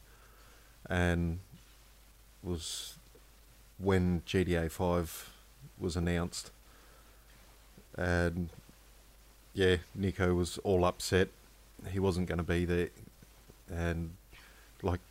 and 0.90 1.40
was 2.42 2.98
when 3.84 4.22
GTA 4.26 4.72
Five 4.72 5.30
was 5.80 5.96
announced, 5.96 6.52
and 7.98 8.50
yeah, 9.54 9.78
Niko 9.98 10.36
was 10.36 10.58
all 10.60 10.86
upset. 10.86 11.30
He 11.92 12.00
wasn't 12.00 12.28
going 12.28 12.38
to 12.38 12.44
be 12.44 12.66
there, 12.66 12.90
and 13.70 14.12
like 14.82 15.02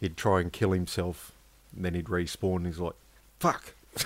he'd 0.00 0.16
try 0.16 0.40
and 0.40 0.52
kill 0.52 0.72
himself, 0.72 1.32
and 1.74 1.84
then 1.84 1.94
he'd 1.94 2.06
respawn. 2.06 2.66
He's 2.66 2.78
like, 2.78 2.94
"Fuck." 3.40 3.74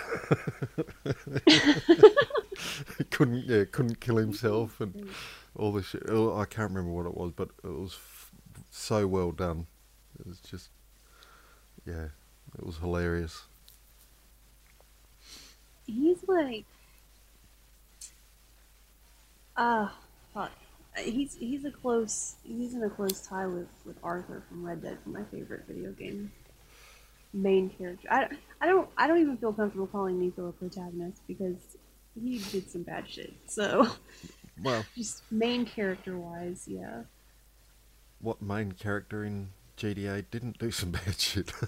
couldn't 3.10 3.44
yeah 3.46 3.64
couldn't 3.64 4.00
kill 4.00 4.16
himself 4.16 4.80
and 4.80 5.08
all 5.56 5.72
this 5.72 5.86
shit. 5.86 6.04
Oh, 6.08 6.38
I 6.38 6.44
can't 6.44 6.70
remember 6.70 6.92
what 6.92 7.06
it 7.06 7.16
was, 7.16 7.32
but 7.34 7.48
it 7.62 7.68
was 7.68 7.92
f- 7.94 8.30
so 8.70 9.06
well 9.06 9.32
done. 9.32 9.66
It 10.18 10.26
was 10.26 10.38
just, 10.38 10.70
yeah, 11.84 12.06
it 12.56 12.64
was 12.64 12.78
hilarious. 12.78 13.42
He's 15.86 16.18
like, 16.26 16.64
ah, 19.56 19.94
fuck. 20.34 20.52
He's 20.98 21.34
he's 21.34 21.64
a 21.64 21.70
close 21.70 22.36
he's 22.44 22.74
in 22.74 22.82
a 22.82 22.90
close 22.90 23.20
tie 23.26 23.46
with 23.46 23.68
with 23.86 23.96
Arthur 24.02 24.42
from 24.48 24.64
Red 24.64 24.82
Dead, 24.82 24.98
my 25.06 25.22
favorite 25.30 25.64
video 25.66 25.90
game 25.92 26.30
main 27.32 27.70
character. 27.70 28.08
I, 28.10 28.28
I 28.60 28.66
don't 28.66 28.88
I 28.96 29.06
don't 29.06 29.20
even 29.20 29.36
feel 29.38 29.52
comfortable 29.52 29.86
calling 29.86 30.18
Niko 30.20 30.48
a 30.48 30.52
protagonist 30.52 31.22
because 31.26 31.56
he 32.14 32.38
did 32.50 32.70
some 32.70 32.82
bad 32.82 33.08
shit. 33.08 33.32
So 33.46 33.88
Well, 34.62 34.84
just 34.96 35.22
main 35.30 35.64
character 35.64 36.16
wise, 36.18 36.64
yeah. 36.66 37.02
what 38.20 38.42
main 38.42 38.72
character 38.72 39.24
in 39.24 39.48
GTA 39.78 40.26
didn't 40.30 40.58
do 40.58 40.70
some 40.70 40.90
bad 40.90 41.18
shit? 41.18 41.52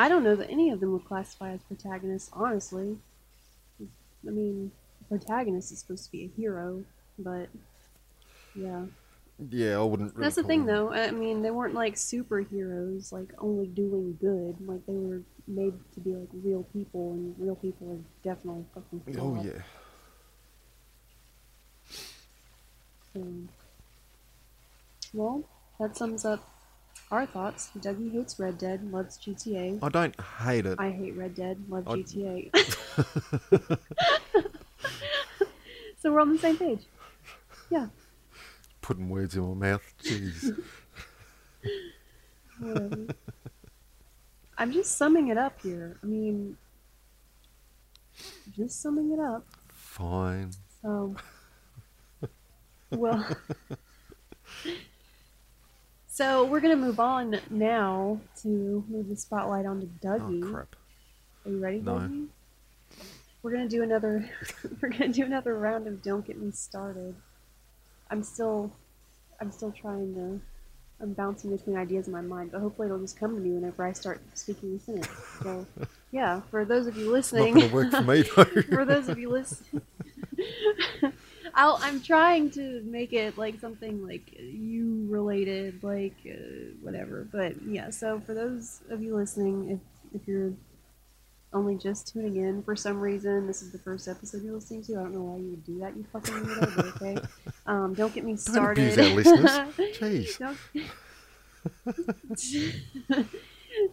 I 0.00 0.08
don't 0.08 0.24
know 0.24 0.34
that 0.34 0.48
any 0.48 0.70
of 0.70 0.80
them 0.80 0.92
would 0.92 1.04
classify 1.04 1.52
as 1.52 1.60
protagonists, 1.64 2.30
honestly. 2.32 2.96
I 4.26 4.30
mean, 4.30 4.72
the 4.98 5.18
protagonist 5.18 5.70
is 5.72 5.80
supposed 5.80 6.06
to 6.06 6.10
be 6.10 6.24
a 6.24 6.40
hero, 6.40 6.84
but 7.18 7.50
yeah. 8.54 8.86
yeah, 9.50 9.76
I 9.78 9.82
wouldn't. 9.82 10.14
Really 10.14 10.24
That's 10.24 10.36
the 10.36 10.42
thing, 10.42 10.64
them- 10.64 10.74
though. 10.74 10.92
I 10.94 11.10
mean, 11.10 11.42
they 11.42 11.50
weren't 11.50 11.74
like 11.74 11.96
superheroes, 11.96 13.12
like 13.12 13.28
only 13.36 13.66
doing 13.66 14.16
good. 14.18 14.56
Like 14.66 14.86
they 14.86 14.94
were 14.94 15.20
made 15.46 15.74
to 15.92 16.00
be 16.00 16.14
like 16.14 16.30
real 16.32 16.62
people, 16.72 17.12
and 17.12 17.34
real 17.38 17.56
people 17.56 17.92
are 17.92 18.02
definitely 18.26 18.64
fucking. 18.74 19.18
Oh 19.20 19.42
yeah, 19.44 19.60
So, 23.12 23.26
well, 25.12 25.44
that 25.78 25.94
sums 25.94 26.24
up 26.24 26.42
our 27.10 27.26
thoughts. 27.26 27.70
Dougie 27.78 28.12
hates 28.12 28.38
Red 28.38 28.58
Dead, 28.58 28.92
loves 28.92 29.18
GTA. 29.18 29.78
I 29.82 29.88
don't 29.88 30.18
hate 30.20 30.66
it. 30.66 30.78
I 30.78 30.90
hate 30.90 31.16
Red 31.16 31.34
Dead, 31.34 31.58
love 31.68 31.88
I- 31.88 31.94
GTA. 31.96 32.50
so 36.00 36.12
we're 36.12 36.20
on 36.20 36.32
the 36.32 36.38
same 36.38 36.56
page. 36.56 36.82
Yeah. 37.70 37.88
Putting 38.80 39.08
words 39.08 39.36
in 39.36 39.42
my 39.58 39.70
mouth. 39.70 39.94
Jeez. 40.02 40.44
Whatever. 40.44 40.62
Um, 42.62 43.08
I'm 44.58 44.70
just 44.70 44.98
summing 44.98 45.28
it 45.28 45.38
up 45.38 45.58
here. 45.62 45.96
I 46.02 46.06
mean, 46.06 46.58
just 48.54 48.82
summing 48.82 49.12
it 49.12 49.18
up. 49.18 49.46
Fine. 49.72 50.50
So, 50.82 51.16
well, 52.90 53.26
so 56.20 56.44
we're 56.44 56.60
gonna 56.60 56.76
move 56.76 57.00
on 57.00 57.40
now 57.48 58.20
to 58.42 58.84
move 58.90 59.08
the 59.08 59.16
spotlight 59.16 59.64
onto 59.64 59.86
Dougie. 60.04 60.20
Oh 60.20 60.46
Dougie. 60.46 60.52
crap. 60.52 60.76
Are 61.46 61.50
you 61.50 61.58
ready, 61.58 61.80
No. 61.80 61.92
Dougie? 61.94 62.26
We're 63.42 63.52
gonna 63.52 63.68
do 63.70 63.82
another. 63.82 64.28
we're 64.82 64.90
gonna 64.90 65.08
do 65.08 65.24
another 65.24 65.58
round 65.58 65.86
of 65.86 66.02
Don't 66.02 66.26
Get 66.26 66.38
Me 66.38 66.50
Started. 66.50 67.14
I'm 68.10 68.22
still, 68.22 68.70
I'm 69.40 69.50
still 69.50 69.72
trying 69.72 70.14
to. 70.14 70.40
I'm 71.02 71.14
bouncing 71.14 71.56
between 71.56 71.78
ideas 71.78 72.06
in 72.06 72.12
my 72.12 72.20
mind, 72.20 72.52
but 72.52 72.60
hopefully 72.60 72.88
it'll 72.88 72.98
just 72.98 73.18
come 73.18 73.34
to 73.34 73.40
me 73.40 73.52
whenever 73.52 73.82
I 73.86 73.92
start 73.92 74.20
speaking 74.34 74.74
the 74.74 74.78
sentence. 74.78 75.08
So, 75.42 75.66
yeah, 76.12 76.42
for 76.50 76.66
those 76.66 76.86
of 76.86 76.98
you 76.98 77.10
listening, 77.10 77.58
for 77.70 78.02
me 78.02 78.22
for 78.24 78.84
those 78.84 79.08
of 79.08 79.18
you 79.18 79.30
listening, 79.30 79.80
I'll, 81.54 81.78
I'm 81.82 82.00
trying 82.00 82.50
to 82.52 82.82
make 82.84 83.12
it 83.12 83.38
like 83.38 83.60
something 83.60 84.06
like 84.06 84.32
you 84.38 85.06
related, 85.08 85.82
like 85.82 86.16
uh, 86.26 86.74
whatever. 86.82 87.26
But 87.30 87.62
yeah, 87.66 87.90
so 87.90 88.20
for 88.20 88.34
those 88.34 88.80
of 88.90 89.02
you 89.02 89.14
listening, 89.16 89.70
if 89.70 89.80
if 90.20 90.26
you're 90.26 90.52
only 91.52 91.76
just 91.76 92.08
tuning 92.08 92.36
in 92.36 92.62
for 92.62 92.76
some 92.76 93.00
reason, 93.00 93.46
this 93.46 93.62
is 93.62 93.72
the 93.72 93.78
first 93.78 94.06
episode 94.08 94.42
you're 94.42 94.54
listening 94.54 94.82
to. 94.84 94.92
I 94.92 95.02
don't 95.02 95.14
know 95.14 95.22
why 95.22 95.38
you 95.38 95.50
would 95.50 95.64
do 95.64 95.78
that, 95.80 95.96
you 95.96 96.04
fucking 96.12 96.34
weirdo. 96.34 96.76
But 96.76 96.86
okay, 96.96 97.18
um, 97.66 97.94
don't 97.94 98.14
get 98.14 98.24
me 98.24 98.36
started. 98.36 98.94
Don't 98.96 99.18
abuse 99.18 99.26
our 99.26 99.66
listeners. 99.66 99.98
Jeez. 99.98 100.38
Don't, 103.16 103.26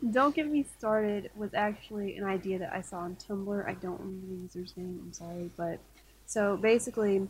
don't 0.11 0.35
get 0.35 0.47
me 0.47 0.65
started 0.77 1.31
was 1.35 1.53
actually 1.53 2.17
an 2.17 2.23
idea 2.23 2.59
that 2.59 2.73
I 2.73 2.81
saw 2.81 2.99
on 2.99 3.15
Tumblr. 3.15 3.67
I 3.67 3.73
don't 3.73 3.99
remember 3.99 4.27
the 4.27 4.41
user's 4.41 4.75
name. 4.77 4.99
I'm 5.03 5.13
sorry, 5.13 5.49
but 5.57 5.79
so 6.25 6.57
basically, 6.57 7.27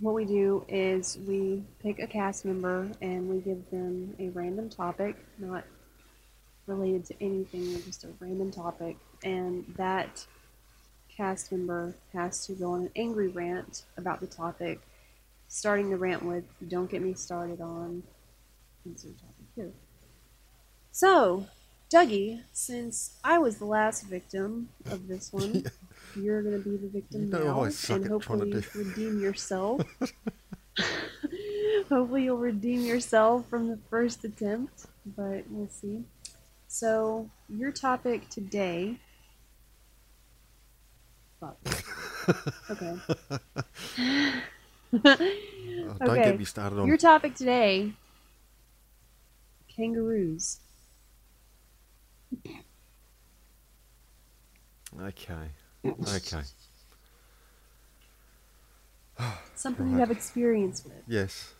what 0.00 0.14
we 0.14 0.24
do 0.24 0.64
is 0.68 1.18
we 1.26 1.62
pick 1.80 1.98
a 2.00 2.06
cast 2.06 2.44
member 2.44 2.90
and 3.00 3.28
we 3.28 3.38
give 3.40 3.70
them 3.70 4.14
a 4.18 4.28
random 4.30 4.68
topic, 4.68 5.16
not 5.38 5.64
related 6.66 7.04
to 7.06 7.14
anything, 7.22 7.82
just 7.84 8.04
a 8.04 8.08
random 8.20 8.50
topic, 8.50 8.96
and 9.24 9.64
that 9.76 10.26
cast 11.16 11.52
member 11.52 11.94
has 12.12 12.46
to 12.46 12.54
go 12.54 12.72
on 12.72 12.82
an 12.82 12.90
angry 12.96 13.28
rant 13.28 13.84
about 13.96 14.20
the 14.20 14.26
topic, 14.26 14.80
starting 15.48 15.90
the 15.90 15.96
rant 15.96 16.24
with 16.24 16.44
"Don't 16.68 16.90
get 16.90 17.02
me 17.02 17.14
started 17.14 17.60
on." 17.60 18.02
insert 18.86 19.18
topic 19.18 19.46
here. 19.56 19.72
So, 20.92 21.46
Dougie, 21.92 22.42
since 22.52 23.18
I 23.22 23.38
was 23.38 23.58
the 23.58 23.64
last 23.66 24.04
victim 24.04 24.70
of 24.86 25.08
this 25.08 25.32
one, 25.32 25.64
you're 26.16 26.42
gonna 26.42 26.58
be 26.58 26.76
the 26.76 26.88
victim 26.88 27.30
You 27.30 27.38
know 27.38 27.38
now, 27.44 27.62
I 27.62 27.68
suck 27.70 28.02
and 28.02 28.04
to 28.04 28.10
hopefully 28.10 28.64
redeem 28.74 29.20
yourself. 29.20 29.82
hopefully, 31.88 32.24
you'll 32.24 32.38
redeem 32.38 32.84
yourself 32.84 33.48
from 33.48 33.68
the 33.68 33.78
first 33.90 34.24
attempt, 34.24 34.86
but 35.06 35.44
we'll 35.50 35.68
see. 35.68 36.04
So, 36.68 37.30
your 37.48 37.72
topic 37.72 38.28
today. 38.28 38.98
Fuck. 41.40 41.58
Okay. 42.70 42.94
Oh, 45.86 45.98
don't 46.04 46.08
Okay. 46.10 46.22
get 46.22 46.36
me 46.38 46.44
started 46.44 46.78
on. 46.80 46.88
Your 46.88 46.96
topic 46.96 47.34
today 47.34 47.92
kangaroos. 49.74 50.60
Okay. 55.00 55.50
Okay. 55.84 56.42
Something 59.54 59.90
you 59.92 59.98
have 59.98 60.10
experience 60.10 60.84
with. 60.84 61.02
Yes. 61.06 61.52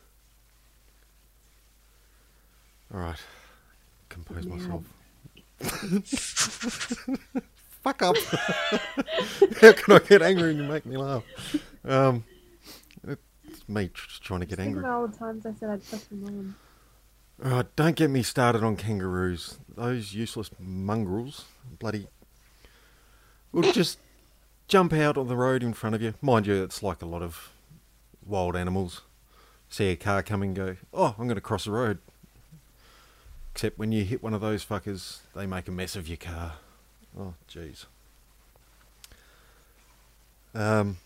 All 2.92 3.00
right. 3.00 3.20
Compose 4.08 4.46
Mad. 4.46 4.58
myself. 4.58 4.84
Fuck 7.82 8.02
up. 8.02 8.16
How 9.60 9.72
can 9.72 9.94
I 9.94 9.98
get 9.98 10.22
angry 10.22 10.50
and 10.50 10.58
you 10.58 10.64
make 10.64 10.86
me 10.86 10.96
laugh? 10.96 11.22
Um, 11.84 12.24
it's 13.06 13.68
me 13.68 13.90
just 13.94 14.22
trying 14.22 14.40
to 14.40 14.46
get 14.46 14.56
Think 14.56 14.76
angry. 14.76 14.88
all 14.88 15.06
the 15.06 15.16
times 15.16 15.44
I 15.44 15.52
said 15.52 15.70
I'd 15.70 15.82
fuck 15.82 16.00
your 16.10 16.54
right, 17.38 17.66
don't 17.76 17.96
get 17.96 18.10
me 18.10 18.22
started 18.22 18.62
on 18.62 18.76
kangaroos. 18.76 19.58
Those 19.68 20.14
useless 20.14 20.50
mongrels, 20.58 21.44
bloody, 21.78 22.06
will 23.52 23.70
just 23.72 23.98
jump 24.68 24.92
out 24.92 25.16
on 25.16 25.28
the 25.28 25.36
road 25.36 25.62
in 25.62 25.72
front 25.72 25.94
of 25.94 26.02
you. 26.02 26.14
Mind 26.20 26.46
you, 26.46 26.62
it's 26.62 26.82
like 26.82 27.02
a 27.02 27.06
lot 27.06 27.22
of 27.22 27.50
wild 28.24 28.56
animals. 28.56 29.02
See 29.68 29.88
a 29.90 29.96
car 29.96 30.22
coming, 30.22 30.54
go, 30.54 30.76
oh, 30.92 31.14
I'm 31.18 31.26
going 31.26 31.34
to 31.36 31.40
cross 31.40 31.64
the 31.64 31.72
road. 31.72 31.98
Except 33.52 33.78
when 33.78 33.92
you 33.92 34.04
hit 34.04 34.22
one 34.22 34.34
of 34.34 34.40
those 34.40 34.64
fuckers, 34.64 35.18
they 35.34 35.46
make 35.46 35.68
a 35.68 35.72
mess 35.72 35.96
of 35.96 36.08
your 36.08 36.16
car. 36.16 36.54
Oh, 37.18 37.34
jeez. 37.48 37.86
Um. 40.54 40.98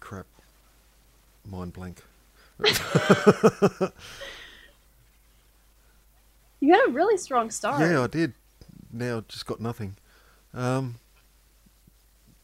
Crap. 0.00 0.26
Mind 1.44 1.72
blank. 1.72 2.02
You 6.62 6.72
had 6.72 6.88
a 6.88 6.92
really 6.92 7.16
strong 7.16 7.50
start. 7.50 7.80
Yeah, 7.80 8.04
I 8.04 8.06
did. 8.06 8.34
Now 8.92 9.24
just 9.26 9.46
got 9.46 9.60
nothing. 9.60 9.96
Um, 10.52 10.96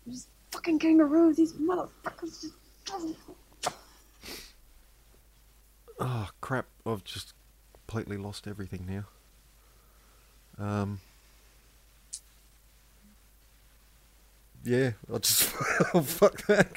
Just 0.09 0.29
fucking 0.51 0.79
kangaroos, 0.79 1.37
these 1.37 1.53
motherfuckers. 1.53 2.47
Just... 2.87 3.17
oh 6.01 6.31
crap! 6.41 6.67
I've 6.87 7.05
just 7.05 7.35
completely 7.75 8.17
lost 8.17 8.47
everything 8.47 8.87
now. 8.89 10.65
Um, 10.65 11.01
yeah, 14.65 14.93
I 15.13 15.19
just 15.19 15.55
oh, 15.95 16.01
fuck 16.01 16.47
that. 16.47 16.69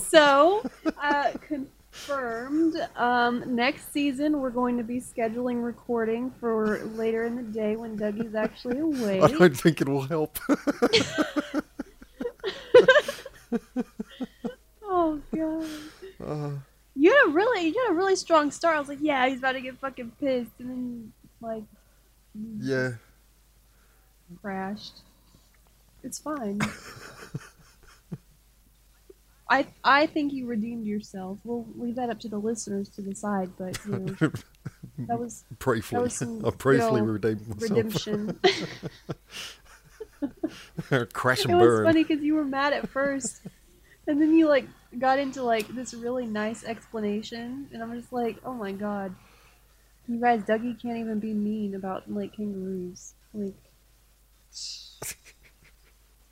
so, 0.08 0.62
uh, 1.02 1.32
confirmed. 2.06 2.76
Um, 2.96 3.54
next 3.54 3.92
season, 3.92 4.40
we're 4.40 4.50
going 4.50 4.76
to 4.78 4.82
be 4.84 5.00
scheduling 5.00 5.62
recording 5.62 6.30
for 6.40 6.78
later 6.94 7.24
in 7.24 7.36
the 7.36 7.42
day 7.42 7.76
when 7.76 7.96
Dougie's 7.96 8.34
actually 8.34 8.78
awake. 8.80 9.22
I 9.22 9.28
don't 9.28 9.56
think 9.56 9.80
it 9.80 9.88
will 9.88 10.02
help. 10.02 10.38
Oh 14.94 15.18
god. 15.34 15.66
Uh, 16.22 16.50
You 16.94 17.10
had 17.10 17.26
a 17.28 17.30
really, 17.30 17.66
you 17.68 17.82
had 17.86 17.92
a 17.92 17.94
really 17.96 18.14
strong 18.16 18.50
start. 18.50 18.76
I 18.76 18.78
was 18.78 18.88
like, 18.88 18.98
yeah, 19.00 19.26
he's 19.26 19.38
about 19.38 19.52
to 19.52 19.60
get 19.62 19.78
fucking 19.78 20.12
pissed, 20.20 20.50
and 20.58 20.68
then 20.70 21.12
like, 21.40 21.62
yeah, 22.60 22.90
crashed. 24.42 25.00
It's 26.04 26.18
fine. 26.18 26.60
I 29.52 29.66
I 29.84 30.06
think 30.06 30.32
you 30.32 30.46
redeemed 30.46 30.86
yourself. 30.86 31.38
We'll 31.44 31.66
leave 31.76 31.96
that 31.96 32.08
up 32.08 32.18
to 32.20 32.28
the 32.28 32.38
listeners 32.38 32.88
to 32.90 33.02
decide, 33.02 33.50
but 33.58 33.78
you 33.84 33.92
know, 33.92 34.06
that 35.06 35.20
was 35.20 35.44
briefly. 35.58 35.96
That 35.96 36.02
was 36.02 36.14
some 36.14 36.42
I 36.46 36.50
briefly 36.50 37.02
real 37.02 37.12
redeemed 37.12 37.46
myself. 37.46 37.70
redemption. 37.70 38.40
Crash 41.12 41.44
and 41.44 41.50
it 41.50 41.54
and 41.54 41.60
was 41.60 41.84
funny 41.84 42.02
because 42.02 42.22
you 42.22 42.34
were 42.34 42.46
mad 42.46 42.72
at 42.72 42.88
first, 42.88 43.42
and 44.06 44.22
then 44.22 44.34
you 44.34 44.48
like 44.48 44.64
got 44.98 45.18
into 45.18 45.42
like 45.42 45.68
this 45.68 45.92
really 45.92 46.24
nice 46.24 46.64
explanation, 46.64 47.68
and 47.74 47.82
I'm 47.82 47.92
just 48.00 48.10
like, 48.10 48.38
oh 48.46 48.54
my 48.54 48.72
god, 48.72 49.14
you 50.08 50.18
guys, 50.18 50.40
Dougie 50.44 50.80
can't 50.80 50.96
even 50.96 51.18
be 51.18 51.34
mean 51.34 51.74
about 51.74 52.10
like 52.10 52.34
kangaroos. 52.34 53.12
Like, 53.34 53.52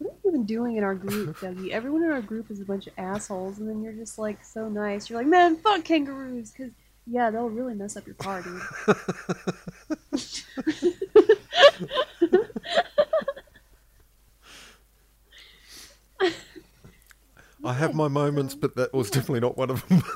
what 0.00 0.10
are 0.10 0.14
you 0.24 0.30
even 0.30 0.46
doing 0.46 0.76
in 0.76 0.84
our 0.84 0.94
group, 0.94 1.36
Dougie? 1.40 1.70
Everyone 1.70 2.02
in 2.02 2.10
our 2.10 2.22
group 2.22 2.50
is 2.50 2.60
a 2.60 2.64
bunch 2.64 2.86
of 2.86 2.94
assholes, 2.96 3.58
and 3.58 3.68
then 3.68 3.82
you're 3.82 3.92
just 3.92 4.18
like 4.18 4.42
so 4.42 4.68
nice. 4.68 5.08
You're 5.08 5.20
like, 5.20 5.28
man, 5.28 5.56
fuck 5.56 5.84
kangaroos, 5.84 6.50
because 6.50 6.72
yeah, 7.06 7.30
they'll 7.30 7.50
really 7.50 7.74
mess 7.74 7.96
up 7.96 8.06
your 8.06 8.14
party. 8.14 8.50
I 17.62 17.74
have 17.74 17.94
my 17.94 18.08
moments, 18.08 18.54
but 18.54 18.74
that 18.76 18.94
was 18.94 19.10
definitely 19.10 19.40
not 19.40 19.58
one 19.58 19.70
of 19.70 19.86
them. 19.88 20.02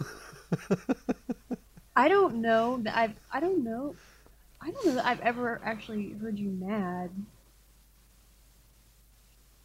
I 1.97 2.09
don't 2.09 2.37
know 2.37 2.82
I've 2.93 3.14
I 3.32 3.41
don't 3.41 3.62
know 3.62 3.95
I 4.61 4.70
don't 4.70 4.87
know 4.87 4.95
that 4.95 5.07
I've 5.07 5.20
ever 5.20 5.61
actually 5.62 6.14
heard 6.20 6.39
you 6.39 6.51
mad. 6.51 7.11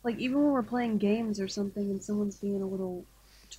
Like 0.04 0.18
even 0.18 0.42
when 0.44 0.52
we're 0.52 0.64
playing 0.64 0.98
games 0.98 1.40
or 1.40 1.48
something 1.48 1.90
and 1.90 2.02
someone's 2.04 2.38
being 2.38 2.62
a 2.62 2.66
little 2.66 3.06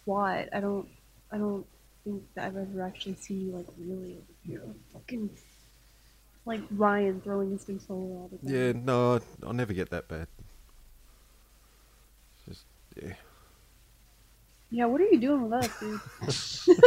twat, 0.07 0.49
I 0.53 0.61
don't 0.61 0.89
I 1.31 1.39
don't 1.39 1.67
think 2.05 2.23
that 2.35 2.47
I've 2.47 2.57
ever 2.57 2.83
actually 2.83 3.17
seen 3.17 3.47
you 3.47 3.53
like 3.53 3.67
really 3.79 4.19
you 4.45 4.59
know, 4.59 4.75
fucking 4.93 5.31
like 6.47 6.61
Ryan 6.71 7.21
throwing 7.21 7.51
his 7.51 7.65
controller 7.65 8.21
all 8.21 8.31
the 8.33 8.39
time. 8.39 8.57
yeah, 8.57 8.73
no, 8.73 9.21
I'll 9.45 9.53
never 9.53 9.73
get 9.73 9.91
that 9.91 10.09
bad. 10.09 10.27
Just, 12.49 12.65
yeah. 13.01 13.13
Yeah, 14.71 14.87
what 14.87 15.01
are 15.01 15.05
you 15.05 15.19
doing 15.21 15.49
with 15.49 15.65
us, 15.65 15.81
dude? 15.81 16.79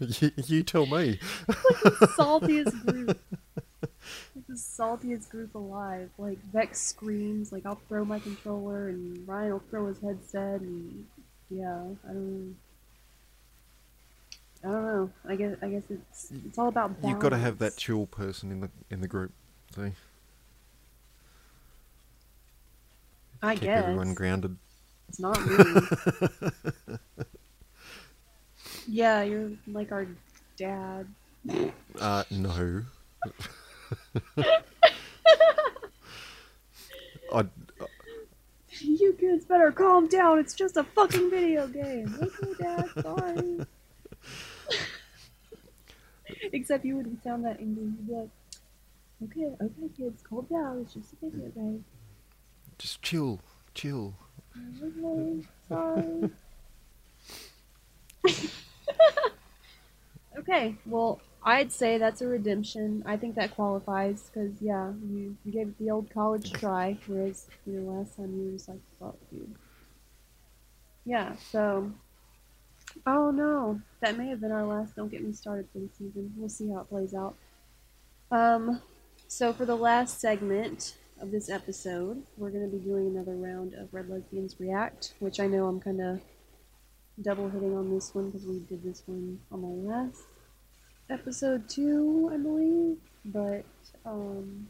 You, 0.00 0.30
you 0.46 0.62
tell 0.62 0.86
me. 0.86 1.18
Like 1.48 1.58
the 1.82 2.14
saltiest 2.16 2.86
group 2.86 3.18
alive. 5.54 6.10
Like 6.18 6.38
Vex 6.52 6.80
screams, 6.80 7.52
like 7.52 7.66
I'll 7.66 7.80
throw 7.88 8.04
my 8.04 8.18
controller 8.18 8.88
and 8.88 9.26
Ryan 9.26 9.52
will 9.52 9.62
throw 9.70 9.86
his 9.86 9.98
headset 10.00 10.60
and 10.60 11.06
yeah, 11.50 11.82
I 12.08 12.12
don't 12.12 12.56
I 14.64 14.68
don't 14.68 14.84
know. 14.84 15.10
I 15.28 15.36
guess 15.36 15.56
I 15.62 15.68
guess 15.68 15.82
it's 15.88 16.32
it's 16.46 16.58
all 16.58 16.68
about 16.68 17.00
balance. 17.00 17.14
You've 17.14 17.22
got 17.22 17.28
to 17.30 17.38
have 17.38 17.58
that 17.58 17.76
chill 17.76 18.06
person 18.06 18.50
in 18.50 18.60
the 18.60 18.70
in 18.90 19.00
the 19.00 19.08
group. 19.08 19.32
See, 19.74 19.92
I 23.42 23.54
keep 23.54 23.64
guess 23.64 23.84
everyone 23.84 24.14
grounded. 24.14 24.56
it's 25.08 25.20
not 25.20 25.38
me. 25.46 26.50
yeah, 28.88 29.22
you're 29.22 29.52
like 29.68 29.92
our 29.92 30.08
dad. 30.56 31.06
Uh, 32.00 32.24
no. 32.30 32.82
I, 37.32 37.44
You 38.80 39.12
kids 39.14 39.44
better 39.44 39.72
calm 39.72 40.06
down. 40.08 40.38
It's 40.38 40.54
just 40.54 40.76
a 40.76 40.84
fucking 40.84 41.30
video 41.30 41.66
game. 41.66 42.16
Okay, 42.20 42.52
Dad. 42.60 42.88
Sorry. 43.02 43.66
Except 46.52 46.84
you 46.84 46.96
wouldn't 46.96 47.22
sound 47.24 47.44
that 47.44 47.58
angry. 47.58 47.84
You'd 47.84 48.06
be 48.06 48.12
like, 48.14 48.28
"Okay, 49.24 49.46
okay, 49.60 49.88
kids, 49.96 50.22
calm 50.22 50.46
down. 50.50 50.82
It's 50.82 50.94
just 50.94 51.12
a 51.12 51.16
video 51.28 51.48
game." 51.50 51.84
just 52.78 53.02
chill, 53.02 53.40
chill. 53.74 54.14
Okay, 54.80 55.46
sorry. 55.68 56.30
okay, 60.38 60.74
well, 60.86 61.20
I'd 61.42 61.72
say 61.72 61.98
that's 61.98 62.20
a 62.20 62.26
redemption. 62.26 63.02
I 63.06 63.16
think 63.16 63.36
that 63.36 63.54
qualifies 63.54 64.28
because 64.28 64.60
yeah, 64.60 64.92
you, 65.08 65.36
you 65.44 65.52
gave 65.52 65.68
it 65.68 65.78
the 65.78 65.90
old 65.90 66.10
college 66.10 66.52
try, 66.52 66.98
whereas 67.06 67.46
you 67.66 67.80
know 67.80 67.92
last 67.92 68.16
time 68.16 68.36
you 68.36 68.46
were 68.46 68.52
just 68.52 68.68
like, 68.68 68.80
"Fuck, 68.98 69.16
dude." 69.30 69.54
Yeah, 71.04 71.36
so. 71.50 71.92
Oh 73.06 73.30
no, 73.30 73.80
that 74.00 74.16
may 74.16 74.28
have 74.28 74.40
been 74.40 74.50
our 74.50 74.64
last. 74.64 74.96
Don't 74.96 75.10
get 75.10 75.22
me 75.22 75.32
started 75.32 75.68
for 75.72 75.78
the 75.78 75.88
season. 75.96 76.32
We'll 76.36 76.48
see 76.48 76.70
how 76.70 76.80
it 76.80 76.88
plays 76.88 77.14
out. 77.14 77.36
Um, 78.30 78.80
so 79.28 79.52
for 79.52 79.64
the 79.64 79.76
last 79.76 80.20
segment 80.20 80.96
of 81.20 81.30
this 81.30 81.50
episode, 81.50 82.22
we're 82.36 82.50
going 82.50 82.68
to 82.68 82.76
be 82.76 82.82
doing 82.82 83.06
another 83.06 83.34
round 83.34 83.74
of 83.74 83.92
Red 83.92 84.08
Lesbians 84.08 84.56
React, 84.58 85.14
which 85.18 85.38
I 85.38 85.46
know 85.46 85.66
I'm 85.66 85.80
kind 85.80 86.00
of 86.00 86.20
double 87.20 87.48
hitting 87.50 87.76
on 87.76 87.90
this 87.90 88.14
one 88.14 88.30
because 88.30 88.46
we 88.46 88.58
did 88.60 88.82
this 88.82 89.02
one 89.06 89.40
on 89.52 89.60
the 89.60 89.68
last 89.68 90.22
episode 91.10 91.68
two, 91.68 92.30
I 92.32 92.36
believe. 92.36 92.96
But 93.24 93.64
um, 94.06 94.68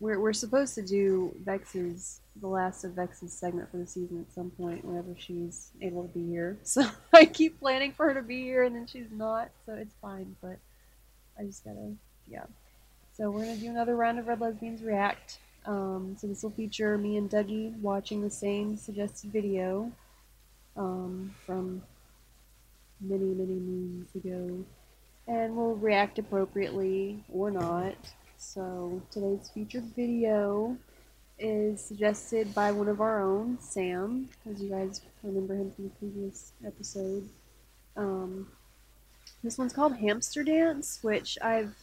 we're 0.00 0.18
we're 0.18 0.32
supposed 0.32 0.74
to 0.74 0.82
do 0.82 1.34
Vex's 1.44 2.20
the 2.40 2.46
last 2.46 2.84
of 2.84 2.92
Vex's 2.92 3.32
segment 3.32 3.70
for 3.70 3.76
the 3.76 3.86
season 3.86 4.20
at 4.20 4.34
some 4.34 4.50
point 4.50 4.84
whenever 4.84 5.14
she's 5.16 5.70
able 5.80 6.02
to 6.02 6.08
be 6.08 6.26
here. 6.26 6.58
So 6.64 6.84
I 7.12 7.26
keep 7.26 7.60
planning 7.60 7.92
for 7.92 8.08
her 8.08 8.14
to 8.14 8.22
be 8.22 8.42
here 8.42 8.64
and 8.64 8.74
then 8.74 8.86
she's 8.86 9.10
not, 9.12 9.50
so 9.66 9.74
it's 9.74 9.94
fine. 10.00 10.36
But 10.40 10.58
I 11.38 11.44
just 11.44 11.64
gotta 11.64 11.92
yeah. 12.28 12.44
So 13.16 13.30
we're 13.30 13.44
gonna 13.44 13.56
do 13.56 13.70
another 13.70 13.96
round 13.96 14.18
of 14.18 14.26
Red 14.26 14.40
Lesbians 14.40 14.82
React. 14.82 15.38
Um, 15.66 16.16
so 16.18 16.26
this 16.26 16.42
will 16.42 16.50
feature 16.50 16.98
me 16.98 17.16
and 17.16 17.30
Dougie 17.30 17.78
watching 17.80 18.22
the 18.22 18.30
same 18.30 18.76
suggested 18.76 19.30
video 19.30 19.92
um, 20.76 21.34
from 21.46 21.82
many 23.00 23.34
many 23.34 23.54
moons 23.54 24.08
ago, 24.14 24.64
and 25.26 25.56
we'll 25.56 25.74
react 25.74 26.18
appropriately 26.18 27.22
or 27.32 27.50
not. 27.50 27.94
So 28.38 29.02
today's 29.10 29.50
featured 29.52 29.84
video 29.94 30.76
is 31.38 31.80
suggested 31.80 32.54
by 32.54 32.72
one 32.72 32.88
of 32.88 33.00
our 33.00 33.22
own, 33.22 33.58
Sam, 33.60 34.28
as 34.50 34.62
you 34.62 34.70
guys 34.70 35.00
remember 35.22 35.54
him 35.54 35.70
from 35.72 35.84
the 35.84 35.90
previous 35.90 36.52
episode. 36.66 37.28
Um, 37.96 38.48
this 39.42 39.58
one's 39.58 39.72
called 39.72 39.96
Hamster 39.96 40.42
Dance, 40.42 40.98
which 41.02 41.38
I've 41.42 41.74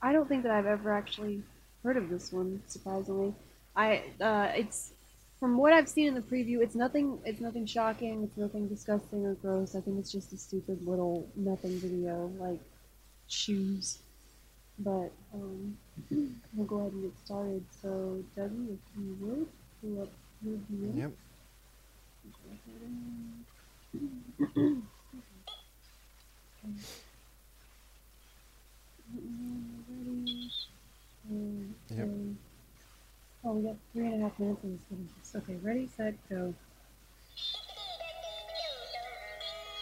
I 0.00 0.12
don't 0.12 0.28
think 0.28 0.42
that 0.42 0.52
I've 0.52 0.66
ever 0.66 0.92
actually 0.92 1.42
heard 1.82 1.96
of 1.96 2.08
this 2.08 2.32
one. 2.32 2.62
Surprisingly, 2.66 3.34
I 3.76 4.02
uh, 4.20 4.50
it's 4.54 4.92
from 5.38 5.56
what 5.56 5.72
I've 5.72 5.88
seen 5.88 6.08
in 6.08 6.14
the 6.14 6.20
preview. 6.20 6.60
It's 6.62 6.74
nothing. 6.74 7.18
It's 7.24 7.40
nothing 7.40 7.66
shocking. 7.66 8.24
It's 8.24 8.36
nothing 8.36 8.68
disgusting 8.68 9.26
or 9.26 9.34
gross. 9.34 9.74
I 9.74 9.80
think 9.80 9.98
it's 9.98 10.10
just 10.10 10.32
a 10.32 10.38
stupid 10.38 10.86
little 10.86 11.28
nothing 11.36 11.78
video 11.78 12.32
like 12.38 12.60
shoes. 13.28 13.98
But 14.78 15.12
um, 15.34 15.76
we'll 16.54 16.66
go 16.66 16.80
ahead 16.80 16.92
and 16.92 17.02
get 17.02 17.18
started. 17.24 17.64
So, 17.80 18.22
Dougie, 18.36 18.74
if 18.74 18.78
you 18.96 19.16
would 19.20 19.46
pull 19.80 20.02
up 20.02 20.08
your 20.42 20.58
video. 20.68 21.02
Yep. 21.02 21.12
Yep. 31.90 32.08
Oh, 33.44 33.52
we 33.52 33.62
got 33.62 33.76
three 33.92 34.06
and 34.06 34.22
a 34.22 34.28
half 34.28 34.38
minutes 34.38 34.64
in 34.64 35.08
this. 35.18 35.34
Okay, 35.36 35.56
ready, 35.62 35.88
set, 35.96 36.14
go. 36.28 36.54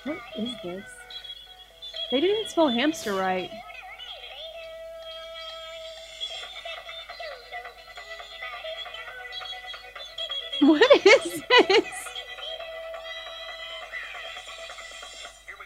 What 0.04 0.16
is 0.38 0.54
this? 0.64 0.99
They 2.10 2.20
didn't 2.20 2.48
spell 2.48 2.68
hamster 2.68 3.14
right. 3.14 3.50
What 10.60 11.06
is 11.06 11.42
this? 11.48 11.84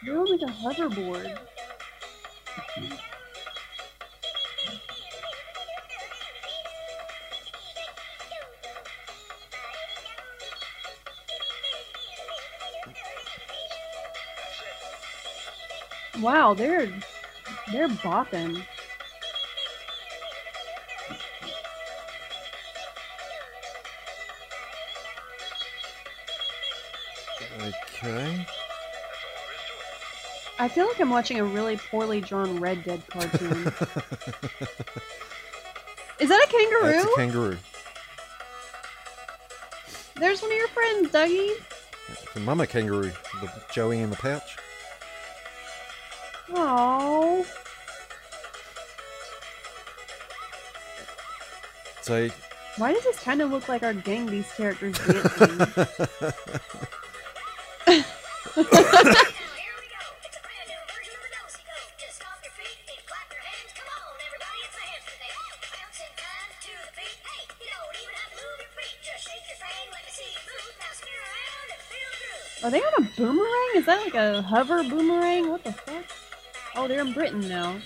On 0.07 0.25
like 0.25 0.41
a 0.41 0.45
hoverboard. 0.45 1.37
Wow, 16.25 16.55
they're 16.55 16.91
they're 17.71 17.87
bopping. 17.87 18.65
Okay. 27.61 28.47
I 30.57 30.67
feel 30.67 30.87
like 30.87 30.99
I'm 30.99 31.11
watching 31.11 31.39
a 31.39 31.45
really 31.45 31.77
poorly 31.77 32.21
drawn 32.21 32.59
Red 32.59 32.83
Dead 32.83 33.03
cartoon. 33.07 33.51
Is 36.19 36.29
that 36.29 36.43
a 36.43 36.47
kangaroo? 36.49 36.91
That's 36.91 37.05
a 37.05 37.15
kangaroo. 37.15 37.57
There's 40.15 40.41
one 40.41 40.49
of 40.51 40.57
your 40.57 40.69
friends, 40.69 41.11
Dougie. 41.11 41.53
The 42.33 42.39
mama 42.39 42.65
kangaroo. 42.65 43.11
The 43.41 43.51
Joey 43.71 43.99
in 43.99 44.09
the 44.09 44.15
pouch. 44.15 44.57
Oh, 46.53 47.45
So 52.01 52.29
why 52.77 52.93
does 52.93 53.03
this 53.03 53.19
kind 53.19 53.41
of 53.41 53.49
look 53.51 53.67
like 53.67 53.81
our 53.81 53.93
Gang 53.93 54.27
these 54.27 54.45
characters 54.53 54.95
dancing? 54.99 55.17
Here. 55.17 55.25
It's 55.41 55.57
a 58.61 60.41
brand 60.45 60.69
new 60.69 60.81
version 60.85 61.17
of 61.17 61.21
the 61.25 61.33
do-si-do. 61.33 61.77
Just 61.97 62.21
stomp 62.21 62.37
your 62.45 62.53
feet 62.53 62.77
and 62.85 63.01
clap 63.09 63.25
your 63.33 63.41
hands. 63.41 63.73
Come 63.73 63.89
on, 63.89 64.21
everybody, 64.21 64.59
it's 64.69 64.77
a 64.77 64.85
hamster 64.85 65.17
dance. 65.17 65.65
Bounce 65.65 65.97
in 65.97 66.13
time 66.13 66.51
to 66.61 66.73
the 66.77 66.93
beat. 66.93 67.17
Hey, 67.25 67.41
you 67.57 67.73
don't 67.73 67.95
even 67.97 68.13
have 68.21 68.29
to 68.29 68.37
move 68.37 68.57
your 68.61 68.69
feet. 68.77 69.01
Just 69.01 69.25
shake 69.25 69.49
your 69.49 69.57
frame, 69.57 69.89
let 69.89 70.05
me 70.05 70.13
see 70.13 70.29
you 70.29 70.45
move. 70.45 70.77
Now 70.77 70.93
spin 70.93 71.09
around 71.09 71.67
and 71.73 71.81
feel 71.89 72.05
the 72.13 72.21
groove. 72.21 72.69
Are 72.69 72.69
they 72.69 72.85
on 72.85 72.93
a 73.01 73.03
boomerang? 73.17 73.81
Is 73.81 73.89
that 73.89 73.97
like 74.05 74.13
a 74.13 74.45
hover 74.45 74.85
boomerang? 74.85 75.49
What 75.49 75.65
the 75.65 75.73
fuck? 75.73 76.05
Oh, 76.77 76.87
they're 76.87 77.01
in 77.01 77.13
Britain 77.13 77.47
now. 77.47 77.77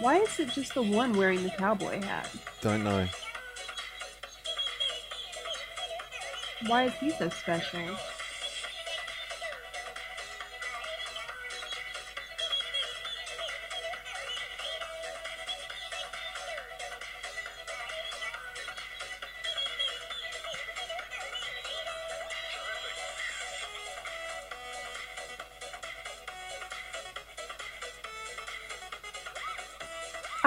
Why 0.00 0.16
is 0.18 0.40
it 0.40 0.50
just 0.50 0.74
the 0.74 0.82
one 0.82 1.12
wearing 1.12 1.42
the 1.42 1.50
cowboy 1.50 2.02
hat? 2.02 2.30
don't 2.60 2.82
know. 2.82 3.06
Why 6.66 6.84
is 6.84 6.94
he 6.94 7.10
so 7.10 7.28
special? 7.28 7.80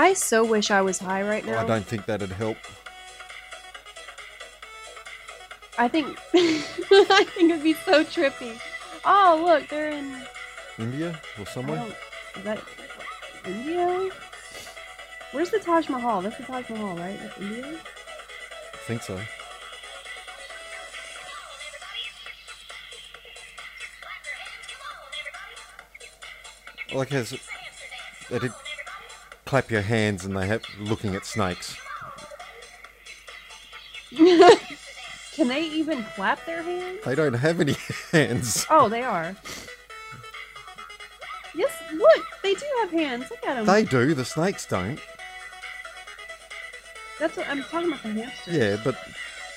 I 0.08 0.14
so 0.14 0.45
wish 0.45 0.72
I 0.72 0.80
was 0.80 0.99
high 0.99 1.22
right 1.22 1.43
oh, 1.45 1.51
now. 1.51 1.64
I 1.64 1.68
don't 1.68 1.86
think 1.86 2.05
that'd 2.05 2.32
help. 2.32 2.55
I 5.78 5.89
think 5.89 6.18
I 6.34 7.26
think 7.36 7.51
it'd 7.51 7.62
be 7.62 7.74
so 7.74 8.05
trippy. 8.05 8.58
Oh, 9.03 9.43
look, 9.45 9.68
they're 9.68 9.89
in. 9.89 10.16
India 10.80 11.20
or 11.38 11.41
I 11.41 11.51
somewhere. 11.51 11.86
is 12.38 12.43
that 12.45 12.64
India? 13.45 14.10
Where's 15.34 15.49
the 15.49 15.60
Taj 15.60 15.89
Mahal? 15.89 16.22
That's 16.22 16.38
the 16.38 16.43
Taj 16.43 16.70
Mahal, 16.70 16.95
right? 16.95 17.20
That's 17.20 17.38
India. 17.39 17.78
think 18.88 19.01
so. 19.03 19.16
Come 19.16 19.24
on, 19.24 19.28
everybody. 21.68 22.03
Clap 23.99 24.24
your 24.24 24.36
hands. 24.39 24.68
Come 24.72 24.88
on, 24.88 25.12
everybody. 26.88 26.97
Like 26.97 27.12
as 27.12 27.34
It's 27.34 27.45
a 27.45 27.51
hamster 27.51 27.88
they 28.30 28.39
did 28.39 28.51
Come 28.51 28.55
on, 28.55 28.55
everybody. 28.55 28.66
Clap 29.48 29.72
your 29.72 29.82
hands 29.82 30.26
and 30.26 30.36
they 30.36 30.45
have 30.48 30.62
looking 30.80 31.16
at 31.16 31.26
snakes. 31.26 31.76
Can 34.16 35.48
they 35.48 35.64
even 35.66 36.04
clap 36.16 36.45
their 36.45 36.62
hands? 36.64 37.00
They 37.06 37.16
don't 37.16 37.34
have 37.34 37.60
any 37.62 37.76
hands. 38.12 38.66
Oh, 38.70 38.89
they 38.89 39.04
are. 39.04 39.36
Yes, 41.56 41.72
look, 41.93 42.26
they 42.43 42.54
do 42.54 42.66
have 42.82 42.91
hands. 42.91 43.30
Look 43.30 43.45
at 43.45 43.56
them. 43.56 43.66
They 43.66 43.84
do. 43.84 44.14
The 44.14 44.26
snakes 44.26 44.66
don't. 44.66 45.00
That's 47.20 47.36
what 47.36 47.48
I'm 47.50 47.64
talking 47.64 47.89
about 47.89 48.04
the 48.04 48.10
hamsters. 48.10 48.54
Yeah, 48.56 48.78
but 48.84 48.95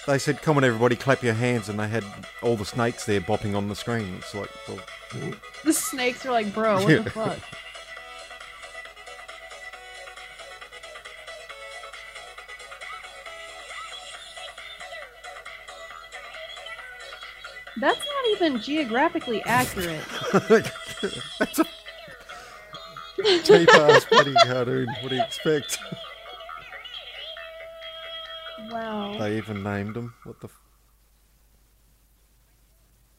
they 0.06 0.18
said, 0.18 0.40
"Come 0.40 0.56
on, 0.56 0.64
everybody, 0.64 0.96
clap 0.96 1.22
your 1.22 1.34
hands," 1.34 1.68
and 1.68 1.78
they 1.78 1.88
had 1.88 2.04
all 2.42 2.56
the 2.56 2.64
snakes 2.64 3.04
there 3.04 3.20
bopping 3.20 3.54
on 3.54 3.68
the 3.68 3.76
screen. 3.76 4.14
It's 4.18 4.34
like, 4.34 4.48
well, 4.66 4.78
The 5.64 5.72
snakes 5.74 6.24
are 6.24 6.30
like, 6.32 6.54
bro, 6.54 6.76
what 6.82 6.88
Yeah. 6.88 6.98
the 7.00 7.10
fuck? 7.10 7.38
Even 18.40 18.60
geographically 18.60 19.42
accurate. 19.44 20.04
that's 21.38 21.58
a 21.58 21.66
bloody 24.10 24.34
cartoon. 24.44 24.86
What 25.00 25.10
do 25.10 25.16
you 25.16 25.22
expect? 25.22 25.78
Wow. 28.70 29.16
They 29.18 29.36
even 29.36 29.62
named 29.62 29.94
them. 29.94 30.14
What 30.24 30.40
the? 30.40 30.46
F- 30.46 30.60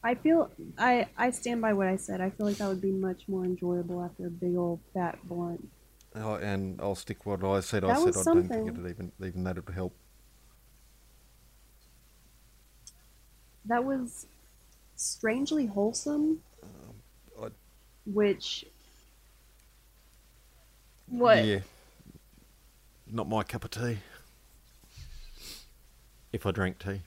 I 0.04 0.14
feel 0.16 0.50
I 0.78 1.06
I 1.16 1.30
stand 1.30 1.60
by 1.60 1.72
what 1.74 1.86
I 1.86 1.96
said. 1.96 2.20
I 2.20 2.30
feel 2.30 2.46
like 2.46 2.56
that 2.56 2.68
would 2.68 2.80
be 2.80 2.90
much 2.90 3.28
more 3.28 3.44
enjoyable 3.44 4.02
after 4.02 4.26
a 4.26 4.30
big 4.30 4.56
old 4.56 4.80
fat 4.92 5.18
blunt. 5.28 5.68
oh, 6.16 6.34
and 6.34 6.80
I'll 6.80 6.96
stick 6.96 7.24
what 7.24 7.44
I 7.44 7.60
said. 7.60 7.84
I 7.84 7.94
said 7.94 8.16
I 8.16 8.24
don't 8.24 8.48
think 8.48 8.66
it'd 8.68 8.90
even 8.90 9.12
even 9.24 9.44
that 9.44 9.64
would 9.64 9.74
help. 9.74 9.94
That 13.66 13.84
was 13.84 14.26
strangely 15.02 15.66
wholesome, 15.66 16.40
I, 17.40 17.48
which 18.06 18.64
what 21.06 21.44
Yeah. 21.44 21.60
Not 23.06 23.28
my 23.28 23.42
cup 23.42 23.64
of 23.64 23.70
tea. 23.70 23.98
If 26.32 26.46
I 26.46 26.50
drank 26.50 26.78
tea. 26.78 27.02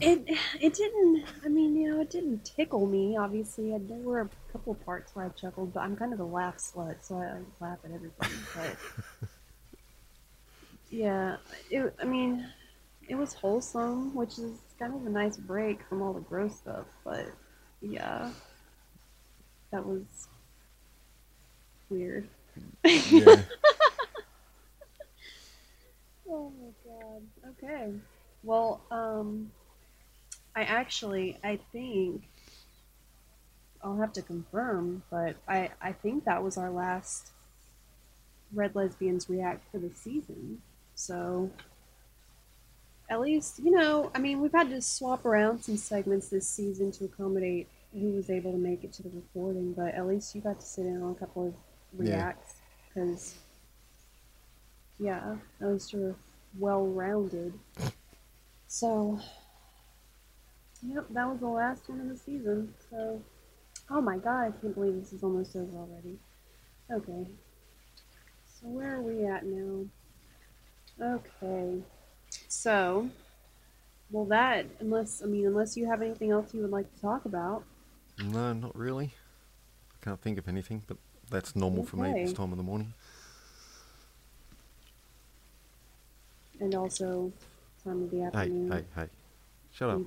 it 0.00 0.28
it 0.60 0.74
didn't. 0.74 1.24
I 1.44 1.48
mean, 1.48 1.74
you 1.74 1.90
know, 1.90 2.00
it 2.02 2.10
didn't 2.10 2.44
tickle 2.44 2.86
me. 2.86 3.16
Obviously, 3.16 3.76
there 3.78 3.98
were 3.98 4.20
a 4.20 4.28
couple 4.52 4.74
parts 4.74 5.14
where 5.14 5.24
I 5.24 5.28
chuckled, 5.30 5.72
but 5.72 5.80
I'm 5.80 5.96
kind 5.96 6.12
of 6.12 6.20
a 6.20 6.24
laugh 6.24 6.58
slut, 6.58 6.96
so 7.00 7.16
I, 7.16 7.24
I 7.24 7.66
laugh 7.66 7.78
at 7.84 7.92
everything. 7.92 8.30
But 8.54 9.28
yeah, 10.90 11.36
it. 11.70 11.94
I 12.00 12.04
mean, 12.04 12.46
it 13.08 13.14
was 13.14 13.32
wholesome, 13.32 14.14
which 14.14 14.38
is 14.38 14.58
kind 14.82 14.94
of 14.94 15.06
a 15.06 15.10
nice 15.10 15.36
break 15.36 15.80
from 15.88 16.02
all 16.02 16.12
the 16.12 16.20
gross 16.20 16.56
stuff. 16.56 16.86
But 17.04 17.26
yeah, 17.80 18.30
that 19.70 19.86
was 19.86 20.02
weird. 21.88 22.28
Yeah. 22.84 23.42
Oh 26.34 26.50
my 26.58 26.70
god. 26.86 27.22
Okay. 27.50 27.92
Well, 28.42 28.80
um, 28.90 29.52
I 30.56 30.62
actually, 30.62 31.36
I 31.44 31.58
think, 31.72 32.22
I'll 33.82 33.98
have 33.98 34.14
to 34.14 34.22
confirm, 34.22 35.02
but 35.10 35.36
I, 35.46 35.68
I 35.82 35.92
think 35.92 36.24
that 36.24 36.42
was 36.42 36.56
our 36.56 36.70
last 36.70 37.32
Red 38.54 38.74
Lesbians 38.74 39.28
React 39.28 39.62
for 39.70 39.78
the 39.78 39.90
season. 39.94 40.62
So, 40.94 41.50
at 43.12 43.20
least, 43.20 43.60
you 43.62 43.70
know, 43.70 44.10
I 44.14 44.18
mean, 44.18 44.40
we've 44.40 44.52
had 44.52 44.70
to 44.70 44.80
swap 44.80 45.26
around 45.26 45.62
some 45.62 45.76
segments 45.76 46.30
this 46.30 46.48
season 46.48 46.90
to 46.92 47.04
accommodate 47.04 47.68
who 47.92 48.12
was 48.12 48.30
able 48.30 48.52
to 48.52 48.56
make 48.58 48.84
it 48.84 48.92
to 48.94 49.02
the 49.02 49.10
recording, 49.10 49.74
but 49.74 49.94
at 49.94 50.06
least 50.06 50.34
you 50.34 50.40
got 50.40 50.58
to 50.60 50.64
sit 50.64 50.86
in 50.86 51.02
on 51.02 51.10
a 51.10 51.14
couple 51.14 51.48
of 51.48 51.54
reacts 51.92 52.54
because 52.88 53.34
yeah, 54.98 55.36
those 55.60 55.92
are 55.92 56.16
well 56.58 56.86
rounded. 56.86 57.52
So, 58.66 59.20
yep, 60.82 61.04
that 61.10 61.28
was 61.28 61.40
the 61.40 61.48
last 61.48 61.90
one 61.90 62.00
of 62.00 62.08
the 62.08 62.16
season. 62.16 62.72
So, 62.88 63.20
oh 63.90 64.00
my 64.00 64.16
god, 64.16 64.40
I 64.40 64.50
can't 64.58 64.74
believe 64.74 64.94
this 64.94 65.12
is 65.12 65.22
almost 65.22 65.54
over 65.54 65.76
already. 65.76 66.18
Okay, 66.90 67.26
so 68.46 68.68
where 68.68 68.96
are 68.96 69.02
we 69.02 69.26
at 69.26 69.44
now? 69.44 69.84
Okay, 70.98 71.82
so, 72.52 73.08
well, 74.10 74.26
that, 74.26 74.66
unless, 74.80 75.22
I 75.22 75.26
mean, 75.26 75.46
unless 75.46 75.76
you 75.76 75.86
have 75.88 76.02
anything 76.02 76.30
else 76.30 76.52
you 76.52 76.60
would 76.60 76.70
like 76.70 76.92
to 76.94 77.00
talk 77.00 77.24
about, 77.24 77.64
No, 78.18 78.52
not 78.52 78.76
really. 78.76 79.14
I 79.94 80.04
can't 80.04 80.20
think 80.20 80.38
of 80.38 80.48
anything, 80.48 80.82
but 80.86 80.98
that's 81.30 81.56
normal 81.56 81.82
for 81.84 81.96
me 81.96 82.12
this 82.12 82.32
time 82.34 82.52
of 82.52 82.58
the 82.58 82.62
morning. 82.64 82.92
and 86.60 86.74
also 86.74 87.32
time 87.82 88.02
of 88.02 88.10
the 88.10 88.18
Hey, 88.18 88.26
afternoon. 88.26 88.70
hey, 88.70 88.84
hey. 88.94 89.08
Shut 89.72 89.90
up. 89.90 90.02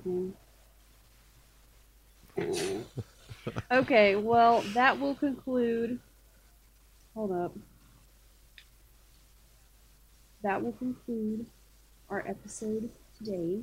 okay, 3.72 4.16
well, 4.16 4.62
that 4.74 4.98
will 4.98 5.14
conclude. 5.16 5.98
Hold 7.14 7.32
up. 7.32 7.54
That 10.42 10.62
will 10.62 10.72
conclude 10.72 11.46
our 12.08 12.24
episode 12.26 12.90
today. 13.18 13.60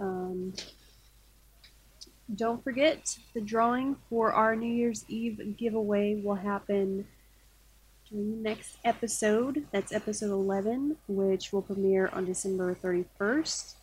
Um, 0.00 0.54
don't 2.34 2.62
forget, 2.62 3.16
the 3.34 3.40
drawing 3.40 3.96
for 4.08 4.32
our 4.32 4.56
New 4.56 4.72
Year's 4.72 5.04
Eve 5.08 5.56
giveaway 5.56 6.14
will 6.14 6.36
happen 6.36 7.06
during 8.10 8.42
the 8.42 8.48
next 8.48 8.76
episode. 8.84 9.66
That's 9.72 9.92
episode 9.92 10.32
11, 10.32 10.96
which 11.08 11.52
will 11.52 11.62
premiere 11.62 12.08
on 12.12 12.24
December 12.24 12.74
31st 12.74 13.74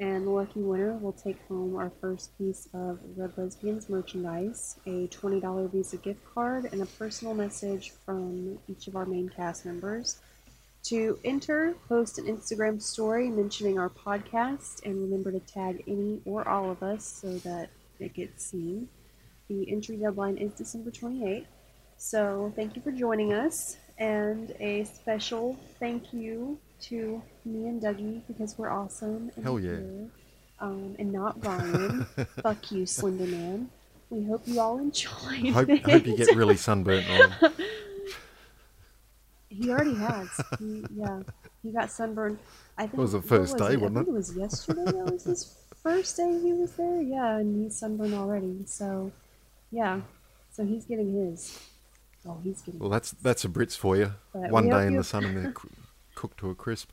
and 0.00 0.26
the 0.26 0.30
lucky 0.30 0.60
winner 0.60 0.92
will 0.94 1.12
take 1.12 1.44
home 1.48 1.74
our 1.74 1.90
first 2.00 2.36
piece 2.38 2.68
of 2.72 3.00
Red 3.16 3.32
Lesbians 3.36 3.88
merchandise, 3.88 4.78
a 4.86 5.08
$20 5.08 5.72
Visa 5.72 5.96
gift 5.96 6.20
card, 6.32 6.68
and 6.70 6.80
a 6.80 6.86
personal 6.86 7.34
message 7.34 7.92
from 8.04 8.58
each 8.68 8.86
of 8.86 8.94
our 8.94 9.06
main 9.06 9.28
cast 9.28 9.66
members. 9.66 10.20
To 10.88 11.18
enter, 11.22 11.74
post 11.86 12.18
an 12.18 12.24
Instagram 12.24 12.80
story 12.80 13.28
mentioning 13.28 13.78
our 13.78 13.90
podcast, 13.90 14.82
and 14.86 14.94
remember 15.02 15.30
to 15.32 15.40
tag 15.40 15.84
any 15.86 16.22
or 16.24 16.48
all 16.48 16.70
of 16.70 16.82
us 16.82 17.04
so 17.04 17.36
that 17.40 17.68
it 18.00 18.14
gets 18.14 18.46
seen. 18.46 18.88
The 19.48 19.70
entry 19.70 19.96
deadline 19.96 20.38
is 20.38 20.52
December 20.52 20.90
28th. 20.90 21.44
So 21.98 22.52
thank 22.56 22.74
you 22.74 22.80
for 22.80 22.90
joining 22.90 23.34
us, 23.34 23.76
and 23.98 24.54
a 24.60 24.84
special 24.84 25.58
thank 25.78 26.14
you 26.14 26.58
to 26.82 27.20
me 27.44 27.66
and 27.68 27.82
Dougie 27.82 28.22
because 28.26 28.56
we're 28.56 28.70
awesome. 28.70 29.30
And 29.36 29.44
Hell 29.44 29.60
yeah. 29.60 29.72
here, 29.76 30.08
Um, 30.60 30.96
and 30.98 31.12
not 31.12 31.38
Brian. 31.42 32.04
Fuck 32.42 32.72
you, 32.72 32.86
Slender 32.86 33.26
Man. 33.26 33.68
We 34.08 34.24
hope 34.24 34.40
you 34.46 34.58
all 34.58 34.78
enjoyed 34.78 35.52
Hope, 35.52 35.68
hope 35.84 36.06
you 36.06 36.16
get 36.16 36.34
really 36.34 36.56
sunburnt 36.56 37.04
on. 37.10 37.52
He 39.48 39.70
already 39.70 39.94
has. 39.94 40.28
He, 40.58 40.84
yeah, 40.94 41.22
he 41.62 41.72
got 41.72 41.90
sunburned. 41.90 42.38
I 42.76 42.82
think 42.86 42.96
was 42.98 43.12
the 43.12 43.22
first 43.22 43.58
was 43.58 43.68
day, 43.68 43.74
it? 43.74 43.80
wasn't 43.80 43.98
I 43.98 44.00
it? 44.00 44.04
think 44.04 44.08
it 44.08 44.12
was 44.18 44.36
yesterday. 44.36 44.84
that 44.84 45.12
was 45.12 45.24
his 45.24 45.56
first 45.82 46.16
day 46.16 46.38
he 46.40 46.52
was 46.52 46.72
there. 46.72 47.00
Yeah, 47.00 47.38
and 47.38 47.64
he's 47.64 47.76
sunburned 47.78 48.14
already. 48.14 48.62
So, 48.66 49.10
yeah, 49.70 50.00
so 50.50 50.64
he's 50.64 50.84
getting 50.84 51.12
his. 51.14 51.58
Oh, 52.26 52.38
he's 52.44 52.60
getting. 52.60 52.78
Well, 52.80 52.90
that's 52.90 53.12
that's 53.12 53.44
a 53.44 53.48
Brits 53.48 53.76
for 53.76 53.96
you. 53.96 54.12
But 54.34 54.50
One 54.50 54.68
day 54.68 54.86
in 54.86 54.92
you- 54.92 54.98
the 54.98 55.04
sun 55.04 55.24
and 55.24 55.36
they're 55.36 55.54
cooked 56.14 56.38
to 56.40 56.50
a 56.50 56.54
crisp. 56.54 56.90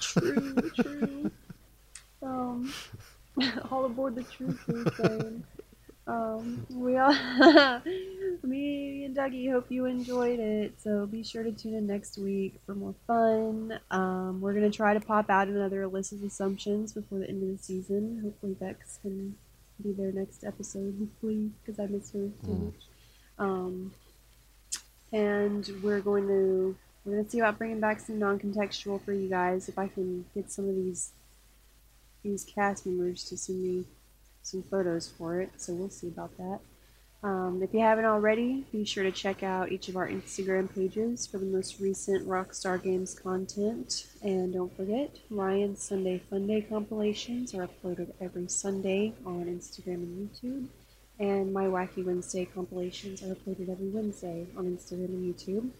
True, 0.00 0.70
true. 0.76 1.30
Um, 2.22 2.72
all 3.70 3.84
aboard 3.84 4.14
the 4.14 4.22
true 4.22 4.56
true 4.64 4.84
train. 4.84 5.44
Um, 6.06 6.66
we 6.70 6.96
all, 6.98 7.12
me 8.42 9.04
and 9.04 9.16
Dougie 9.16 9.50
hope 9.50 9.66
you 9.70 9.86
enjoyed 9.86 10.38
it. 10.38 10.74
So 10.82 11.06
be 11.06 11.22
sure 11.22 11.42
to 11.42 11.50
tune 11.52 11.74
in 11.74 11.86
next 11.86 12.18
week 12.18 12.60
for 12.66 12.74
more 12.74 12.94
fun. 13.06 13.78
Um, 13.90 14.40
we're 14.40 14.52
gonna 14.52 14.70
try 14.70 14.92
to 14.94 15.00
pop 15.00 15.30
out 15.30 15.48
another 15.48 15.82
Alyssa's 15.88 16.22
assumptions 16.22 16.92
before 16.92 17.20
the 17.20 17.28
end 17.28 17.42
of 17.42 17.56
the 17.58 17.62
season. 17.64 18.20
Hopefully 18.22 18.54
Vex 18.60 18.98
can 19.02 19.36
be 19.82 19.92
there 19.92 20.12
next 20.12 20.44
episode, 20.44 20.94
hopefully, 20.98 21.50
because 21.64 21.80
I 21.80 21.86
miss 21.86 22.12
her 22.12 22.28
so 22.44 22.50
Mm. 22.50 22.64
much. 22.66 22.82
Um, 23.38 23.92
and 25.12 25.68
we're 25.82 26.00
going 26.00 26.26
to 26.28 26.76
we're 27.04 27.16
gonna 27.16 27.28
see 27.28 27.38
about 27.38 27.58
bringing 27.58 27.80
back 27.80 28.00
some 28.00 28.18
non-contextual 28.18 29.02
for 29.04 29.12
you 29.12 29.28
guys. 29.28 29.68
If 29.68 29.78
I 29.78 29.88
can 29.88 30.24
get 30.34 30.50
some 30.50 30.68
of 30.68 30.74
these 30.74 31.12
these 32.22 32.44
cast 32.44 32.86
members 32.86 33.24
to 33.24 33.36
send 33.36 33.62
me 33.62 33.84
some 34.44 34.62
photos 34.70 35.08
for 35.08 35.40
it, 35.40 35.50
so 35.56 35.72
we'll 35.72 35.90
see 35.90 36.08
about 36.08 36.36
that. 36.38 36.60
Um, 37.24 37.62
if 37.62 37.72
you 37.72 37.80
haven't 37.80 38.04
already, 38.04 38.66
be 38.70 38.84
sure 38.84 39.02
to 39.02 39.10
check 39.10 39.42
out 39.42 39.72
each 39.72 39.88
of 39.88 39.96
our 39.96 40.06
Instagram 40.06 40.72
pages 40.74 41.26
for 41.26 41.38
the 41.38 41.46
most 41.46 41.80
recent 41.80 42.28
Rockstar 42.28 42.82
Games 42.82 43.14
content. 43.14 44.08
And 44.22 44.52
don't 44.52 44.76
forget, 44.76 45.16
Ryan's 45.30 45.82
Sunday 45.82 46.20
Funday 46.30 46.68
compilations 46.68 47.54
are 47.54 47.66
uploaded 47.66 48.12
every 48.20 48.48
Sunday 48.48 49.14
on 49.24 49.46
Instagram 49.46 50.02
and 50.02 50.28
YouTube. 50.28 50.66
And 51.18 51.50
my 51.50 51.64
Wacky 51.64 52.04
Wednesday 52.04 52.44
compilations 52.44 53.22
are 53.22 53.34
uploaded 53.34 53.70
every 53.70 53.88
Wednesday 53.88 54.46
on 54.54 54.64
Instagram 54.64 55.06
and 55.06 55.34
YouTube. 55.34 55.70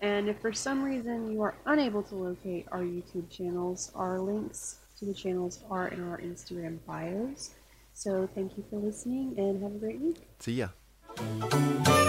And 0.00 0.28
if 0.28 0.38
for 0.40 0.52
some 0.52 0.82
reason 0.82 1.32
you 1.32 1.40
are 1.40 1.54
unable 1.64 2.02
to 2.02 2.14
locate 2.14 2.66
our 2.72 2.80
YouTube 2.80 3.30
channels, 3.30 3.90
our 3.94 4.20
links 4.20 4.80
to 4.98 5.06
the 5.06 5.14
channels 5.14 5.60
are 5.70 5.88
in 5.88 6.06
our 6.06 6.18
Instagram 6.18 6.78
bios. 6.86 7.54
So 8.00 8.26
thank 8.34 8.56
you 8.56 8.64
for 8.70 8.78
listening 8.78 9.34
and 9.36 9.62
have 9.62 9.74
a 9.74 9.78
great 9.78 10.00
week. 10.00 10.16
See 10.38 10.64
ya. 10.64 11.99